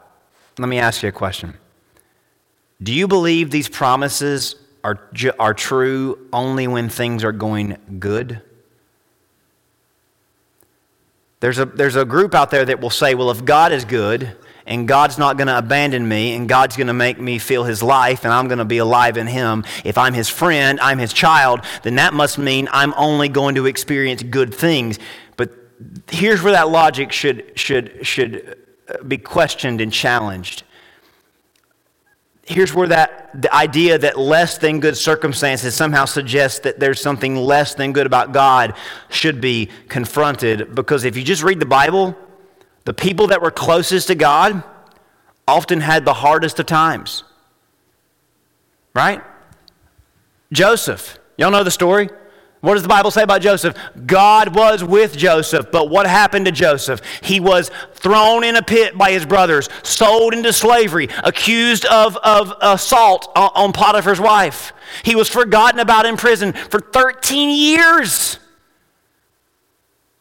let 0.59 0.69
me 0.69 0.79
ask 0.79 1.03
you 1.03 1.09
a 1.09 1.13
question. 1.13 1.55
Do 2.83 2.93
you 2.93 3.07
believe 3.07 3.51
these 3.51 3.69
promises 3.69 4.57
are, 4.83 5.09
are 5.39 5.55
true 5.55 6.27
only 6.33 6.67
when 6.67 6.89
things 6.89 7.23
are 7.23 7.33
going 7.33 7.77
good? 7.99 8.43
There's 11.39 11.59
a, 11.59 11.67
there's 11.67 11.97
a 11.97 12.05
group 12.05 12.35
out 12.35 12.51
there 12.51 12.65
that 12.65 12.81
will 12.81 12.91
say, 12.91 13.15
well, 13.15 13.31
if 13.31 13.45
God 13.45 13.73
is 13.73 13.85
good, 13.85 14.37
and 14.71 14.87
God's 14.87 15.19
not 15.19 15.37
going 15.37 15.49
to 15.49 15.59
abandon 15.59 16.07
me, 16.07 16.33
and 16.35 16.49
God's 16.49 16.77
going 16.77 16.87
to 16.87 16.95
make 16.95 17.21
me 17.21 17.41
feel 17.41 17.65
His 17.65 17.83
life, 17.83 18.25
and 18.25 18.33
I'm 18.33 18.47
going 18.47 18.61
to 18.61 18.65
be 18.65 18.79
alive 18.79 19.17
in 19.17 19.27
Him. 19.27 19.65
If 19.85 19.99
I'm 19.99 20.15
His 20.15 20.29
friend, 20.29 20.79
I'm 20.81 20.99
His 20.99 21.13
child, 21.13 21.63
then 21.83 21.97
that 21.97 22.15
must 22.15 22.39
mean 22.39 22.69
I'm 22.71 22.95
only 22.97 23.29
going 23.29 23.57
to 23.57 23.67
experience 23.67 24.23
good 24.23 24.55
things. 24.55 25.01
But 25.37 25.53
here's 26.09 26.41
where 26.41 26.53
that 26.53 26.69
logic 26.69 27.11
should, 27.11 27.59
should, 27.59 28.07
should 28.07 28.59
uh, 28.89 29.03
be 29.03 29.19
questioned 29.19 29.81
and 29.81 29.93
challenged. 29.93 30.63
Here's 32.45 32.73
where 32.73 32.89
that 32.89 33.43
the 33.43 33.53
idea 33.53 33.99
that 33.99 34.19
less 34.19 34.59
than 34.59 34.79
good 34.79 34.97
circumstances 34.97 35.75
somehow 35.75 36.05
suggests 36.05 36.61
that 36.61 36.79
there's 36.79 37.01
something 37.01 37.35
less 37.35 37.75
than 37.75 37.93
good 37.93 38.07
about 38.07 38.33
God 38.33 38.75
should 39.09 39.41
be 39.41 39.69
confronted. 39.89 40.77
Because 40.77 41.05
if 41.05 41.17
you 41.17 41.25
just 41.25 41.43
read 41.43 41.59
the 41.59 41.67
Bible, 41.67 42.17
the 42.91 42.95
people 42.95 43.29
that 43.29 43.41
were 43.41 43.53
closest 43.53 44.09
to 44.09 44.17
God 44.17 44.65
often 45.47 45.81
had 45.81 46.05
the 46.05 46.13
hardest 46.13 46.59
of 46.59 46.67
times. 46.67 47.23
Right? 48.97 49.23
Joseph. 50.53 51.21
Y'all 51.37 51.53
know 51.53 51.63
the 51.63 51.71
story? 51.71 52.11
What 52.63 52.75
does 52.75 52.83
the 52.83 52.89
Bible 52.89 53.13
say 53.13 53.23
about 53.23 53.43
Joseph? 53.43 53.77
God 54.07 54.57
was 54.57 54.83
with 54.83 55.17
Joseph, 55.17 55.71
but 55.71 55.89
what 55.89 56.09
happened 56.09 56.47
to 56.47 56.51
Joseph? 56.51 57.01
He 57.23 57.39
was 57.39 57.71
thrown 57.95 58.43
in 58.43 58.57
a 58.57 58.63
pit 58.63 58.99
by 58.99 59.13
his 59.13 59.25
brothers, 59.25 59.69
sold 59.85 60.35
into 60.35 60.53
slavery, 60.53 61.09
accused 61.23 61.85
of, 61.85 62.17
of 62.17 62.53
assault 62.61 63.31
on 63.37 63.73
Potiphar's 63.73 64.21
wife. 64.21 64.73
He 65.05 65.15
was 65.15 65.29
forgotten 65.29 65.79
about 65.79 66.07
in 66.07 66.17
prison 66.17 66.55
for 66.55 66.81
13 66.81 67.51
years. 67.51 68.41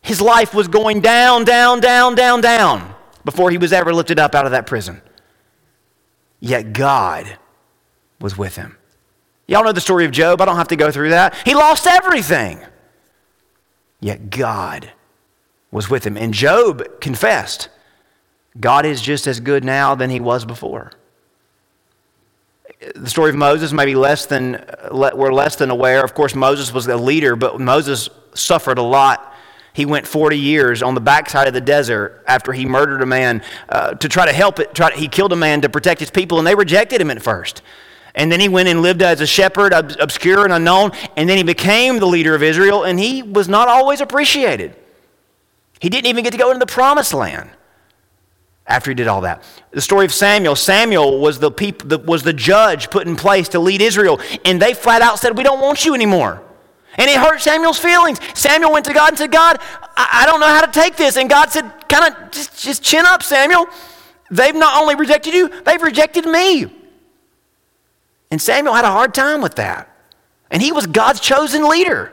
His 0.02 0.22
life 0.22 0.54
was 0.54 0.68
going 0.68 1.02
down, 1.02 1.44
down, 1.44 1.80
down, 1.80 2.16
down, 2.16 2.42
down 2.42 2.96
before 3.26 3.52
he 3.52 3.58
was 3.58 3.74
ever 3.74 3.94
lifted 3.94 4.20
up 4.20 4.34
out 4.34 4.46
of 4.46 4.52
that 4.52 4.66
prison. 4.66 5.02
Yet 6.40 6.74
God 6.74 7.38
was 8.20 8.38
with 8.38 8.56
him. 8.56 8.78
Y'all 9.48 9.64
know 9.64 9.72
the 9.72 9.82
story 9.82 10.06
of 10.06 10.12
Job. 10.12 10.42
I 10.42 10.46
don't 10.46 10.56
have 10.56 10.68
to 10.70 10.76
go 10.76 10.92
through 10.92 11.10
that. 11.10 11.36
He 11.46 11.54
lost 11.54 11.86
everything. 11.88 12.60
Yet 14.00 14.30
God 14.30 14.92
was 15.72 15.90
with 15.90 16.06
him. 16.06 16.18
And 16.18 16.34
Job 16.34 17.02
confessed 17.02 17.70
God 18.60 18.86
is 18.86 19.02
just 19.02 19.28
as 19.28 19.40
good 19.40 19.64
now 19.64 19.96
than 19.96 20.10
he 20.10 20.20
was 20.20 20.46
before. 20.46 20.92
The 22.96 23.10
story 23.10 23.32
of 23.32 23.36
Moses 23.36 23.74
may 23.74 23.86
be 23.86 23.96
less 23.96 24.26
than, 24.26 24.64
we're 24.92 25.34
less 25.34 25.56
than 25.58 25.70
aware. 25.70 26.04
Of 26.04 26.14
course, 26.14 26.34
Moses 26.34 26.74
was 26.74 26.88
a 26.88 26.96
leader, 26.96 27.36
but 27.36 27.60
Moses 27.60 28.10
suffered 28.34 28.78
a 28.78 28.84
lot 28.84 29.34
He 29.74 29.86
went 29.86 30.08
40 30.08 30.38
years 30.38 30.82
on 30.82 30.96
the 30.96 31.02
backside 31.02 31.48
of 31.48 31.54
the 31.54 31.62
desert 31.62 32.24
after 32.28 32.52
he 32.54 32.66
murdered 32.66 33.02
a 33.02 33.06
man 33.06 33.44
uh, 33.70 33.94
to 33.94 34.10
try 34.10 34.26
to 34.26 34.34
help 34.34 34.60
it. 34.60 34.74
To, 34.76 34.90
he 34.96 35.08
killed 35.08 35.32
a 35.32 35.36
man 35.38 35.62
to 35.62 35.70
protect 35.70 36.00
his 36.00 36.10
people, 36.10 36.38
and 36.38 36.48
they 36.48 36.56
rejected 36.56 37.00
him 37.00 37.12
at 37.12 37.22
first. 37.22 37.62
And 38.16 38.32
then 38.32 38.40
he 38.40 38.50
went 38.50 38.68
and 38.68 38.82
lived 38.82 39.02
as 39.02 39.22
a 39.22 39.28
shepherd, 39.28 39.74
ob- 39.74 39.96
obscure 40.00 40.44
and 40.44 40.52
unknown, 40.52 40.92
and 41.16 41.30
then 41.30 41.38
he 41.38 41.44
became 41.44 42.00
the 42.00 42.08
leader 42.08 42.36
of 42.36 42.44
Israel, 42.44 42.84
and 42.84 43.00
he 43.00 43.22
was 43.22 43.48
not 43.48 43.68
always 43.68 44.02
appreciated. 44.02 44.76
He 45.80 45.90
didn't 45.90 46.08
even 46.08 46.24
get 46.24 46.32
to 46.32 46.38
go 46.40 46.50
into 46.50 46.60
the 46.60 46.72
promised 46.72 47.14
land 47.14 47.50
after 48.68 48.92
he 48.92 48.96
did 48.96 49.08
all 49.08 49.22
that. 49.22 49.44
The 49.72 49.82
story 49.82 50.06
of 50.06 50.14
Samuel 50.14 50.56
Samuel 50.56 51.20
was 51.20 51.40
the, 51.40 51.52
peop- 51.52 51.88
the, 51.88 51.98
was 51.98 52.24
the 52.24 52.34
judge 52.34 52.90
put 52.90 53.08
in 53.08 53.16
place 53.16 53.50
to 53.50 53.60
lead 53.60 53.82
Israel, 53.82 54.20
and 54.44 54.62
they 54.62 54.74
flat 54.74 55.02
out 55.02 55.20
said, 55.20 55.38
We 55.38 55.44
don't 55.44 55.62
want 55.62 55.86
you 55.86 55.94
anymore. 55.94 56.44
And 56.98 57.10
it 57.10 57.18
hurt 57.18 57.40
Samuel's 57.40 57.80
feelings. 57.80 58.20
Samuel 58.34 58.72
went 58.72 58.86
to 58.86 58.94
God 58.94 59.10
and 59.10 59.18
said, 59.18 59.32
God, 59.32 59.60
I, 59.96 60.24
I 60.24 60.26
don't 60.26 60.40
know 60.40 60.48
how 60.48 60.66
to 60.66 60.72
take 60.72 60.96
this. 60.96 61.18
And 61.18 61.30
God 61.30 61.50
said, 61.52 61.88
kind 61.88 62.14
of 62.14 62.32
just, 62.32 62.62
just 62.62 62.84
chin 62.84 63.06
up, 63.06 63.24
Samuel. 63.24 63.68
They've 64.32 64.56
not 64.56 64.82
only 64.82 64.96
rejected 64.96 65.34
you, 65.34 65.50
they've 65.64 65.82
rejected 65.82 66.26
me. 66.26 66.68
And 68.32 68.42
Samuel 68.42 68.74
had 68.74 68.86
a 68.86 68.92
hard 68.92 69.14
time 69.14 69.42
with 69.42 69.56
that. 69.56 69.96
And 70.52 70.62
he 70.62 70.72
was 70.72 70.88
God's 70.88 71.20
chosen 71.20 71.68
leader. 71.68 72.12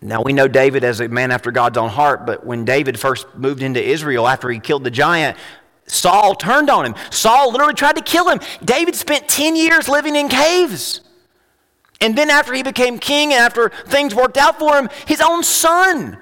Now 0.00 0.22
we 0.22 0.32
know 0.32 0.48
David 0.48 0.82
as 0.82 1.00
a 1.00 1.08
man 1.08 1.30
after 1.30 1.52
God's 1.52 1.78
own 1.78 1.88
heart, 1.88 2.26
but 2.26 2.44
when 2.44 2.64
David 2.64 2.98
first 2.98 3.26
moved 3.36 3.62
into 3.62 3.80
Israel 3.82 4.26
after 4.26 4.50
he 4.50 4.58
killed 4.58 4.82
the 4.82 4.90
giant, 4.90 5.38
Saul 5.86 6.34
turned 6.34 6.70
on 6.70 6.84
him. 6.84 6.94
Saul 7.10 7.52
literally 7.52 7.74
tried 7.74 7.96
to 7.96 8.02
kill 8.02 8.28
him. 8.28 8.40
David 8.64 8.96
spent 8.96 9.28
10 9.28 9.54
years 9.54 9.88
living 9.88 10.16
in 10.16 10.28
caves. 10.28 11.00
And 12.02 12.18
then 12.18 12.30
after 12.30 12.52
he 12.52 12.64
became 12.64 12.98
king 12.98 13.32
and 13.32 13.40
after 13.40 13.68
things 13.86 14.12
worked 14.12 14.36
out 14.36 14.58
for 14.58 14.76
him, 14.76 14.90
his 15.06 15.20
own 15.20 15.44
son 15.44 16.18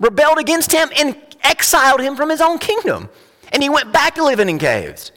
rebelled 0.00 0.38
against 0.38 0.72
him 0.72 0.88
and 0.98 1.14
exiled 1.42 2.00
him 2.00 2.16
from 2.16 2.30
his 2.30 2.40
own 2.40 2.58
kingdom. 2.58 3.10
And 3.52 3.62
he 3.62 3.68
went 3.68 3.92
back 3.92 4.14
to 4.14 4.24
living 4.24 4.48
in 4.48 4.58
caves. 4.58 5.12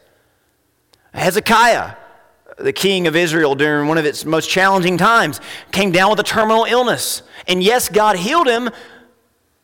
Hezekiah, 1.13 1.95
the 2.57 2.73
king 2.73 3.07
of 3.07 3.15
Israel 3.15 3.55
during 3.55 3.87
one 3.87 3.97
of 3.97 4.05
its 4.05 4.25
most 4.25 4.49
challenging 4.49 4.97
times, 4.97 5.39
came 5.71 5.91
down 5.91 6.09
with 6.09 6.19
a 6.19 6.23
terminal 6.23 6.65
illness. 6.65 7.23
And 7.47 7.63
yes, 7.63 7.87
God 7.87 8.17
healed 8.17 8.47
him, 8.47 8.69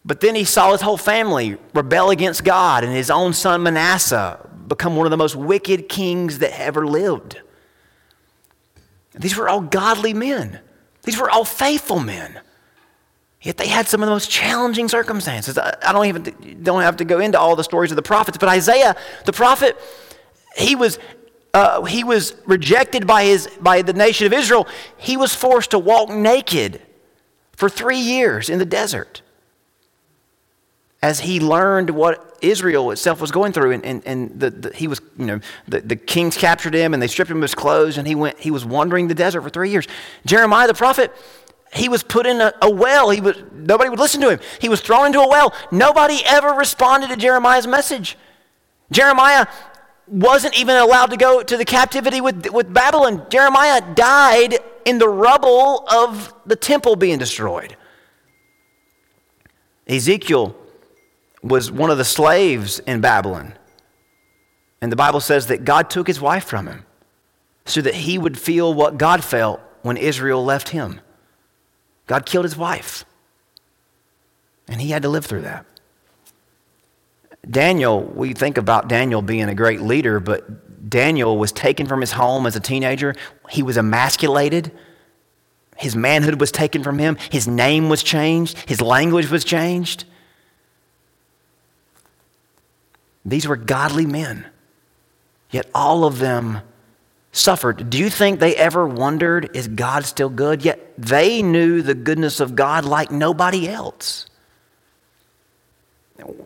but 0.05 0.21
then 0.21 0.33
he 0.33 0.45
saw 0.45 0.71
his 0.71 0.79
whole 0.79 0.97
family 0.97 1.57
rebel 1.73 2.09
against 2.09 2.45
God 2.45 2.85
and 2.85 2.93
his 2.93 3.11
own 3.11 3.33
son 3.33 3.63
Manasseh 3.63 4.49
become 4.67 4.95
one 4.95 5.05
of 5.05 5.11
the 5.11 5.17
most 5.17 5.35
wicked 5.35 5.89
kings 5.89 6.39
that 6.39 6.57
ever 6.57 6.87
lived. 6.87 7.41
These 9.19 9.35
were 9.35 9.49
all 9.49 9.61
godly 9.61 10.13
men, 10.13 10.59
these 11.03 11.19
were 11.19 11.29
all 11.29 11.45
faithful 11.45 11.99
men. 11.99 12.39
Yet 13.39 13.57
they 13.57 13.67
had 13.67 13.87
some 13.87 14.01
of 14.01 14.07
the 14.07 14.13
most 14.13 14.31
challenging 14.31 14.89
circumstances. 14.89 15.57
I 15.59 15.93
don't 15.93 16.07
even 16.07 16.63
don't 16.63 16.81
have 16.81 16.97
to 16.97 17.05
go 17.05 17.19
into 17.19 17.39
all 17.39 17.55
the 17.55 17.63
stories 17.63 17.91
of 17.91 17.95
the 17.95 18.01
prophets, 18.01 18.37
but 18.37 18.49
Isaiah, 18.49 18.95
the 19.25 19.31
prophet, 19.31 19.77
he 20.57 20.75
was 20.75 20.97
uh, 21.53 21.83
he 21.83 22.03
was 22.03 22.35
rejected 22.45 23.05
by 23.05 23.23
his 23.25 23.47
by 23.61 23.83
the 23.83 23.93
nation 23.93 24.25
of 24.25 24.33
Israel. 24.33 24.67
He 24.97 25.17
was 25.17 25.35
forced 25.35 25.71
to 25.71 25.79
walk 25.79 26.09
naked 26.09 26.81
for 27.55 27.69
three 27.69 27.99
years 27.99 28.49
in 28.49 28.59
the 28.59 28.65
desert 28.65 29.21
as 31.01 31.21
he 31.21 31.39
learned 31.39 31.91
what 31.91 32.26
Israel 32.41 32.91
itself 32.91 33.21
was 33.21 33.31
going 33.31 33.53
through. 33.53 33.71
And, 33.71 33.85
and, 33.85 34.03
and 34.05 34.39
the, 34.39 34.49
the, 34.49 34.73
he 34.73 34.87
was, 34.87 35.01
you 35.17 35.25
know, 35.25 35.39
the, 35.67 35.81
the 35.81 35.95
kings 35.95 36.37
captured 36.37 36.73
him 36.73 36.93
and 36.93 37.01
they 37.01 37.07
stripped 37.07 37.31
him 37.31 37.37
of 37.37 37.43
his 37.43 37.55
clothes 37.55 37.97
and 37.97 38.07
he 38.07 38.15
went, 38.15 38.39
he 38.39 38.51
was 38.51 38.65
wandering 38.65 39.07
the 39.07 39.15
desert 39.15 39.41
for 39.41 39.49
three 39.49 39.69
years. 39.69 39.87
Jeremiah 40.25 40.67
the 40.67 40.73
prophet, 40.73 41.11
he 41.73 41.89
was 41.89 42.03
put 42.03 42.25
in 42.25 42.39
a, 42.41 42.53
a, 42.61 42.69
well. 42.69 43.09
He 43.09 43.21
was, 43.21 43.35
nobody 43.51 43.89
would 43.89 43.99
listen 43.99 44.21
to 44.21 44.29
him. 44.29 44.39
He 44.59 44.69
was 44.69 44.81
thrown 44.81 45.07
into 45.07 45.19
a 45.19 45.27
well. 45.27 45.53
Nobody 45.71 46.21
ever 46.25 46.49
responded 46.49 47.09
to 47.09 47.15
Jeremiah's 47.15 47.67
message. 47.67 48.17
Jeremiah 48.91 49.47
wasn't 50.07 50.57
even 50.57 50.75
allowed 50.75 51.07
to 51.07 51.17
go 51.17 51.43
to 51.43 51.57
the 51.57 51.65
captivity 51.65 52.21
with, 52.21 52.49
with 52.51 52.73
Babylon. 52.73 53.25
Jeremiah 53.29 53.81
died 53.93 54.59
in 54.85 54.99
the 54.99 55.09
rubble 55.09 55.85
of 55.91 56.33
the 56.45 56.55
temple 56.55 56.95
being 56.95 57.17
destroyed. 57.17 57.75
Ezekiel 59.87 60.55
was 61.47 61.71
one 61.71 61.89
of 61.89 61.97
the 61.97 62.05
slaves 62.05 62.79
in 62.79 63.01
Babylon. 63.01 63.53
And 64.81 64.91
the 64.91 64.95
Bible 64.95 65.19
says 65.19 65.47
that 65.47 65.65
God 65.65 65.89
took 65.89 66.07
his 66.07 66.21
wife 66.21 66.45
from 66.45 66.67
him 66.67 66.85
so 67.65 67.81
that 67.81 67.95
he 67.95 68.17
would 68.17 68.37
feel 68.37 68.73
what 68.73 68.97
God 68.97 69.23
felt 69.23 69.59
when 69.81 69.97
Israel 69.97 70.43
left 70.43 70.69
him. 70.69 71.01
God 72.05 72.25
killed 72.25 72.45
his 72.45 72.57
wife. 72.57 73.05
And 74.67 74.81
he 74.81 74.89
had 74.89 75.01
to 75.03 75.09
live 75.09 75.25
through 75.25 75.41
that. 75.41 75.65
Daniel, 77.49 78.03
we 78.03 78.33
think 78.33 78.57
about 78.57 78.87
Daniel 78.87 79.21
being 79.21 79.47
a 79.47 79.55
great 79.55 79.81
leader, 79.81 80.19
but 80.19 80.89
Daniel 80.89 81.37
was 81.37 81.51
taken 81.51 81.85
from 81.85 82.01
his 82.01 82.13
home 82.13 82.45
as 82.45 82.55
a 82.55 82.59
teenager. 82.59 83.15
He 83.49 83.63
was 83.63 83.77
emasculated. 83.77 84.71
His 85.77 85.95
manhood 85.95 86.39
was 86.39 86.51
taken 86.51 86.83
from 86.83 86.99
him. 86.99 87.17
His 87.31 87.47
name 87.47 87.89
was 87.89 88.03
changed. 88.03 88.57
His 88.67 88.81
language 88.81 89.29
was 89.29 89.43
changed. 89.43 90.05
These 93.27 93.45
were 93.45 93.57
godly 93.57 94.05
men, 94.05 94.47
yet 95.51 95.69
all 95.75 96.05
of 96.05 96.19
them 96.19 96.61
suffered. 97.33 97.89
Do 97.89 97.97
you 97.97 98.09
think 98.09 98.39
they 98.39 98.55
ever 98.55 98.87
wondered, 98.87 99.49
is 99.53 99.67
God 99.67 100.05
still 100.05 100.29
good? 100.29 100.63
Yet 100.63 100.93
they 100.97 101.41
knew 101.41 101.81
the 101.81 101.93
goodness 101.93 102.39
of 102.39 102.55
God 102.55 102.85
like 102.85 103.11
nobody 103.11 103.67
else. 103.67 104.27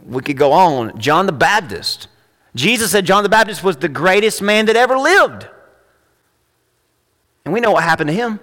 We 0.08 0.24
could 0.24 0.38
go 0.38 0.54
on. 0.54 1.00
John 1.00 1.28
the 1.28 1.32
Baptist. 1.32 2.08
Jesus 2.56 2.91
said 2.91 3.06
John 3.06 3.22
the 3.22 3.30
Baptist 3.30 3.63
was 3.63 3.78
the 3.78 3.88
greatest 3.88 4.41
man 4.41 4.65
that 4.65 4.76
ever 4.76 4.98
lived. 4.98 5.48
And 7.46 7.54
we 7.54 7.60
know 7.60 7.72
what 7.72 7.84
happened 7.84 8.08
to 8.08 8.13
him. 8.13 8.39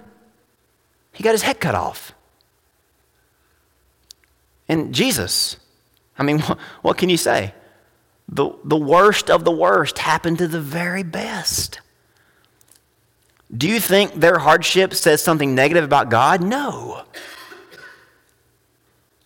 He 1.11 1.25
got 1.25 1.33
his 1.33 1.41
head 1.41 1.59
cut 1.59 1.75
off. 1.75 2.13
And 4.69 4.95
Jesus, 4.95 5.57
I 6.17 6.23
mean, 6.23 6.39
what 6.81 6.97
can 6.97 7.09
you 7.09 7.17
say? 7.17 7.53
The, 8.31 8.51
the 8.63 8.77
worst 8.77 9.29
of 9.29 9.43
the 9.43 9.51
worst 9.51 9.97
happened 9.97 10.37
to 10.37 10.47
the 10.47 10.61
very 10.61 11.03
best. 11.03 11.81
Do 13.55 13.67
you 13.67 13.79
think 13.79 14.13
their 14.13 14.37
hardship 14.37 14.93
says 14.93 15.21
something 15.23 15.55
negative 15.55 15.83
about 15.83 16.09
God? 16.11 16.43
No. 16.43 17.03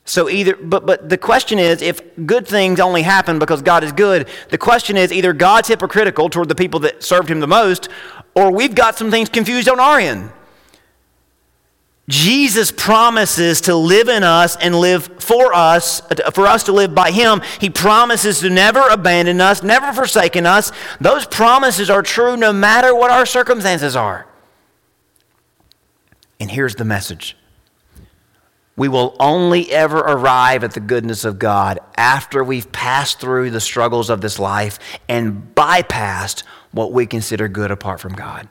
So 0.06 0.30
either, 0.30 0.56
but, 0.56 0.86
but 0.86 1.10
the 1.10 1.18
question 1.18 1.60
is 1.60 1.82
if 1.82 2.02
good 2.26 2.48
things 2.48 2.80
only 2.80 3.02
happen 3.02 3.40
because 3.40 3.62
God 3.62 3.84
is 3.84 3.92
good, 3.92 4.28
the 4.50 4.58
question 4.58 4.96
is 4.96 5.12
either 5.12 5.34
God's 5.34 5.68
hypocritical 5.68 6.30
toward 6.30 6.48
the 6.50 6.56
people 6.56 6.80
that 6.82 7.04
served 7.04 7.30
him 7.30 7.40
the 7.40 7.48
most, 7.48 7.90
or 8.36 8.52
we've 8.52 8.76
got 8.76 8.98
some 8.98 9.12
things 9.12 9.30
confused 9.30 9.68
on 9.68 9.80
our 9.80 10.00
end. 10.00 10.30
Jesus 12.10 12.70
promises 12.70 13.62
to 13.62 13.76
live 13.76 14.10
in 14.10 14.24
us 14.24 14.58
and 14.58 14.76
live 14.76 15.06
for 15.20 15.54
us, 15.54 16.02
for 16.34 16.46
us 16.46 16.64
to 16.64 16.74
live 16.74 16.94
by 16.94 17.12
Him. 17.12 17.42
He 17.62 17.70
promises 17.70 18.40
to 18.40 18.50
never 18.50 18.82
abandon 18.90 19.40
us, 19.40 19.64
never 19.64 19.94
forsaken 19.94 20.46
us. 20.46 20.74
Those 21.00 21.26
promises 21.26 21.90
are 21.90 22.02
true 22.02 22.36
no 22.36 22.52
matter 22.52 22.94
what 22.94 23.10
our 23.10 23.26
circumstances 23.26 23.96
are. 23.96 24.28
And 26.40 26.52
here's 26.52 26.76
the 26.76 26.86
message 26.86 27.38
we 28.76 28.90
will 28.90 29.16
only 29.20 29.72
ever 29.72 30.00
arrive 30.00 30.64
at 30.64 30.74
the 30.74 30.80
goodness 30.80 31.24
of 31.26 31.38
God 31.38 31.80
after 31.96 32.44
we've 32.44 32.72
passed 32.72 33.20
through 33.20 33.52
the 33.52 33.62
struggles 33.62 34.10
of 34.10 34.20
this 34.20 34.40
life 34.40 34.80
and 35.08 35.54
bypassed 35.56 36.44
what 36.72 36.92
we 36.92 37.06
consider 37.06 37.48
good 37.48 37.70
apart 37.70 38.00
from 38.00 38.14
God. 38.14 38.50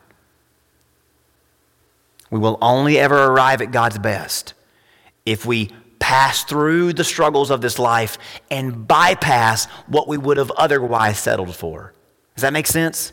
We 2.32 2.38
will 2.38 2.56
only 2.62 2.98
ever 2.98 3.26
arrive 3.26 3.60
at 3.60 3.72
God's 3.72 3.98
best 3.98 4.54
if 5.26 5.44
we 5.44 5.70
pass 5.98 6.44
through 6.44 6.94
the 6.94 7.04
struggles 7.04 7.50
of 7.50 7.60
this 7.60 7.78
life 7.78 8.16
and 8.50 8.88
bypass 8.88 9.66
what 9.86 10.08
we 10.08 10.16
would 10.16 10.38
have 10.38 10.50
otherwise 10.52 11.18
settled 11.18 11.54
for. 11.54 11.92
Does 12.34 12.40
that 12.40 12.54
make 12.54 12.66
sense? 12.66 13.12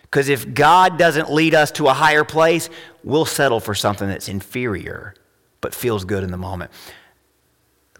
Because 0.00 0.30
if 0.30 0.54
God 0.54 0.98
doesn't 0.98 1.30
lead 1.30 1.54
us 1.54 1.70
to 1.72 1.88
a 1.88 1.92
higher 1.92 2.24
place, 2.24 2.70
we'll 3.04 3.26
settle 3.26 3.60
for 3.60 3.74
something 3.74 4.08
that's 4.08 4.30
inferior 4.30 5.14
but 5.60 5.74
feels 5.74 6.06
good 6.06 6.24
in 6.24 6.30
the 6.30 6.38
moment. 6.38 6.70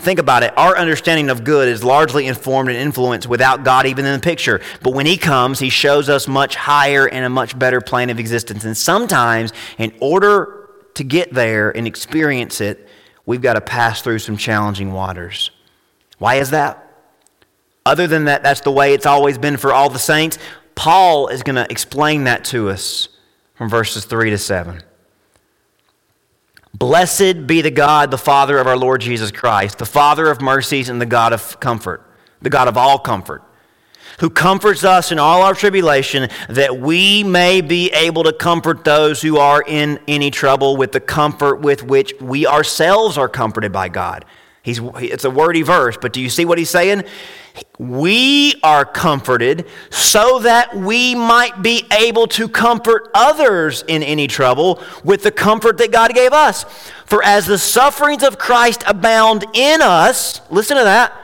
Think 0.00 0.18
about 0.18 0.42
it. 0.42 0.56
Our 0.56 0.78
understanding 0.78 1.28
of 1.28 1.44
good 1.44 1.68
is 1.68 1.84
largely 1.84 2.26
informed 2.26 2.70
and 2.70 2.78
influenced 2.78 3.28
without 3.28 3.64
God 3.64 3.84
even 3.86 4.06
in 4.06 4.14
the 4.14 4.20
picture. 4.20 4.60
But 4.82 4.94
when 4.94 5.04
He 5.04 5.18
comes, 5.18 5.58
He 5.58 5.68
shows 5.68 6.08
us 6.08 6.26
much 6.26 6.56
higher 6.56 7.06
and 7.06 7.24
a 7.24 7.28
much 7.28 7.58
better 7.58 7.82
plane 7.82 8.08
of 8.08 8.18
existence. 8.18 8.64
And 8.64 8.74
sometimes, 8.76 9.52
in 9.76 9.92
order 10.00 10.70
to 10.94 11.04
get 11.04 11.34
there 11.34 11.70
and 11.70 11.86
experience 11.86 12.62
it, 12.62 12.88
we've 13.26 13.42
got 13.42 13.54
to 13.54 13.60
pass 13.60 14.00
through 14.00 14.20
some 14.20 14.38
challenging 14.38 14.92
waters. 14.92 15.50
Why 16.18 16.36
is 16.36 16.50
that? 16.50 16.86
Other 17.84 18.06
than 18.06 18.24
that, 18.24 18.42
that's 18.42 18.60
the 18.62 18.72
way 18.72 18.94
it's 18.94 19.06
always 19.06 19.36
been 19.36 19.58
for 19.58 19.72
all 19.72 19.90
the 19.90 19.98
saints. 19.98 20.38
Paul 20.74 21.28
is 21.28 21.42
going 21.42 21.56
to 21.56 21.66
explain 21.70 22.24
that 22.24 22.44
to 22.46 22.70
us 22.70 23.09
from 23.55 23.68
verses 23.68 24.07
3 24.07 24.30
to 24.30 24.38
7. 24.38 24.82
Blessed 26.74 27.46
be 27.46 27.62
the 27.62 27.70
God, 27.70 28.10
the 28.10 28.18
Father 28.18 28.58
of 28.58 28.66
our 28.66 28.76
Lord 28.76 29.00
Jesus 29.00 29.30
Christ, 29.30 29.78
the 29.78 29.86
Father 29.86 30.30
of 30.30 30.40
mercies 30.40 30.88
and 30.88 31.00
the 31.00 31.06
God 31.06 31.32
of 31.32 31.58
comfort, 31.60 32.02
the 32.40 32.50
God 32.50 32.68
of 32.68 32.76
all 32.76 32.98
comfort, 32.98 33.42
who 34.20 34.30
comforts 34.30 34.84
us 34.84 35.10
in 35.10 35.18
all 35.18 35.42
our 35.42 35.54
tribulation, 35.54 36.28
that 36.48 36.78
we 36.78 37.24
may 37.24 37.60
be 37.60 37.90
able 37.92 38.22
to 38.22 38.32
comfort 38.32 38.84
those 38.84 39.20
who 39.20 39.38
are 39.38 39.62
in 39.66 39.98
any 40.06 40.30
trouble 40.30 40.76
with 40.76 40.92
the 40.92 41.00
comfort 41.00 41.56
with 41.56 41.82
which 41.82 42.14
we 42.20 42.46
ourselves 42.46 43.18
are 43.18 43.28
comforted 43.28 43.72
by 43.72 43.88
God. 43.88 44.24
He's, 44.62 44.78
it's 44.96 45.24
a 45.24 45.30
wordy 45.30 45.62
verse, 45.62 45.96
but 46.00 46.12
do 46.12 46.20
you 46.20 46.28
see 46.28 46.44
what 46.44 46.58
he's 46.58 46.68
saying? 46.68 47.04
We 47.78 48.61
are 48.62 48.84
comforted 48.84 49.66
so 49.88 50.40
that 50.40 50.76
we 50.76 51.14
might 51.14 51.62
be 51.62 51.86
able 51.90 52.26
to 52.28 52.46
comfort 52.46 53.11
others 53.14 53.82
in 53.88 54.02
any 54.02 54.26
trouble 54.26 54.82
with 55.02 55.22
the 55.22 55.30
comfort 55.30 55.78
that 55.78 55.92
God 55.92 56.14
gave 56.14 56.32
us. 56.32 56.64
For 57.06 57.24
as 57.24 57.46
the 57.46 57.58
sufferings 57.58 58.22
of 58.22 58.38
Christ 58.38 58.84
abound 58.86 59.46
in 59.54 59.80
us, 59.80 60.42
listen 60.50 60.76
to 60.76 60.84
that. 60.84 61.16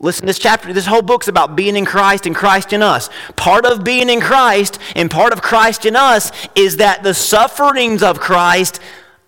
Listen, 0.00 0.26
this 0.26 0.40
chapter, 0.40 0.72
this 0.72 0.86
whole 0.86 1.02
book's 1.02 1.28
about 1.28 1.54
being 1.54 1.76
in 1.76 1.84
Christ 1.84 2.26
and 2.26 2.34
Christ 2.34 2.72
in 2.72 2.82
us. 2.82 3.08
Part 3.36 3.64
of 3.64 3.84
being 3.84 4.10
in 4.10 4.20
Christ 4.20 4.80
and 4.96 5.08
part 5.08 5.32
of 5.32 5.40
Christ 5.40 5.86
in 5.86 5.94
us 5.94 6.32
is 6.56 6.78
that 6.78 7.04
the 7.04 7.14
sufferings 7.14 8.02
of 8.02 8.18
Christ 8.18 8.80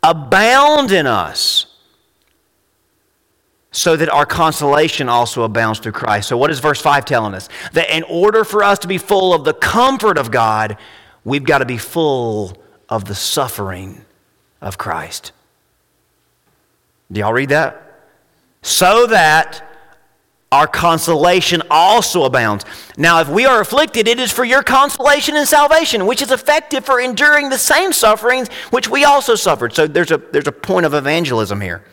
abound 0.03 0.91
in 0.91 1.07
us 1.07 1.76
so 3.77 3.95
that 3.95 4.09
our 4.09 4.25
consolation 4.25 5.07
also 5.07 5.43
abounds 5.43 5.81
through 5.81 5.93
Christ. 5.93 6.29
So, 6.29 6.39
what 6.39 6.51
is 6.51 6.61
verse 6.61 6.81
5 6.81 7.05
telling 7.05 7.35
us? 7.35 7.51
That 7.75 7.95
in 7.95 8.05
order 8.05 8.43
for 8.43 8.65
us 8.65 8.79
to 8.81 8.89
be 8.89 8.97
full 8.97 9.35
of 9.35 9.45
the 9.45 9.53
comfort 9.53 10.17
of 10.17 10.31
God, 10.31 10.79
we've 11.25 11.45
got 11.45 11.59
to 11.59 11.67
be 11.67 11.77
full 11.77 12.57
of 12.89 13.05
the 13.05 13.15
suffering 13.15 14.03
of 14.63 14.79
Christ. 14.79 15.33
Do 17.13 17.21
y'all 17.21 17.35
read 17.35 17.51
that? 17.51 18.01
So 18.63 19.09
that 19.09 19.63
our 20.51 20.67
consolation 20.67 21.63
also 21.71 22.25
abounds. 22.25 22.65
Now, 22.97 23.21
if 23.21 23.29
we 23.29 23.45
are 23.45 23.61
afflicted, 23.61 24.09
it 24.09 24.19
is 24.19 24.33
for 24.33 24.47
your 24.47 24.63
consolation 24.63 25.37
and 25.37 25.47
salvation, 25.47 26.07
which 26.07 26.23
is 26.23 26.31
effective 26.31 26.87
for 26.87 26.99
enduring 26.99 27.51
the 27.51 27.59
same 27.59 27.93
sufferings 27.93 28.49
which 28.71 28.89
we 28.89 29.05
also 29.05 29.35
suffered. 29.35 29.75
So, 29.75 29.87
there's 29.87 30.13
a, 30.13 30.17
there's 30.17 30.49
a 30.49 30.53
point 30.53 30.87
of 30.87 30.95
evangelism 30.95 31.61
here. 31.61 31.85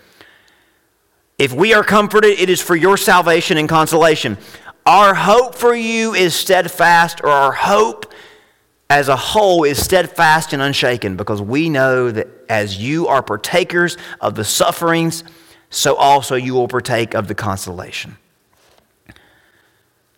If 1.39 1.51
we 1.51 1.73
are 1.73 1.83
comforted, 1.83 2.39
it 2.39 2.49
is 2.49 2.61
for 2.61 2.75
your 2.75 2.97
salvation 2.97 3.57
and 3.57 3.67
consolation. 3.67 4.37
Our 4.85 5.13
hope 5.13 5.55
for 5.55 5.73
you 5.73 6.13
is 6.13 6.35
steadfast, 6.35 7.21
or 7.21 7.29
our 7.29 7.51
hope 7.51 8.13
as 8.89 9.07
a 9.07 9.15
whole 9.15 9.63
is 9.63 9.83
steadfast 9.83 10.53
and 10.53 10.61
unshaken, 10.61 11.15
because 11.17 11.41
we 11.41 11.69
know 11.69 12.11
that 12.11 12.27
as 12.49 12.77
you 12.77 13.07
are 13.07 13.23
partakers 13.23 13.97
of 14.21 14.35
the 14.35 14.43
sufferings, 14.43 15.23
so 15.69 15.95
also 15.95 16.35
you 16.35 16.53
will 16.53 16.67
partake 16.67 17.15
of 17.15 17.27
the 17.27 17.35
consolation. 17.35 18.17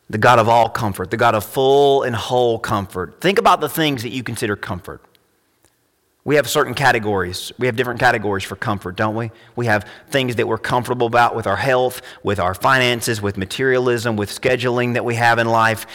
The 0.09 0.18
God 0.18 0.38
of 0.38 0.49
all 0.49 0.70
comfort, 0.70 1.09
the 1.11 1.18
God 1.18 1.34
of 1.34 1.45
full 1.45 2.03
and 2.03 2.16
whole 2.16 2.59
comfort. 2.59 3.22
Think 3.22 3.39
about 3.39 3.61
the 3.61 3.70
things 3.70 4.03
that 4.03 4.09
you 4.09 4.22
consider 4.22 4.55
comfort. 4.55 5.01
We 6.26 6.36
have 6.36 6.49
certain 6.49 6.73
categories. 6.73 7.51
We 7.59 7.67
have 7.67 7.76
different 7.76 7.99
categories 7.99 8.43
for 8.43 8.55
comfort, 8.55 8.95
don't 8.95 9.15
we? 9.15 9.32
We 9.55 9.67
have 9.67 9.88
things 10.09 10.36
that 10.38 10.47
we're 10.47 10.57
comfortable 10.57 11.05
about 11.05 11.36
with 11.36 11.45
our 11.45 11.55
health, 11.55 12.01
with 12.23 12.39
our 12.39 12.55
finances, 12.55 13.21
with 13.21 13.38
materialism, 13.38 14.15
with 14.15 14.32
scheduling 14.32 14.95
that 14.95 15.05
we 15.05 15.15
have 15.15 15.38
in 15.38 15.47
life. 15.47 15.86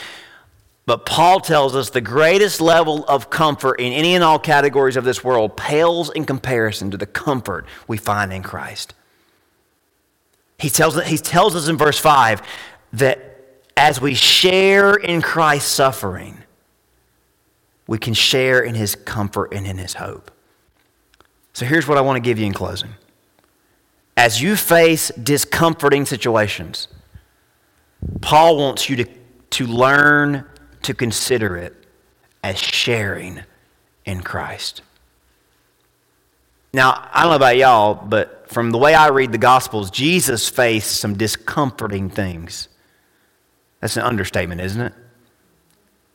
But 0.87 1.05
Paul 1.05 1.41
tells 1.41 1.75
us 1.75 1.91
the 1.91 2.01
greatest 2.01 2.61
level 2.61 3.05
of 3.07 3.29
comfort 3.29 3.81
in 3.81 3.93
any 3.93 4.15
and 4.15 4.23
all 4.23 4.39
categories 4.39 4.97
of 4.97 5.05
this 5.05 5.23
world 5.25 5.57
pales 5.57 6.11
in 6.11 6.25
comparison 6.25 6.93
to 6.93 6.97
the 6.97 7.07
comfort 7.07 7.67
we 7.89 7.97
find 7.97 8.33
in 8.33 8.43
Christ. 8.45 8.95
He 10.59 10.71
tells, 10.71 11.03
he 11.05 11.19
tells 11.19 11.57
us 11.57 11.67
in 11.69 11.77
verse 11.77 11.99
5 11.99 12.43
that 12.95 13.37
as 13.77 14.01
we 14.01 14.15
share 14.15 14.95
in 14.95 15.23
Christ's 15.23 15.73
suffering, 15.73 16.40
we 17.91 17.99
can 17.99 18.15
share 18.15 18.61
in 18.61 18.77
his 18.77 18.95
comfort 18.95 19.53
and 19.53 19.67
in 19.67 19.77
his 19.77 19.95
hope. 19.95 20.31
So 21.53 21.67
here's 21.67 21.89
what 21.89 21.99
I 21.99 22.03
want 22.03 22.19
to 22.19 22.21
give 22.21 22.39
you 22.39 22.47
in 22.47 22.53
closing. 22.53 22.91
As 24.17 24.41
you 24.41 24.55
face 24.55 25.09
discomforting 25.21 26.07
situations, 26.07 26.87
Paul 28.21 28.59
wants 28.59 28.89
you 28.89 28.95
to, 28.95 29.05
to 29.51 29.67
learn 29.67 30.45
to 30.83 30.95
consider 30.95 31.57
it 31.57 31.85
as 32.45 32.61
sharing 32.61 33.41
in 34.05 34.21
Christ. 34.21 34.83
Now, 36.73 37.09
I 37.13 37.23
don't 37.23 37.31
know 37.31 37.37
about 37.37 37.57
y'all, 37.57 37.95
but 37.95 38.49
from 38.49 38.71
the 38.71 38.79
way 38.79 38.95
I 38.95 39.09
read 39.09 39.33
the 39.33 39.39
Gospels, 39.39 39.91
Jesus 39.91 40.49
faced 40.49 41.01
some 41.01 41.19
discomforting 41.19 42.09
things. 42.09 42.69
That's 43.81 43.97
an 43.97 44.05
understatement, 44.05 44.61
isn't 44.61 44.81
it? 44.81 44.93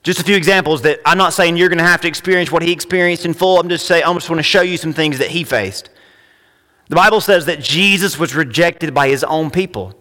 Just 0.05 0.19
a 0.19 0.23
few 0.23 0.35
examples 0.35 0.83
that 0.83 0.99
I'm 1.03 1.17
not 1.17 1.33
saying 1.33 1.57
you're 1.57 1.67
going 1.67 1.79
to 1.79 1.83
have 1.83 2.01
to 2.01 2.07
experience 2.07 2.51
what 2.51 2.61
he 2.61 2.71
experienced 2.71 3.25
in 3.25 3.33
full. 3.33 3.59
I'm 3.59 3.67
just 3.67 3.87
saying, 3.87 4.03
I 4.03 4.13
just 4.13 4.29
want 4.29 4.37
to 4.37 4.43
show 4.43 4.61
you 4.61 4.77
some 4.77 4.93
things 4.93 5.17
that 5.17 5.31
he 5.31 5.43
faced. 5.43 5.89
The 6.89 6.95
Bible 6.95 7.21
says 7.21 7.47
that 7.47 7.59
Jesus 7.59 8.19
was 8.19 8.35
rejected 8.35 8.93
by 8.93 9.07
his 9.07 9.23
own 9.23 9.49
people. 9.49 9.95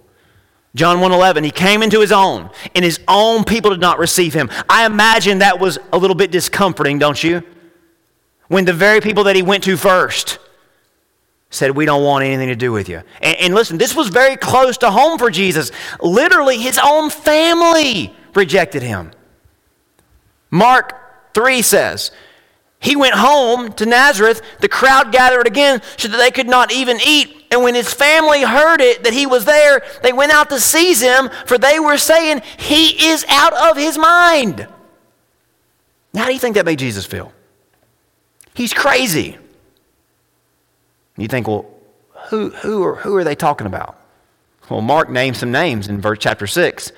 John 0.74 0.98
1:11 0.98 1.44
he 1.44 1.50
came 1.50 1.82
into 1.82 2.00
his 2.00 2.12
own 2.12 2.50
and 2.74 2.84
his 2.84 3.00
own 3.08 3.44
people 3.44 3.70
did 3.70 3.80
not 3.80 3.98
receive 3.98 4.34
him. 4.34 4.50
I 4.68 4.84
imagine 4.84 5.38
that 5.38 5.58
was 5.58 5.78
a 5.90 5.96
little 5.96 6.16
bit 6.16 6.30
discomforting, 6.30 6.98
don't 6.98 7.24
you? 7.24 7.42
When 8.48 8.66
the 8.66 8.74
very 8.74 9.00
people 9.00 9.24
that 9.24 9.36
he 9.36 9.42
went 9.42 9.64
to 9.64 9.76
first 9.78 10.38
said, 11.48 11.70
We 11.70 11.86
don't 11.86 12.04
want 12.04 12.26
anything 12.26 12.48
to 12.48 12.56
do 12.56 12.72
with 12.72 12.90
you. 12.90 13.00
And, 13.22 13.36
and 13.38 13.54
listen, 13.54 13.78
this 13.78 13.94
was 13.96 14.10
very 14.10 14.36
close 14.36 14.76
to 14.78 14.90
home 14.90 15.16
for 15.16 15.30
Jesus. 15.30 15.70
Literally, 16.02 16.58
his 16.58 16.78
own 16.84 17.08
family 17.08 18.14
rejected 18.34 18.82
him. 18.82 19.12
Mark 20.54 21.34
3 21.34 21.62
says, 21.62 22.12
He 22.78 22.94
went 22.94 23.16
home 23.16 23.72
to 23.72 23.86
Nazareth. 23.86 24.40
The 24.60 24.68
crowd 24.68 25.10
gathered 25.10 25.48
again 25.48 25.82
so 25.96 26.06
that 26.06 26.16
they 26.16 26.30
could 26.30 26.46
not 26.46 26.72
even 26.72 27.00
eat. 27.04 27.46
And 27.50 27.64
when 27.64 27.74
his 27.74 27.92
family 27.92 28.42
heard 28.42 28.80
it, 28.80 29.02
that 29.02 29.12
he 29.12 29.26
was 29.26 29.46
there, 29.46 29.82
they 30.04 30.12
went 30.12 30.30
out 30.30 30.50
to 30.50 30.60
seize 30.60 31.00
him, 31.00 31.28
for 31.46 31.58
they 31.58 31.80
were 31.80 31.98
saying, 31.98 32.42
He 32.56 33.08
is 33.08 33.26
out 33.28 33.52
of 33.52 33.76
his 33.76 33.98
mind. 33.98 34.68
Now, 36.12 36.20
how 36.20 36.26
do 36.28 36.32
you 36.32 36.38
think 36.38 36.54
that 36.54 36.64
made 36.64 36.78
Jesus 36.78 37.04
feel? 37.04 37.32
He's 38.54 38.72
crazy. 38.72 39.36
You 41.16 41.26
think, 41.26 41.48
well, 41.48 41.66
who, 42.28 42.50
who, 42.50 42.84
are, 42.84 42.94
who 42.94 43.16
are 43.16 43.24
they 43.24 43.34
talking 43.34 43.66
about? 43.66 43.98
Well, 44.70 44.82
Mark 44.82 45.10
names 45.10 45.38
some 45.38 45.50
names 45.50 45.88
in 45.88 46.00
verse 46.00 46.18
chapter 46.20 46.46
6. 46.46 46.92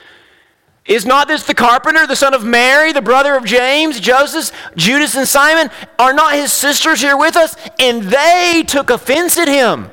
Is 0.87 1.05
not 1.05 1.27
this 1.27 1.45
the 1.45 1.55
carpenter, 1.55 2.07
the 2.07 2.15
son 2.15 2.33
of 2.33 2.45
Mary, 2.45 2.93
the 2.93 3.03
brother 3.03 3.35
of 3.35 3.45
James, 3.45 3.99
Joseph, 3.99 4.57
Judas, 4.77 5.17
and 5.17 5.27
Simon? 5.27 5.71
Are 5.99 6.13
not 6.13 6.35
his 6.35 6.53
sisters 6.53 7.01
here 7.01 7.17
with 7.17 7.37
us? 7.37 7.57
And 7.81 8.05
they 8.05 8.65
took 8.67 8.91
offense 8.91 9.37
at 9.37 9.49
him. 9.49 9.91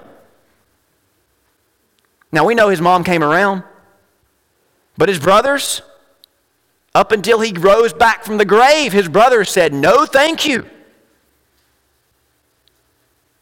Now 2.32 2.46
we 2.46 2.54
know 2.54 2.70
his 2.70 2.82
mom 2.82 3.04
came 3.04 3.24
around, 3.24 3.64
but 4.98 5.10
his 5.10 5.20
brothers, 5.20 5.82
up 6.94 7.12
until 7.12 7.40
he 7.40 7.54
rose 7.54 7.94
back 7.94 8.24
from 8.24 8.38
the 8.38 8.46
grave, 8.46 8.94
his 8.94 9.08
brothers 9.08 9.50
said, 9.50 9.74
No, 9.74 10.06
thank 10.06 10.46
you. 10.46 10.70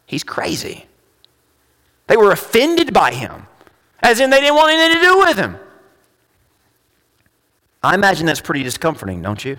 He's 0.06 0.24
crazy. 0.24 0.86
They 2.08 2.18
were 2.18 2.32
offended 2.32 2.93
by 2.93 3.14
him, 3.14 3.47
as 4.02 4.20
in 4.20 4.30
they 4.30 4.41
didn't 4.41 4.56
want 4.56 4.72
anything 4.72 5.02
to 5.02 5.08
do 5.08 5.20
with 5.20 5.38
him. 5.38 5.58
I 7.84 7.96
imagine 7.96 8.26
that's 8.26 8.42
pretty 8.42 8.64
discomforting, 8.64 9.22
don't 9.22 9.44
you? 9.44 9.58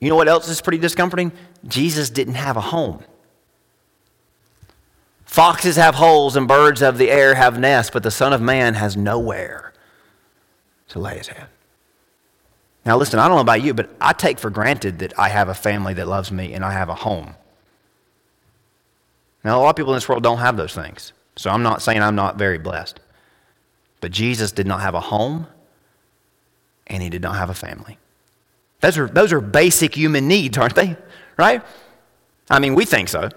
You 0.00 0.08
know 0.08 0.16
what 0.16 0.28
else 0.28 0.48
is 0.48 0.62
pretty 0.62 0.78
discomforting? 0.78 1.30
Jesus 1.66 2.08
didn't 2.08 2.34
have 2.34 2.56
a 2.56 2.62
home. 2.62 3.04
Foxes 5.26 5.76
have 5.76 5.94
holes 5.94 6.36
and 6.36 6.48
birds 6.48 6.82
of 6.82 6.98
the 6.98 7.10
air 7.10 7.34
have 7.34 7.58
nests, 7.58 7.90
but 7.90 8.02
the 8.02 8.10
Son 8.10 8.32
of 8.32 8.40
Man 8.40 8.74
has 8.74 8.96
nowhere 8.96 9.72
to 10.88 10.98
lay 10.98 11.18
his 11.18 11.28
head. 11.28 11.46
Now, 12.84 12.96
listen, 12.96 13.18
I 13.18 13.28
don't 13.28 13.36
know 13.36 13.42
about 13.42 13.62
you, 13.62 13.74
but 13.74 13.90
I 14.00 14.14
take 14.14 14.38
for 14.38 14.50
granted 14.50 15.00
that 15.00 15.16
I 15.18 15.28
have 15.28 15.48
a 15.48 15.54
family 15.54 15.94
that 15.94 16.08
loves 16.08 16.32
me 16.32 16.54
and 16.54 16.64
I 16.64 16.72
have 16.72 16.88
a 16.88 16.94
home. 16.94 17.34
Now, 19.44 19.58
a 19.58 19.60
lot 19.60 19.70
of 19.70 19.76
people 19.76 19.92
in 19.92 19.96
this 19.98 20.08
world 20.08 20.22
don't 20.22 20.38
have 20.38 20.56
those 20.56 20.74
things. 20.74 21.12
So 21.36 21.50
I'm 21.50 21.62
not 21.62 21.82
saying 21.82 22.02
I'm 22.02 22.16
not 22.16 22.36
very 22.36 22.58
blessed. 22.58 23.00
But 24.00 24.12
Jesus 24.12 24.50
did 24.50 24.66
not 24.66 24.80
have 24.80 24.94
a 24.94 25.00
home 25.00 25.46
and 26.90 27.02
he 27.02 27.08
did 27.08 27.22
not 27.22 27.36
have 27.36 27.48
a 27.48 27.54
family. 27.54 27.96
Those 28.80 28.98
are, 28.98 29.06
those 29.06 29.32
are 29.32 29.40
basic 29.40 29.94
human 29.94 30.28
needs, 30.28 30.58
aren't 30.58 30.74
they? 30.74 30.96
Right? 31.38 31.62
I 32.50 32.58
mean, 32.58 32.74
we 32.74 32.84
think 32.84 33.08
so. 33.08 33.30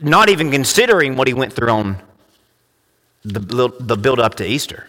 Not 0.00 0.28
even 0.28 0.50
considering 0.50 1.16
what 1.16 1.28
he 1.28 1.34
went 1.34 1.52
through 1.52 1.70
on 1.70 1.98
the, 3.24 3.72
the 3.78 3.96
build 3.96 4.20
up 4.20 4.36
to 4.36 4.46
Easter. 4.46 4.86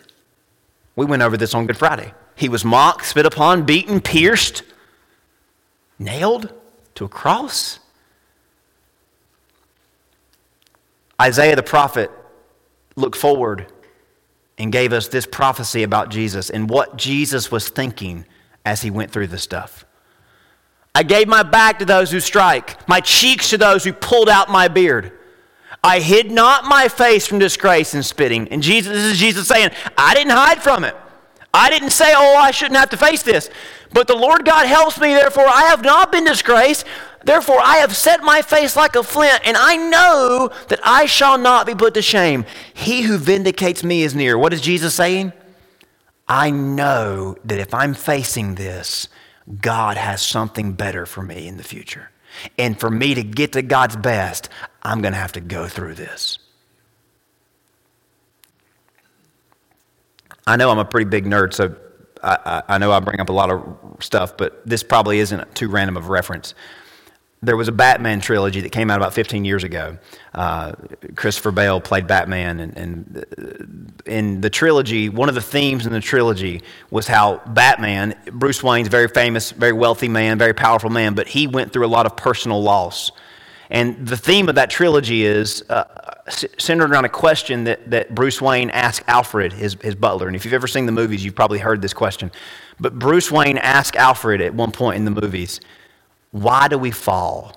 We 0.96 1.06
went 1.06 1.22
over 1.22 1.36
this 1.36 1.54
on 1.54 1.68
Good 1.68 1.78
Friday. 1.78 2.14
He 2.36 2.48
was 2.48 2.64
mocked, 2.64 3.06
spit 3.06 3.26
upon, 3.26 3.64
beaten, 3.64 4.00
pierced, 4.00 4.64
nailed 5.98 6.54
to 6.96 7.06
a 7.06 7.10
cross. 7.10 7.80
Isaiah 11.22 11.56
the 11.56 11.64
prophet 11.64 12.12
looked 12.96 13.18
forward 13.18 13.66
and 14.60 14.72
gave 14.72 14.94
us 14.94 15.08
this 15.08 15.26
prophecy 15.26 15.84
about 15.84 16.10
Jesus 16.10 16.50
and 16.50 16.70
what 16.70 16.98
Jesus 16.98 17.50
was 17.50 17.70
thinking 17.70 18.26
as 18.66 18.82
he 18.82 18.92
went 18.92 19.12
through 19.12 19.28
this 19.28 19.42
stuff. 19.42 19.86
I 20.94 21.04
gave 21.04 21.28
my 21.28 21.44
back 21.44 21.80
to 21.80 21.86
those 21.86 22.12
who 22.12 22.20
strike, 22.20 22.88
my 22.88 23.00
cheeks 23.00 23.50
to 23.52 23.58
those 23.58 23.84
who 23.84 23.94
pulled 23.94 24.28
out 24.28 24.50
my 24.50 24.68
beard. 24.68 25.14
I 25.82 26.00
hid 26.02 26.30
not 26.30 26.66
my 26.66 26.90
face 26.90 27.26
from 27.26 27.40
disgrace 27.40 27.94
and 27.94 28.06
spitting. 28.06 28.50
And 28.50 28.62
Jesus, 28.62 28.92
this 28.92 29.14
is 29.14 29.18
Jesus 29.18 29.48
saying, 29.48 29.70
I 29.98 30.14
didn't 30.14 30.34
hide 30.34 30.62
from 30.62 30.84
it. 30.84 30.96
I 31.54 31.70
didn't 31.70 31.92
say, 31.92 32.14
oh, 32.16 32.36
I 32.36 32.52
shouldn't 32.52 32.78
have 32.78 32.90
to 32.90 32.98
face 32.98 33.24
this. 33.24 33.50
But 33.92 34.08
the 34.08 34.16
Lord 34.16 34.46
God 34.46 34.68
helps 34.68 35.00
me, 35.00 35.14
therefore 35.14 35.48
I 35.48 35.64
have 35.64 35.84
not 35.84 36.12
been 36.12 36.26
disgraced. 36.26 36.86
Therefore 37.24 37.60
I 37.62 37.78
have 37.78 37.96
set 37.96 38.22
my 38.22 38.42
face 38.42 38.76
like 38.76 38.96
a 38.96 39.04
flint, 39.04 39.42
and 39.46 39.58
I 39.58 39.76
know 39.76 40.52
that 40.70 40.80
I 40.84 41.06
shall 41.06 41.38
not 41.38 41.66
be 41.66 41.76
put 41.76 41.94
to 41.96 42.02
shame. 42.02 42.46
He 42.74 43.02
who 43.02 43.18
vindicates 43.18 43.84
me 43.84 44.04
is 44.04 44.16
near. 44.16 44.38
What 44.38 44.54
is 44.54 44.62
Jesus 44.62 44.94
saying? 44.94 45.34
I 46.28 46.52
know 46.52 47.36
that 47.44 47.60
if 47.60 47.74
I'm 47.74 47.94
facing 47.94 48.56
this, 48.56 49.10
God 49.62 49.98
has 49.98 50.22
something 50.22 50.74
better 50.74 51.06
for 51.06 51.24
me 51.24 51.48
in 51.48 51.58
the 51.58 51.64
future. 51.64 52.12
And 52.58 52.80
for 52.80 52.90
me 52.90 53.16
to 53.16 53.24
get 53.24 53.54
to 53.54 53.64
God's 53.64 53.96
best, 53.96 54.50
I'm 54.84 55.02
going 55.02 55.14
to 55.14 55.20
have 55.20 55.32
to 55.34 55.42
go 55.42 55.68
through 55.68 55.96
this. 55.96 56.38
I 60.46 60.56
know 60.56 60.70
I'm 60.70 60.80
a 60.80 60.86
pretty 60.86 61.10
big 61.10 61.26
nerd, 61.26 61.54
so 61.54 61.76
I, 62.22 62.64
I, 62.68 62.78
know 62.78 62.92
I 62.92 63.00
bring 63.00 63.20
up 63.20 63.30
a 63.30 63.34
lot 63.34 63.50
of 63.50 63.64
stuff, 64.00 64.36
but 64.36 64.62
this 64.66 64.84
probably 64.84 65.20
isn't 65.20 65.56
too 65.56 65.70
random 65.70 65.96
of 65.98 66.10
reference 66.10 66.54
there 67.42 67.56
was 67.56 67.68
a 67.68 67.72
Batman 67.72 68.20
trilogy 68.20 68.62
that 68.62 68.72
came 68.72 68.92
out 68.92 68.98
about 68.98 69.14
15 69.14 69.46
years 69.46 69.64
ago. 69.64 69.98
Uh, 70.34 70.74
Christopher 71.16 71.52
Bale 71.52 71.80
played 71.80 72.06
Batman, 72.06 72.60
and, 72.60 72.78
and, 72.78 73.96
in 74.06 74.42
the 74.42 74.50
trilogy, 74.50 75.08
one 75.08 75.30
of 75.30 75.36
the 75.36 75.42
themes 75.42 75.86
in 75.86 75.94
the 75.94 76.02
trilogy 76.02 76.62
was 76.92 77.08
how 77.08 77.42
Batman, 77.48 78.16
Bruce 78.34 78.62
Wayne's 78.62 78.90
very 78.90 79.08
famous, 79.08 79.52
very 79.52 79.72
wealthy 79.72 80.10
man, 80.10 80.38
very 80.38 80.54
powerful 80.54 80.90
man, 80.90 81.14
but 81.14 81.28
he 81.28 81.48
went 81.48 81.72
through 81.72 81.86
a 81.86 81.88
lot 81.88 82.06
of 82.06 82.18
personal 82.18 82.62
loss. 82.62 83.12
And 83.70 84.08
the 84.08 84.18
theme 84.18 84.50
of 84.50 84.56
that 84.56 84.70
trilogy 84.70 85.26
is 85.26 85.64
uh, 85.70 85.84
centered 86.58 86.90
around 86.90 87.06
a 87.06 87.10
question 87.10 87.66
that, 87.66 87.90
that 87.92 88.16
Bruce 88.16 88.42
Wayne 88.42 88.72
asked 88.72 89.04
Alfred, 89.08 89.54
his, 89.54 89.78
his 89.82 89.94
butler. 89.94 90.28
And 90.28 90.36
if 90.36 90.44
you've 90.44 90.56
ever 90.56 90.68
seen 90.68 90.88
the 90.88 90.92
movies, 90.92 91.24
you've 91.24 91.36
probably 91.36 91.60
heard 91.60 91.82
this 91.82 91.94
question. 91.94 92.32
But 92.80 92.98
Bruce 92.98 93.30
Wayne 93.30 93.58
asked 93.60 93.96
Alfred 93.96 94.42
at 94.42 94.54
one 94.54 94.72
point 94.72 94.98
in 94.98 95.06
the 95.06 95.12
movies, 95.12 95.60
why 96.32 96.68
do 96.68 96.78
we 96.78 96.92
fall? 96.92 97.56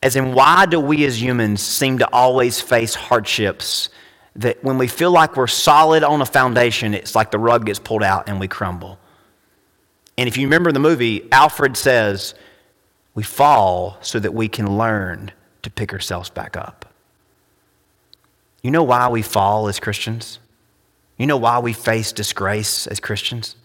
As 0.00 0.14
in, 0.14 0.32
why 0.32 0.66
do 0.66 0.78
we 0.78 1.04
as 1.04 1.20
humans 1.20 1.60
seem 1.60 1.98
to 1.98 2.08
always 2.12 2.60
face 2.60 2.94
hardships 2.94 3.88
that 4.36 4.62
when 4.62 4.78
we 4.78 4.86
feel 4.86 5.10
like 5.10 5.36
we're 5.36 5.48
solid 5.48 6.04
on 6.04 6.20
a 6.20 6.26
foundation, 6.26 6.94
it's 6.94 7.16
like 7.16 7.32
the 7.32 7.38
rug 7.38 7.66
gets 7.66 7.80
pulled 7.80 8.04
out 8.04 8.28
and 8.28 8.38
we 8.38 8.46
crumble? 8.46 8.98
And 10.16 10.28
if 10.28 10.36
you 10.36 10.46
remember 10.46 10.70
the 10.70 10.80
movie, 10.80 11.30
Alfred 11.32 11.76
says, 11.76 12.34
We 13.18 13.24
fall 13.24 13.98
so 14.00 14.20
that 14.20 14.32
we 14.32 14.46
can 14.46 14.78
learn 14.78 15.32
to 15.62 15.70
pick 15.70 15.92
ourselves 15.92 16.30
back 16.30 16.56
up. 16.56 16.84
You 18.62 18.70
know 18.70 18.84
why 18.84 19.08
we 19.08 19.22
fall 19.22 19.66
as 19.66 19.80
Christians? 19.80 20.38
You 21.16 21.26
know 21.26 21.36
why 21.36 21.58
we 21.58 21.72
face 21.72 22.12
disgrace 22.12 22.86
as 22.86 23.00
Christians? 23.00 23.56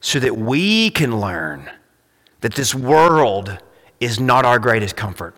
So 0.00 0.18
that 0.18 0.34
we 0.34 0.88
can 0.88 1.20
learn 1.20 1.68
that 2.40 2.54
this 2.54 2.74
world 2.74 3.58
is 4.00 4.18
not 4.18 4.46
our 4.46 4.58
greatest 4.58 4.96
comfort, 4.96 5.36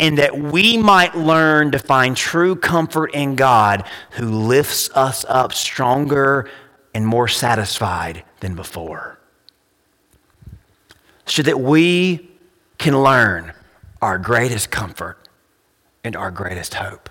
and 0.00 0.18
that 0.18 0.36
we 0.36 0.76
might 0.76 1.14
learn 1.14 1.70
to 1.70 1.78
find 1.78 2.16
true 2.16 2.56
comfort 2.56 3.14
in 3.14 3.36
God 3.36 3.86
who 4.14 4.28
lifts 4.28 4.90
us 4.96 5.24
up 5.28 5.52
stronger 5.52 6.50
and 6.94 7.06
more 7.06 7.28
satisfied 7.28 8.24
than 8.40 8.56
before. 8.56 9.20
So 11.32 11.42
that 11.44 11.58
we 11.58 12.28
can 12.76 13.02
learn 13.02 13.54
our 14.02 14.18
greatest 14.18 14.70
comfort 14.70 15.16
and 16.04 16.14
our 16.14 16.30
greatest 16.30 16.74
hope. 16.74 17.08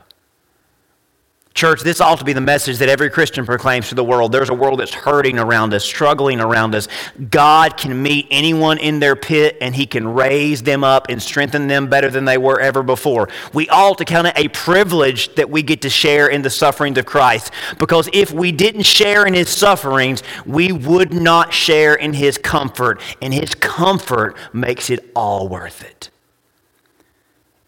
Church, 1.54 1.82
this 1.82 2.00
ought 2.00 2.18
to 2.20 2.24
be 2.24 2.32
the 2.32 2.40
message 2.40 2.78
that 2.78 2.88
every 2.88 3.10
Christian 3.10 3.46
proclaims 3.46 3.90
to 3.90 3.96
the 3.96 4.04
world. 4.04 4.32
There's 4.32 4.50
a 4.50 4.54
world 4.54 4.80
that's 4.80 4.94
hurting 4.94 5.38
around 5.38 5.74
us, 5.74 5.84
struggling 5.84 6.40
around 6.40 6.74
us. 6.74 6.88
God 7.30 7.76
can 7.76 8.02
meet 8.02 8.28
anyone 8.32 8.78
in 8.78 9.00
their 9.00 9.18
pit 9.18 9.58
and 9.60 9.76
He 9.76 9.86
can 9.86 10.08
raise 10.08 10.64
them 10.64 10.86
up 10.86 11.08
and 11.10 11.22
strengthen 11.22 11.68
them 11.68 11.88
better 11.88 12.10
than 12.10 12.24
they 12.24 12.38
were 12.38 12.62
ever 12.62 12.84
before. 12.84 13.28
We 13.54 13.68
ought 13.68 13.98
to 13.98 14.06
count 14.06 14.28
it 14.28 14.34
a 14.38 14.48
privilege 14.48 15.36
that 15.36 15.50
we 15.50 15.62
get 15.62 15.82
to 15.82 15.90
share 15.90 16.30
in 16.30 16.42
the 16.42 16.50
sufferings 16.50 16.98
of 16.98 17.06
Christ 17.06 17.52
because 17.78 18.08
if 18.14 18.32
we 18.32 18.54
didn't 18.54 18.84
share 18.84 19.26
in 19.26 19.34
His 19.34 19.50
sufferings, 19.50 20.24
we 20.46 20.72
would 20.72 21.14
not 21.14 21.54
share 21.54 21.96
in 21.96 22.14
His 22.14 22.38
comfort, 22.38 23.02
and 23.22 23.34
His 23.34 23.54
comfort 23.56 24.38
makes 24.54 24.90
it 24.90 25.12
all 25.16 25.50
worth 25.50 25.84
it. 25.84 26.11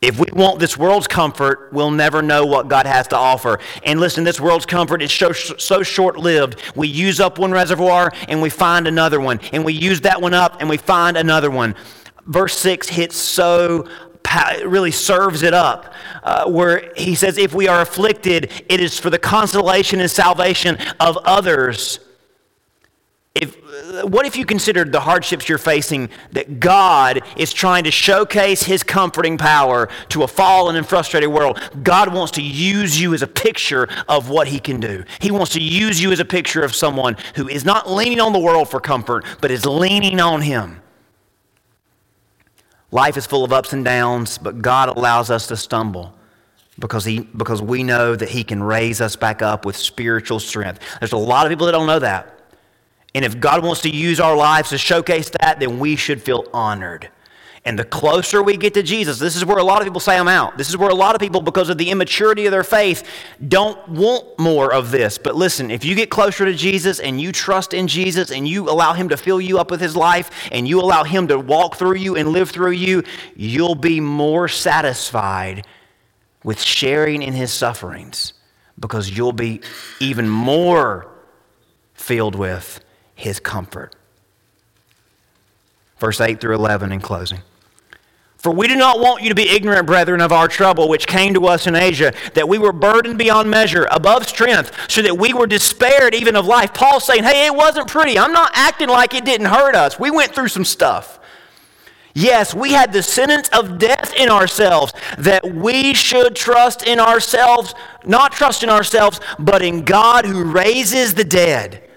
If 0.03 0.19
we 0.19 0.25
want 0.33 0.59
this 0.59 0.77
world's 0.77 1.07
comfort, 1.07 1.69
we'll 1.71 1.89
never 1.89 2.21
know 2.21 2.45
what 2.45 2.67
God 2.67 2.85
has 2.85 3.07
to 3.07 3.15
offer. 3.15 3.59
And 3.83 4.01
listen, 4.01 4.25
this 4.25 4.37
world's 4.37 4.65
comfort 4.65 5.01
is 5.01 5.13
so, 5.13 5.31
so 5.31 5.81
short 5.81 6.17
lived. 6.17 6.61
We 6.75 6.89
use 6.89 7.21
up 7.21 7.39
one 7.39 7.53
reservoir 7.53 8.11
and 8.27 8.41
we 8.41 8.49
find 8.49 8.85
another 8.85 9.21
one. 9.21 9.39
And 9.53 9.63
we 9.63 9.71
use 9.71 10.01
that 10.01 10.21
one 10.21 10.33
up 10.33 10.57
and 10.59 10.69
we 10.69 10.75
find 10.75 11.15
another 11.15 11.49
one. 11.49 11.73
Verse 12.25 12.57
6 12.57 12.89
hits 12.89 13.15
so 13.15 13.87
really 14.65 14.91
serves 14.91 15.41
it 15.41 15.53
up, 15.53 15.93
uh, 16.23 16.49
where 16.49 16.91
he 16.97 17.15
says, 17.15 17.37
If 17.37 17.53
we 17.53 17.69
are 17.69 17.79
afflicted, 17.79 18.51
it 18.67 18.81
is 18.81 18.99
for 18.99 19.09
the 19.09 19.19
consolation 19.19 20.01
and 20.01 20.11
salvation 20.11 20.77
of 20.99 21.17
others. 21.23 21.99
If, 23.35 23.55
what 24.03 24.27
if 24.27 24.35
you 24.35 24.45
considered 24.45 24.91
the 24.91 24.99
hardships 24.99 25.49
you're 25.49 25.57
facing 25.57 26.11
that 26.33 26.59
God 26.59 27.21
is 27.35 27.51
trying 27.51 27.83
to 27.85 27.91
showcase 27.91 28.61
his 28.61 28.83
comforting 28.83 29.39
power 29.39 29.89
to 30.09 30.21
a 30.21 30.27
fallen 30.27 30.75
and 30.75 30.87
frustrated 30.87 31.29
world? 31.29 31.59
God 31.81 32.13
wants 32.13 32.33
to 32.33 32.43
use 32.43 32.99
you 32.99 33.15
as 33.15 33.23
a 33.23 33.27
picture 33.27 33.89
of 34.07 34.29
what 34.29 34.47
he 34.47 34.59
can 34.59 34.79
do. 34.79 35.03
He 35.19 35.31
wants 35.31 35.53
to 35.53 35.59
use 35.59 35.99
you 35.99 36.11
as 36.11 36.19
a 36.19 36.25
picture 36.25 36.61
of 36.61 36.75
someone 36.75 37.17
who 37.35 37.47
is 37.47 37.65
not 37.65 37.89
leaning 37.89 38.19
on 38.19 38.33
the 38.33 38.39
world 38.39 38.69
for 38.69 38.79
comfort, 38.79 39.25
but 39.41 39.49
is 39.49 39.65
leaning 39.65 40.19
on 40.19 40.41
him. 40.41 40.79
Life 42.91 43.17
is 43.17 43.25
full 43.25 43.43
of 43.43 43.51
ups 43.51 43.73
and 43.73 43.83
downs, 43.83 44.37
but 44.37 44.61
God 44.61 44.95
allows 44.95 45.31
us 45.31 45.47
to 45.47 45.57
stumble 45.57 46.13
because, 46.77 47.03
he, 47.03 47.21
because 47.21 47.63
we 47.63 47.81
know 47.81 48.15
that 48.15 48.29
he 48.29 48.43
can 48.43 48.61
raise 48.61 49.01
us 49.01 49.15
back 49.15 49.41
up 49.41 49.65
with 49.65 49.75
spiritual 49.75 50.39
strength. 50.39 50.79
There's 50.99 51.13
a 51.13 51.17
lot 51.17 51.47
of 51.47 51.49
people 51.49 51.65
that 51.65 51.71
don't 51.71 51.87
know 51.87 51.97
that. 51.97 52.32
And 53.15 53.23
if 53.23 53.39
God 53.39 53.63
wants 53.63 53.81
to 53.81 53.89
use 53.89 54.19
our 54.19 54.35
lives 54.35 54.69
to 54.69 54.77
showcase 54.77 55.29
that, 55.39 55.59
then 55.59 55.79
we 55.79 55.95
should 55.95 56.21
feel 56.21 56.47
honored. 56.53 57.09
And 57.65 57.79
the 57.79 57.85
closer 57.85 58.43
we 58.43 58.57
get 58.57 58.73
to 58.73 58.83
Jesus, 58.83 59.19
this 59.19 59.37
is 59.37 59.45
where 59.45 59.57
a 59.57 59.63
lot 59.63 59.81
of 59.81 59.85
people 59.85 60.01
say, 60.01 60.17
I'm 60.17 60.27
out. 60.27 60.57
This 60.57 60.67
is 60.67 60.75
where 60.75 60.89
a 60.89 60.95
lot 60.95 61.15
of 61.15 61.21
people, 61.21 61.39
because 61.39 61.69
of 61.69 61.77
the 61.77 61.91
immaturity 61.91 62.45
of 62.45 62.51
their 62.51 62.63
faith, 62.63 63.07
don't 63.47 63.87
want 63.87 64.37
more 64.37 64.73
of 64.73 64.91
this. 64.91 65.17
But 65.17 65.35
listen, 65.35 65.71
if 65.71 65.85
you 65.85 65.95
get 65.95 66.09
closer 66.09 66.43
to 66.43 66.53
Jesus 66.53 66.99
and 66.99 67.21
you 67.21 67.31
trust 67.31 67.73
in 67.73 67.87
Jesus 67.87 68.31
and 68.31 68.45
you 68.45 68.69
allow 68.69 68.91
Him 68.91 69.07
to 69.09 69.17
fill 69.17 69.39
you 69.39 69.59
up 69.59 69.71
with 69.71 69.79
His 69.79 69.95
life 69.95 70.49
and 70.51 70.67
you 70.67 70.81
allow 70.81 71.05
Him 71.05 71.29
to 71.29 71.39
walk 71.39 71.77
through 71.77 71.95
you 71.95 72.17
and 72.17 72.29
live 72.29 72.49
through 72.49 72.71
you, 72.71 73.03
you'll 73.33 73.75
be 73.75 74.01
more 74.01 74.49
satisfied 74.49 75.65
with 76.43 76.59
sharing 76.59 77.21
in 77.21 77.31
His 77.31 77.53
sufferings 77.53 78.33
because 78.77 79.15
you'll 79.15 79.31
be 79.31 79.61
even 80.01 80.27
more 80.27 81.07
filled 81.93 82.35
with 82.35 82.82
his 83.23 83.39
comfort. 83.39 83.95
Verse 85.97 86.19
8 86.19 86.41
through 86.41 86.55
11 86.55 86.91
in 86.91 86.99
closing. 86.99 87.39
For 88.37 88.51
we 88.51 88.67
do 88.67 88.75
not 88.75 88.99
want 88.99 89.23
you 89.23 89.29
to 89.29 89.35
be 89.35 89.47
ignorant, 89.49 89.87
brethren, 89.87 90.19
of 90.19 90.33
our 90.33 90.49
trouble 90.49 90.89
which 90.89 91.07
came 91.07 91.33
to 91.33 91.45
us 91.47 91.65
in 91.65 91.77
Asia, 91.77 92.13
that 92.33 92.49
we 92.49 92.57
were 92.57 92.73
burdened 92.73 93.17
beyond 93.17 93.49
measure, 93.49 93.87
above 93.89 94.27
strength, 94.27 94.77
so 94.89 95.01
that 95.01 95.17
we 95.17 95.33
were 95.33 95.47
despaired 95.47 96.13
even 96.13 96.35
of 96.35 96.45
life. 96.45 96.73
Paul's 96.73 97.05
saying, 97.05 97.23
hey, 97.23 97.45
it 97.45 97.55
wasn't 97.55 97.87
pretty. 97.87 98.19
I'm 98.19 98.33
not 98.33 98.51
acting 98.53 98.89
like 98.89 99.13
it 99.13 99.23
didn't 99.23 99.47
hurt 99.47 99.75
us. 99.75 99.97
We 99.97 100.11
went 100.11 100.35
through 100.35 100.49
some 100.49 100.65
stuff. 100.65 101.21
Yes, 102.13 102.53
we 102.53 102.73
had 102.73 102.91
the 102.91 103.01
sentence 103.01 103.47
of 103.53 103.79
death 103.79 104.13
in 104.13 104.27
ourselves, 104.27 104.91
that 105.17 105.53
we 105.53 105.93
should 105.93 106.35
trust 106.35 106.85
in 106.85 106.99
ourselves, 106.99 107.73
not 108.05 108.33
trust 108.33 108.61
in 108.61 108.69
ourselves, 108.69 109.21
but 109.39 109.61
in 109.61 109.85
God 109.85 110.25
who 110.25 110.43
raises 110.43 111.13
the 111.13 111.23
dead 111.23 111.89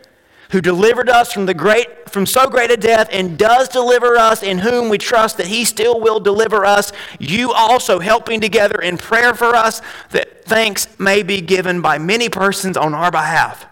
who 0.51 0.61
delivered 0.61 1.09
us 1.09 1.33
from 1.33 1.47
the 1.47 1.55
great 1.55 2.09
from 2.11 2.27
so 2.27 2.49
great 2.49 2.71
a 2.71 2.77
death 2.77 3.09
and 3.11 3.37
does 3.39 3.69
deliver 3.69 4.17
us 4.17 4.43
in 4.43 4.59
whom 4.59 4.89
we 4.89 4.99
trust 4.99 5.37
that 5.37 5.47
he 5.47 5.65
still 5.65 6.01
will 6.01 6.21
deliver 6.21 6.65
us 6.65 6.93
you 7.19 7.53
also 7.53 7.99
helping 7.99 8.41
together 8.41 8.81
in 8.81 8.97
prayer 8.97 9.35
for 9.35 9.55
us 9.55 9.83
that 10.11 10.45
thanks 10.45 10.99
may 10.99 11.23
be 11.23 11.41
given 11.41 11.81
by 11.81 11.99
many 11.99 12.29
persons 12.29 12.77
on 12.77 12.95
our 12.95 13.11
behalf 13.11 13.67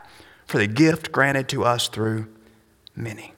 for 0.47 0.59
the 0.59 0.67
gift 0.67 1.13
granted 1.13 1.49
to 1.49 1.65
us 1.65 1.89
through 1.89 2.27
many 2.97 3.33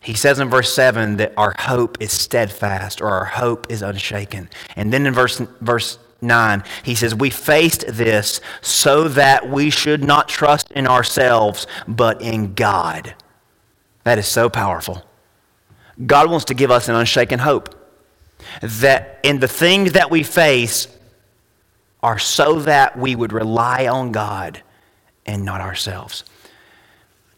He 0.00 0.14
says 0.14 0.38
in 0.38 0.50
verse 0.50 0.72
7 0.74 1.16
that 1.16 1.32
our 1.36 1.54
hope 1.58 1.96
is 2.00 2.12
steadfast 2.12 3.00
or 3.00 3.08
our 3.08 3.24
hope 3.24 3.70
is 3.70 3.80
unshaken. 3.80 4.50
And 4.76 4.92
then 4.92 5.06
in 5.06 5.14
verse, 5.14 5.40
verse 5.62 5.98
9, 6.24 6.64
he 6.82 6.94
says, 6.94 7.14
We 7.14 7.30
faced 7.30 7.84
this 7.86 8.40
so 8.60 9.08
that 9.08 9.48
we 9.48 9.70
should 9.70 10.02
not 10.02 10.28
trust 10.28 10.72
in 10.72 10.86
ourselves, 10.86 11.66
but 11.86 12.20
in 12.20 12.54
God. 12.54 13.14
That 14.04 14.18
is 14.18 14.26
so 14.26 14.48
powerful. 14.48 15.04
God 16.04 16.30
wants 16.30 16.46
to 16.46 16.54
give 16.54 16.70
us 16.70 16.88
an 16.88 16.96
unshaken 16.96 17.38
hope 17.38 17.74
that 18.60 19.20
in 19.22 19.40
the 19.40 19.48
things 19.48 19.92
that 19.92 20.10
we 20.10 20.22
face 20.22 20.88
are 22.02 22.18
so 22.18 22.60
that 22.60 22.98
we 22.98 23.16
would 23.16 23.32
rely 23.32 23.86
on 23.86 24.12
God 24.12 24.62
and 25.24 25.44
not 25.44 25.60
ourselves. 25.60 26.24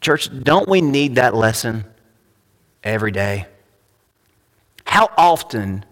Church, 0.00 0.28
don't 0.42 0.68
we 0.68 0.80
need 0.80 1.16
that 1.16 1.34
lesson 1.34 1.84
every 2.82 3.12
day? 3.12 3.46
How 4.84 5.10
often 5.16 5.84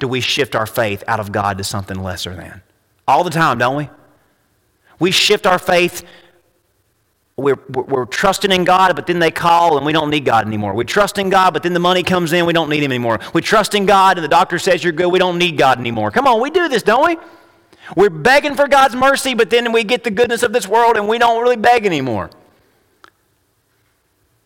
do 0.00 0.08
we 0.08 0.20
shift 0.20 0.56
our 0.56 0.66
faith 0.66 1.04
out 1.06 1.20
of 1.20 1.30
God 1.30 1.58
to 1.58 1.64
something 1.64 2.02
lesser 2.02 2.34
than? 2.34 2.62
All 3.06 3.22
the 3.22 3.30
time, 3.30 3.58
don't 3.58 3.76
we? 3.76 3.88
We 4.98 5.10
shift 5.10 5.46
our 5.46 5.58
faith 5.58 6.04
we're, 7.40 7.58
we're, 7.68 8.04
trusting 8.04 8.52
in 8.52 8.64
God, 8.64 8.94
but 8.94 9.06
then 9.06 9.18
they 9.18 9.30
call 9.30 9.76
and 9.76 9.86
we 9.86 9.92
don't 9.92 10.10
need 10.10 10.24
God 10.24 10.46
anymore. 10.46 10.74
We 10.74 10.84
trust 10.84 11.18
in 11.18 11.30
God, 11.30 11.52
but 11.52 11.62
then 11.62 11.72
the 11.72 11.80
money 11.80 12.02
comes 12.02 12.32
in, 12.32 12.44
we 12.46 12.52
don't 12.52 12.68
need 12.68 12.82
Him 12.82 12.92
anymore. 12.92 13.18
We 13.32 13.40
trust 13.40 13.74
in 13.74 13.86
God 13.86 14.18
and 14.18 14.24
the 14.24 14.28
doctor 14.28 14.58
says 14.58 14.84
you're 14.84 14.92
good, 14.92 15.08
we 15.08 15.18
don't 15.18 15.38
need 15.38 15.56
God 15.56 15.78
anymore. 15.78 16.10
Come 16.10 16.26
on, 16.26 16.40
we 16.40 16.50
do 16.50 16.68
this, 16.68 16.82
don't 16.82 17.06
we? 17.06 17.16
We're 17.96 18.10
begging 18.10 18.54
for 18.54 18.68
God's 18.68 18.94
mercy, 18.94 19.34
but 19.34 19.50
then 19.50 19.72
we 19.72 19.84
get 19.84 20.04
the 20.04 20.10
goodness 20.10 20.42
of 20.42 20.52
this 20.52 20.68
world 20.68 20.96
and 20.96 21.08
we 21.08 21.18
don't 21.18 21.42
really 21.42 21.56
beg 21.56 21.86
anymore. 21.86 22.30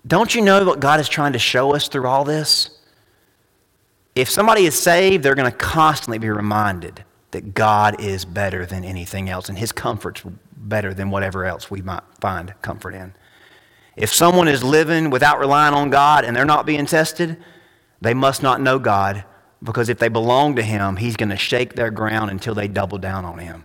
Don't 0.07 0.35
you 0.35 0.43
know 0.43 0.65
what 0.65 0.81
God 0.81 1.01
is 1.01 1.09
trying 1.09 1.33
to 1.33 1.39
show 1.39 1.75
us 1.75 1.89
through 1.89 2.07
all 2.07 2.25
this? 2.25 2.71
If 4.15 4.31
somebody 4.31 4.65
is 4.67 4.79
saved, 4.79 5.25
they're 5.25 5.35
going 5.35 5.51
to 5.51 5.57
constantly 5.57 6.19
be 6.19 6.31
reminded 6.31 7.05
that 7.33 7.53
God 7.53 8.01
is 8.01 8.25
better 8.25 8.65
than 8.65 8.85
anything 8.85 9.29
else 9.29 9.49
and 9.49 9.59
his 9.59 9.73
comfort's 9.73 10.23
better 10.57 10.95
than 10.95 11.11
whatever 11.11 11.45
else 11.45 11.71
we 11.71 11.83
might 11.83 12.03
find 12.21 12.55
comfort 12.63 12.95
in. 12.95 13.13
If 13.97 14.13
someone 14.13 14.49
is 14.49 14.63
living 14.63 15.11
without 15.11 15.39
relying 15.39 15.75
on 15.75 15.91
God 15.91 16.25
and 16.25 16.35
they're 16.35 16.45
not 16.45 16.67
being 16.67 16.87
tested, 16.87 17.37
they 18.01 18.15
must 18.15 18.43
not 18.43 18.61
know 18.61 18.79
God 18.79 19.25
because 19.63 19.89
if 19.89 19.99
they 19.99 20.09
belong 20.09 20.57
to 20.57 20.63
him, 20.63 20.97
he's 20.97 21.17
going 21.17 21.31
to 21.31 21.37
shake 21.37 21.75
their 21.75 21.91
ground 21.91 22.31
until 22.31 22.55
they 22.55 22.69
double 22.69 22.99
down 22.99 23.25
on 23.25 23.39
him. 23.39 23.65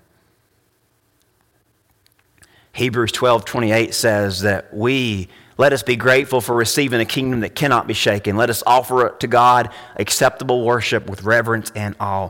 Hebrews 2.74 3.12
12 3.12 3.46
28 3.46 3.94
says 3.94 4.42
that 4.42 4.74
we, 4.74 5.28
let 5.60 5.74
us 5.74 5.84
be 5.84 5.98
grateful 5.98 6.40
for 6.40 6.56
receiving 6.56 7.02
a 7.02 7.06
kingdom 7.06 7.42
that 7.42 7.54
cannot 7.54 7.86
be 7.86 7.94
shaken. 7.94 8.38
Let 8.38 8.50
us 8.50 8.64
offer 8.66 9.10
to 9.20 9.28
God 9.28 9.70
acceptable 9.98 10.64
worship 10.64 11.10
with 11.10 11.24
reverence 11.24 11.70
and 11.76 11.98
awe. 12.00 12.30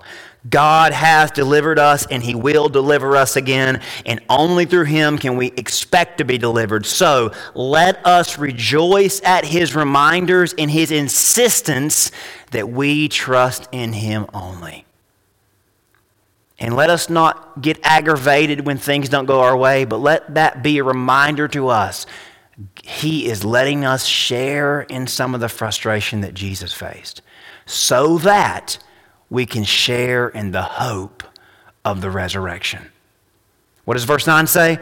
God 0.49 0.93
has 0.93 1.29
delivered 1.29 1.77
us 1.77 2.07
and 2.07 2.23
He 2.23 2.33
will 2.33 2.69
deliver 2.69 3.15
us 3.15 3.35
again, 3.35 3.81
and 4.03 4.19
only 4.31 4.65
through 4.65 4.85
Him 4.85 5.19
can 5.19 5.37
we 5.37 5.51
expect 5.57 6.17
to 6.17 6.25
be 6.25 6.39
delivered. 6.39 6.87
So 6.87 7.31
let 7.53 8.03
us 8.03 8.39
rejoice 8.39 9.21
at 9.23 9.45
His 9.45 9.75
reminders 9.75 10.55
and 10.57 10.71
His 10.71 10.89
insistence 10.89 12.11
that 12.49 12.67
we 12.67 13.09
trust 13.09 13.69
in 13.71 13.93
Him 13.93 14.25
only. 14.33 14.85
And 16.57 16.75
let 16.75 16.89
us 16.89 17.11
not 17.11 17.61
get 17.61 17.79
aggravated 17.83 18.65
when 18.65 18.79
things 18.79 19.07
don't 19.07 19.27
go 19.27 19.41
our 19.41 19.55
way, 19.55 19.85
but 19.85 19.97
let 19.97 20.33
that 20.33 20.63
be 20.63 20.79
a 20.79 20.83
reminder 20.83 21.47
to 21.49 21.67
us. 21.67 22.07
He 22.83 23.27
is 23.27 23.45
letting 23.45 23.85
us 23.85 24.05
share 24.05 24.81
in 24.81 25.07
some 25.07 25.33
of 25.33 25.41
the 25.41 25.49
frustration 25.49 26.21
that 26.21 26.33
Jesus 26.33 26.73
faced 26.73 27.21
so 27.65 28.17
that 28.19 28.79
we 29.29 29.45
can 29.45 29.63
share 29.63 30.27
in 30.29 30.51
the 30.51 30.63
hope 30.63 31.23
of 31.85 32.01
the 32.01 32.09
resurrection. 32.09 32.89
What 33.85 33.93
does 33.93 34.03
verse 34.03 34.27
9 34.27 34.47
say? 34.47 34.79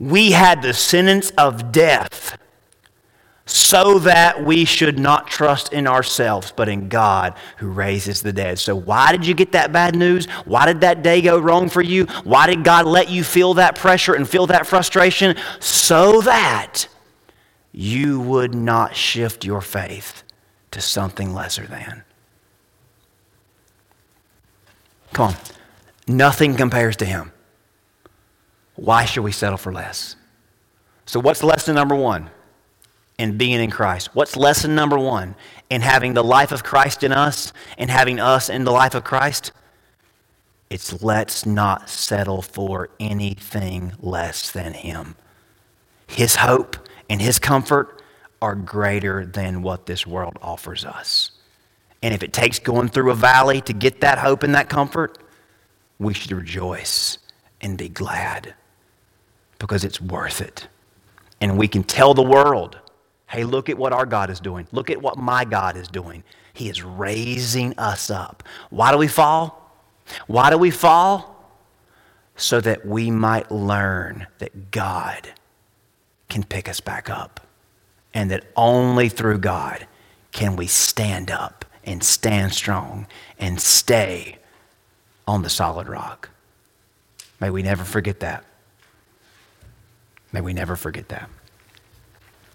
We 0.00 0.32
had 0.32 0.62
the 0.62 0.74
sentence 0.74 1.30
of 1.32 1.70
death 1.70 2.38
so 3.46 3.98
that 3.98 4.42
we 4.44 4.64
should 4.64 4.98
not 4.98 5.26
trust 5.26 5.72
in 5.72 5.86
ourselves, 5.86 6.52
but 6.56 6.68
in 6.68 6.88
God 6.88 7.34
who 7.58 7.68
raises 7.68 8.22
the 8.22 8.32
dead. 8.32 8.58
So, 8.58 8.74
why 8.74 9.12
did 9.12 9.26
you 9.26 9.34
get 9.34 9.52
that 9.52 9.70
bad 9.70 9.94
news? 9.94 10.26
Why 10.46 10.64
did 10.64 10.80
that 10.80 11.02
day 11.02 11.20
go 11.20 11.38
wrong 11.38 11.68
for 11.68 11.82
you? 11.82 12.06
Why 12.24 12.46
did 12.46 12.64
God 12.64 12.86
let 12.86 13.10
you 13.10 13.22
feel 13.22 13.54
that 13.54 13.76
pressure 13.76 14.14
and 14.14 14.26
feel 14.26 14.46
that 14.46 14.66
frustration? 14.66 15.36
So 15.60 16.22
that 16.22 16.88
you 17.76 18.20
would 18.20 18.54
not 18.54 18.94
shift 18.94 19.44
your 19.44 19.60
faith 19.60 20.22
to 20.70 20.80
something 20.80 21.34
lesser 21.34 21.66
than. 21.66 22.04
Come 25.12 25.30
on. 25.30 25.36
Nothing 26.06 26.54
compares 26.54 26.96
to 26.98 27.04
him. 27.04 27.32
Why 28.76 29.04
should 29.04 29.24
we 29.24 29.32
settle 29.32 29.58
for 29.58 29.72
less? 29.72 30.14
So, 31.04 31.18
what's 31.18 31.42
lesson 31.42 31.74
number 31.74 31.96
one 31.96 32.30
in 33.18 33.36
being 33.36 33.60
in 33.60 33.70
Christ? 33.70 34.14
What's 34.14 34.36
lesson 34.36 34.74
number 34.76 34.98
one 34.98 35.34
in 35.68 35.80
having 35.80 36.14
the 36.14 36.24
life 36.24 36.52
of 36.52 36.62
Christ 36.62 37.02
in 37.02 37.10
us 37.12 37.52
and 37.76 37.90
having 37.90 38.20
us 38.20 38.48
in 38.48 38.64
the 38.64 38.72
life 38.72 38.94
of 38.94 39.02
Christ? 39.02 39.50
It's 40.70 41.02
let's 41.02 41.44
not 41.44 41.88
settle 41.88 42.42
for 42.42 42.90
anything 43.00 43.92
less 44.00 44.50
than 44.50 44.74
Him. 44.74 45.16
His 46.06 46.36
hope 46.36 46.76
and 47.08 47.20
His 47.20 47.38
comfort 47.38 48.02
are 48.40 48.54
greater 48.54 49.24
than 49.24 49.62
what 49.62 49.86
this 49.86 50.06
world 50.06 50.38
offers 50.42 50.84
us. 50.84 51.30
And 52.02 52.12
if 52.12 52.22
it 52.22 52.34
takes 52.34 52.58
going 52.58 52.88
through 52.88 53.10
a 53.10 53.14
valley 53.14 53.62
to 53.62 53.72
get 53.72 54.02
that 54.02 54.18
hope 54.18 54.42
and 54.42 54.54
that 54.54 54.68
comfort, 54.68 55.18
we 55.98 56.12
should 56.12 56.32
rejoice 56.32 57.16
and 57.62 57.78
be 57.78 57.88
glad 57.88 58.54
because 59.58 59.84
it's 59.84 60.00
worth 60.00 60.42
it. 60.42 60.68
And 61.40 61.56
we 61.56 61.68
can 61.68 61.82
tell 61.82 62.12
the 62.12 62.22
world, 62.22 62.78
hey, 63.28 63.44
look 63.44 63.70
at 63.70 63.78
what 63.78 63.94
our 63.94 64.04
God 64.04 64.28
is 64.28 64.40
doing. 64.40 64.66
Look 64.72 64.90
at 64.90 65.00
what 65.00 65.16
my 65.16 65.46
God 65.46 65.76
is 65.76 65.88
doing. 65.88 66.22
He 66.52 66.68
is 66.68 66.82
raising 66.82 67.78
us 67.78 68.10
up. 68.10 68.42
Why 68.68 68.92
do 68.92 68.98
we 68.98 69.08
fall? 69.08 69.74
Why 70.26 70.50
do 70.50 70.58
we 70.58 70.70
fall? 70.70 71.30
So 72.36 72.60
that 72.60 72.84
we 72.84 73.10
might 73.10 73.50
learn 73.50 74.26
that 74.38 74.70
God 74.70 75.32
can 76.28 76.44
pick 76.44 76.68
us 76.68 76.80
back 76.80 77.10
up. 77.10 77.40
And 78.12 78.30
that 78.30 78.44
only 78.56 79.08
through 79.08 79.38
God 79.38 79.86
can 80.32 80.56
we 80.56 80.66
stand 80.66 81.30
up 81.30 81.64
and 81.84 82.02
stand 82.02 82.52
strong 82.52 83.06
and 83.38 83.60
stay 83.60 84.38
on 85.26 85.42
the 85.42 85.50
solid 85.50 85.88
rock. 85.88 86.30
May 87.40 87.50
we 87.50 87.62
never 87.62 87.84
forget 87.84 88.20
that. 88.20 88.44
May 90.32 90.40
we 90.40 90.52
never 90.52 90.76
forget 90.76 91.08
that. 91.08 91.28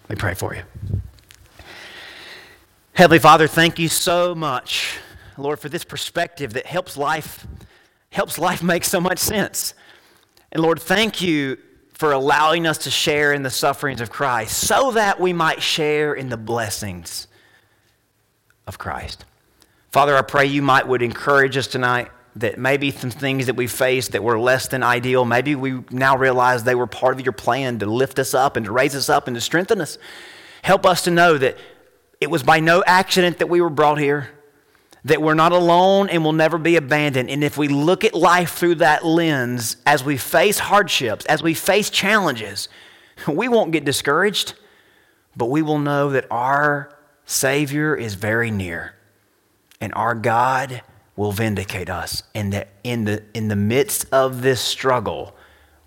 Let 0.04 0.10
me 0.10 0.16
pray 0.16 0.34
for 0.34 0.54
you. 0.54 0.62
Heavenly 2.94 3.18
Father, 3.18 3.46
thank 3.46 3.78
you 3.78 3.88
so 3.88 4.34
much, 4.34 4.98
Lord, 5.38 5.58
for 5.58 5.68
this 5.68 5.84
perspective 5.84 6.52
that 6.54 6.66
helps 6.66 6.96
life 6.96 7.46
helps 8.12 8.38
life 8.38 8.62
make 8.62 8.84
so 8.84 9.00
much 9.00 9.18
sense. 9.18 9.74
And 10.52 10.62
Lord, 10.62 10.80
thank 10.80 11.22
you 11.22 11.58
for 12.00 12.12
allowing 12.12 12.66
us 12.66 12.78
to 12.78 12.90
share 12.90 13.34
in 13.34 13.42
the 13.42 13.50
sufferings 13.50 14.00
of 14.00 14.08
Christ 14.08 14.56
so 14.56 14.92
that 14.92 15.20
we 15.20 15.34
might 15.34 15.62
share 15.62 16.14
in 16.14 16.30
the 16.30 16.38
blessings 16.38 17.28
of 18.66 18.78
Christ. 18.78 19.26
Father, 19.90 20.16
I 20.16 20.22
pray 20.22 20.46
you 20.46 20.62
might 20.62 20.88
would 20.88 21.02
encourage 21.02 21.58
us 21.58 21.66
tonight 21.66 22.08
that 22.36 22.58
maybe 22.58 22.90
some 22.90 23.10
things 23.10 23.44
that 23.44 23.54
we 23.54 23.66
faced 23.66 24.12
that 24.12 24.24
were 24.24 24.40
less 24.40 24.66
than 24.66 24.82
ideal, 24.82 25.26
maybe 25.26 25.54
we 25.54 25.82
now 25.90 26.16
realize 26.16 26.64
they 26.64 26.74
were 26.74 26.86
part 26.86 27.12
of 27.12 27.20
your 27.20 27.34
plan 27.34 27.78
to 27.80 27.84
lift 27.86 28.18
us 28.18 28.32
up 28.32 28.56
and 28.56 28.64
to 28.64 28.72
raise 28.72 28.94
us 28.94 29.10
up 29.10 29.28
and 29.28 29.34
to 29.34 29.40
strengthen 29.42 29.78
us. 29.78 29.98
Help 30.62 30.86
us 30.86 31.04
to 31.04 31.10
know 31.10 31.36
that 31.36 31.58
it 32.18 32.30
was 32.30 32.42
by 32.42 32.60
no 32.60 32.82
accident 32.86 33.40
that 33.40 33.50
we 33.50 33.60
were 33.60 33.68
brought 33.68 33.98
here, 33.98 34.30
that 35.04 35.22
we're 35.22 35.34
not 35.34 35.52
alone 35.52 36.08
and 36.08 36.24
will 36.24 36.32
never 36.32 36.58
be 36.58 36.76
abandoned. 36.76 37.30
And 37.30 37.42
if 37.42 37.56
we 37.56 37.68
look 37.68 38.04
at 38.04 38.14
life 38.14 38.52
through 38.52 38.76
that 38.76 39.04
lens, 39.04 39.76
as 39.86 40.04
we 40.04 40.16
face 40.16 40.58
hardships, 40.58 41.24
as 41.26 41.42
we 41.42 41.54
face 41.54 41.90
challenges, 41.90 42.68
we 43.28 43.48
won't 43.48 43.72
get 43.72 43.84
discouraged, 43.84 44.54
but 45.36 45.46
we 45.46 45.62
will 45.62 45.78
know 45.78 46.10
that 46.10 46.26
our 46.30 46.96
Savior 47.24 47.94
is 47.94 48.14
very 48.14 48.50
near. 48.50 48.94
And 49.80 49.94
our 49.94 50.14
God 50.14 50.82
will 51.16 51.32
vindicate 51.32 51.88
us. 51.88 52.22
And 52.34 52.52
that 52.52 52.68
in 52.84 53.04
the, 53.04 53.22
in 53.34 53.48
the 53.48 53.56
midst 53.56 54.06
of 54.12 54.42
this 54.42 54.60
struggle, 54.60 55.34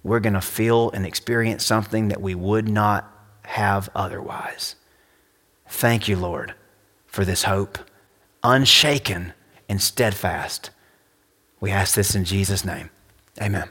we're 0.04 0.20
going 0.20 0.34
to 0.34 0.42
feel 0.42 0.90
and 0.92 1.06
experience 1.06 1.66
something 1.66 2.10
that 2.10 2.22
we 2.22 2.36
would 2.36 2.68
not 2.68 3.10
have 3.44 3.90
otherwise. 3.96 4.76
Thank 5.68 6.08
you, 6.08 6.18
Lord, 6.18 6.54
for 7.08 7.26
this 7.26 7.44
hope, 7.44 7.78
unshaken 8.44 9.34
and 9.70 9.82
steadfast. 9.82 10.70
We 11.60 11.72
ask 11.72 11.96
this 11.96 12.16
in 12.16 12.26
Jesus' 12.26 12.66
name. 12.66 12.90
Amen. 13.42 13.70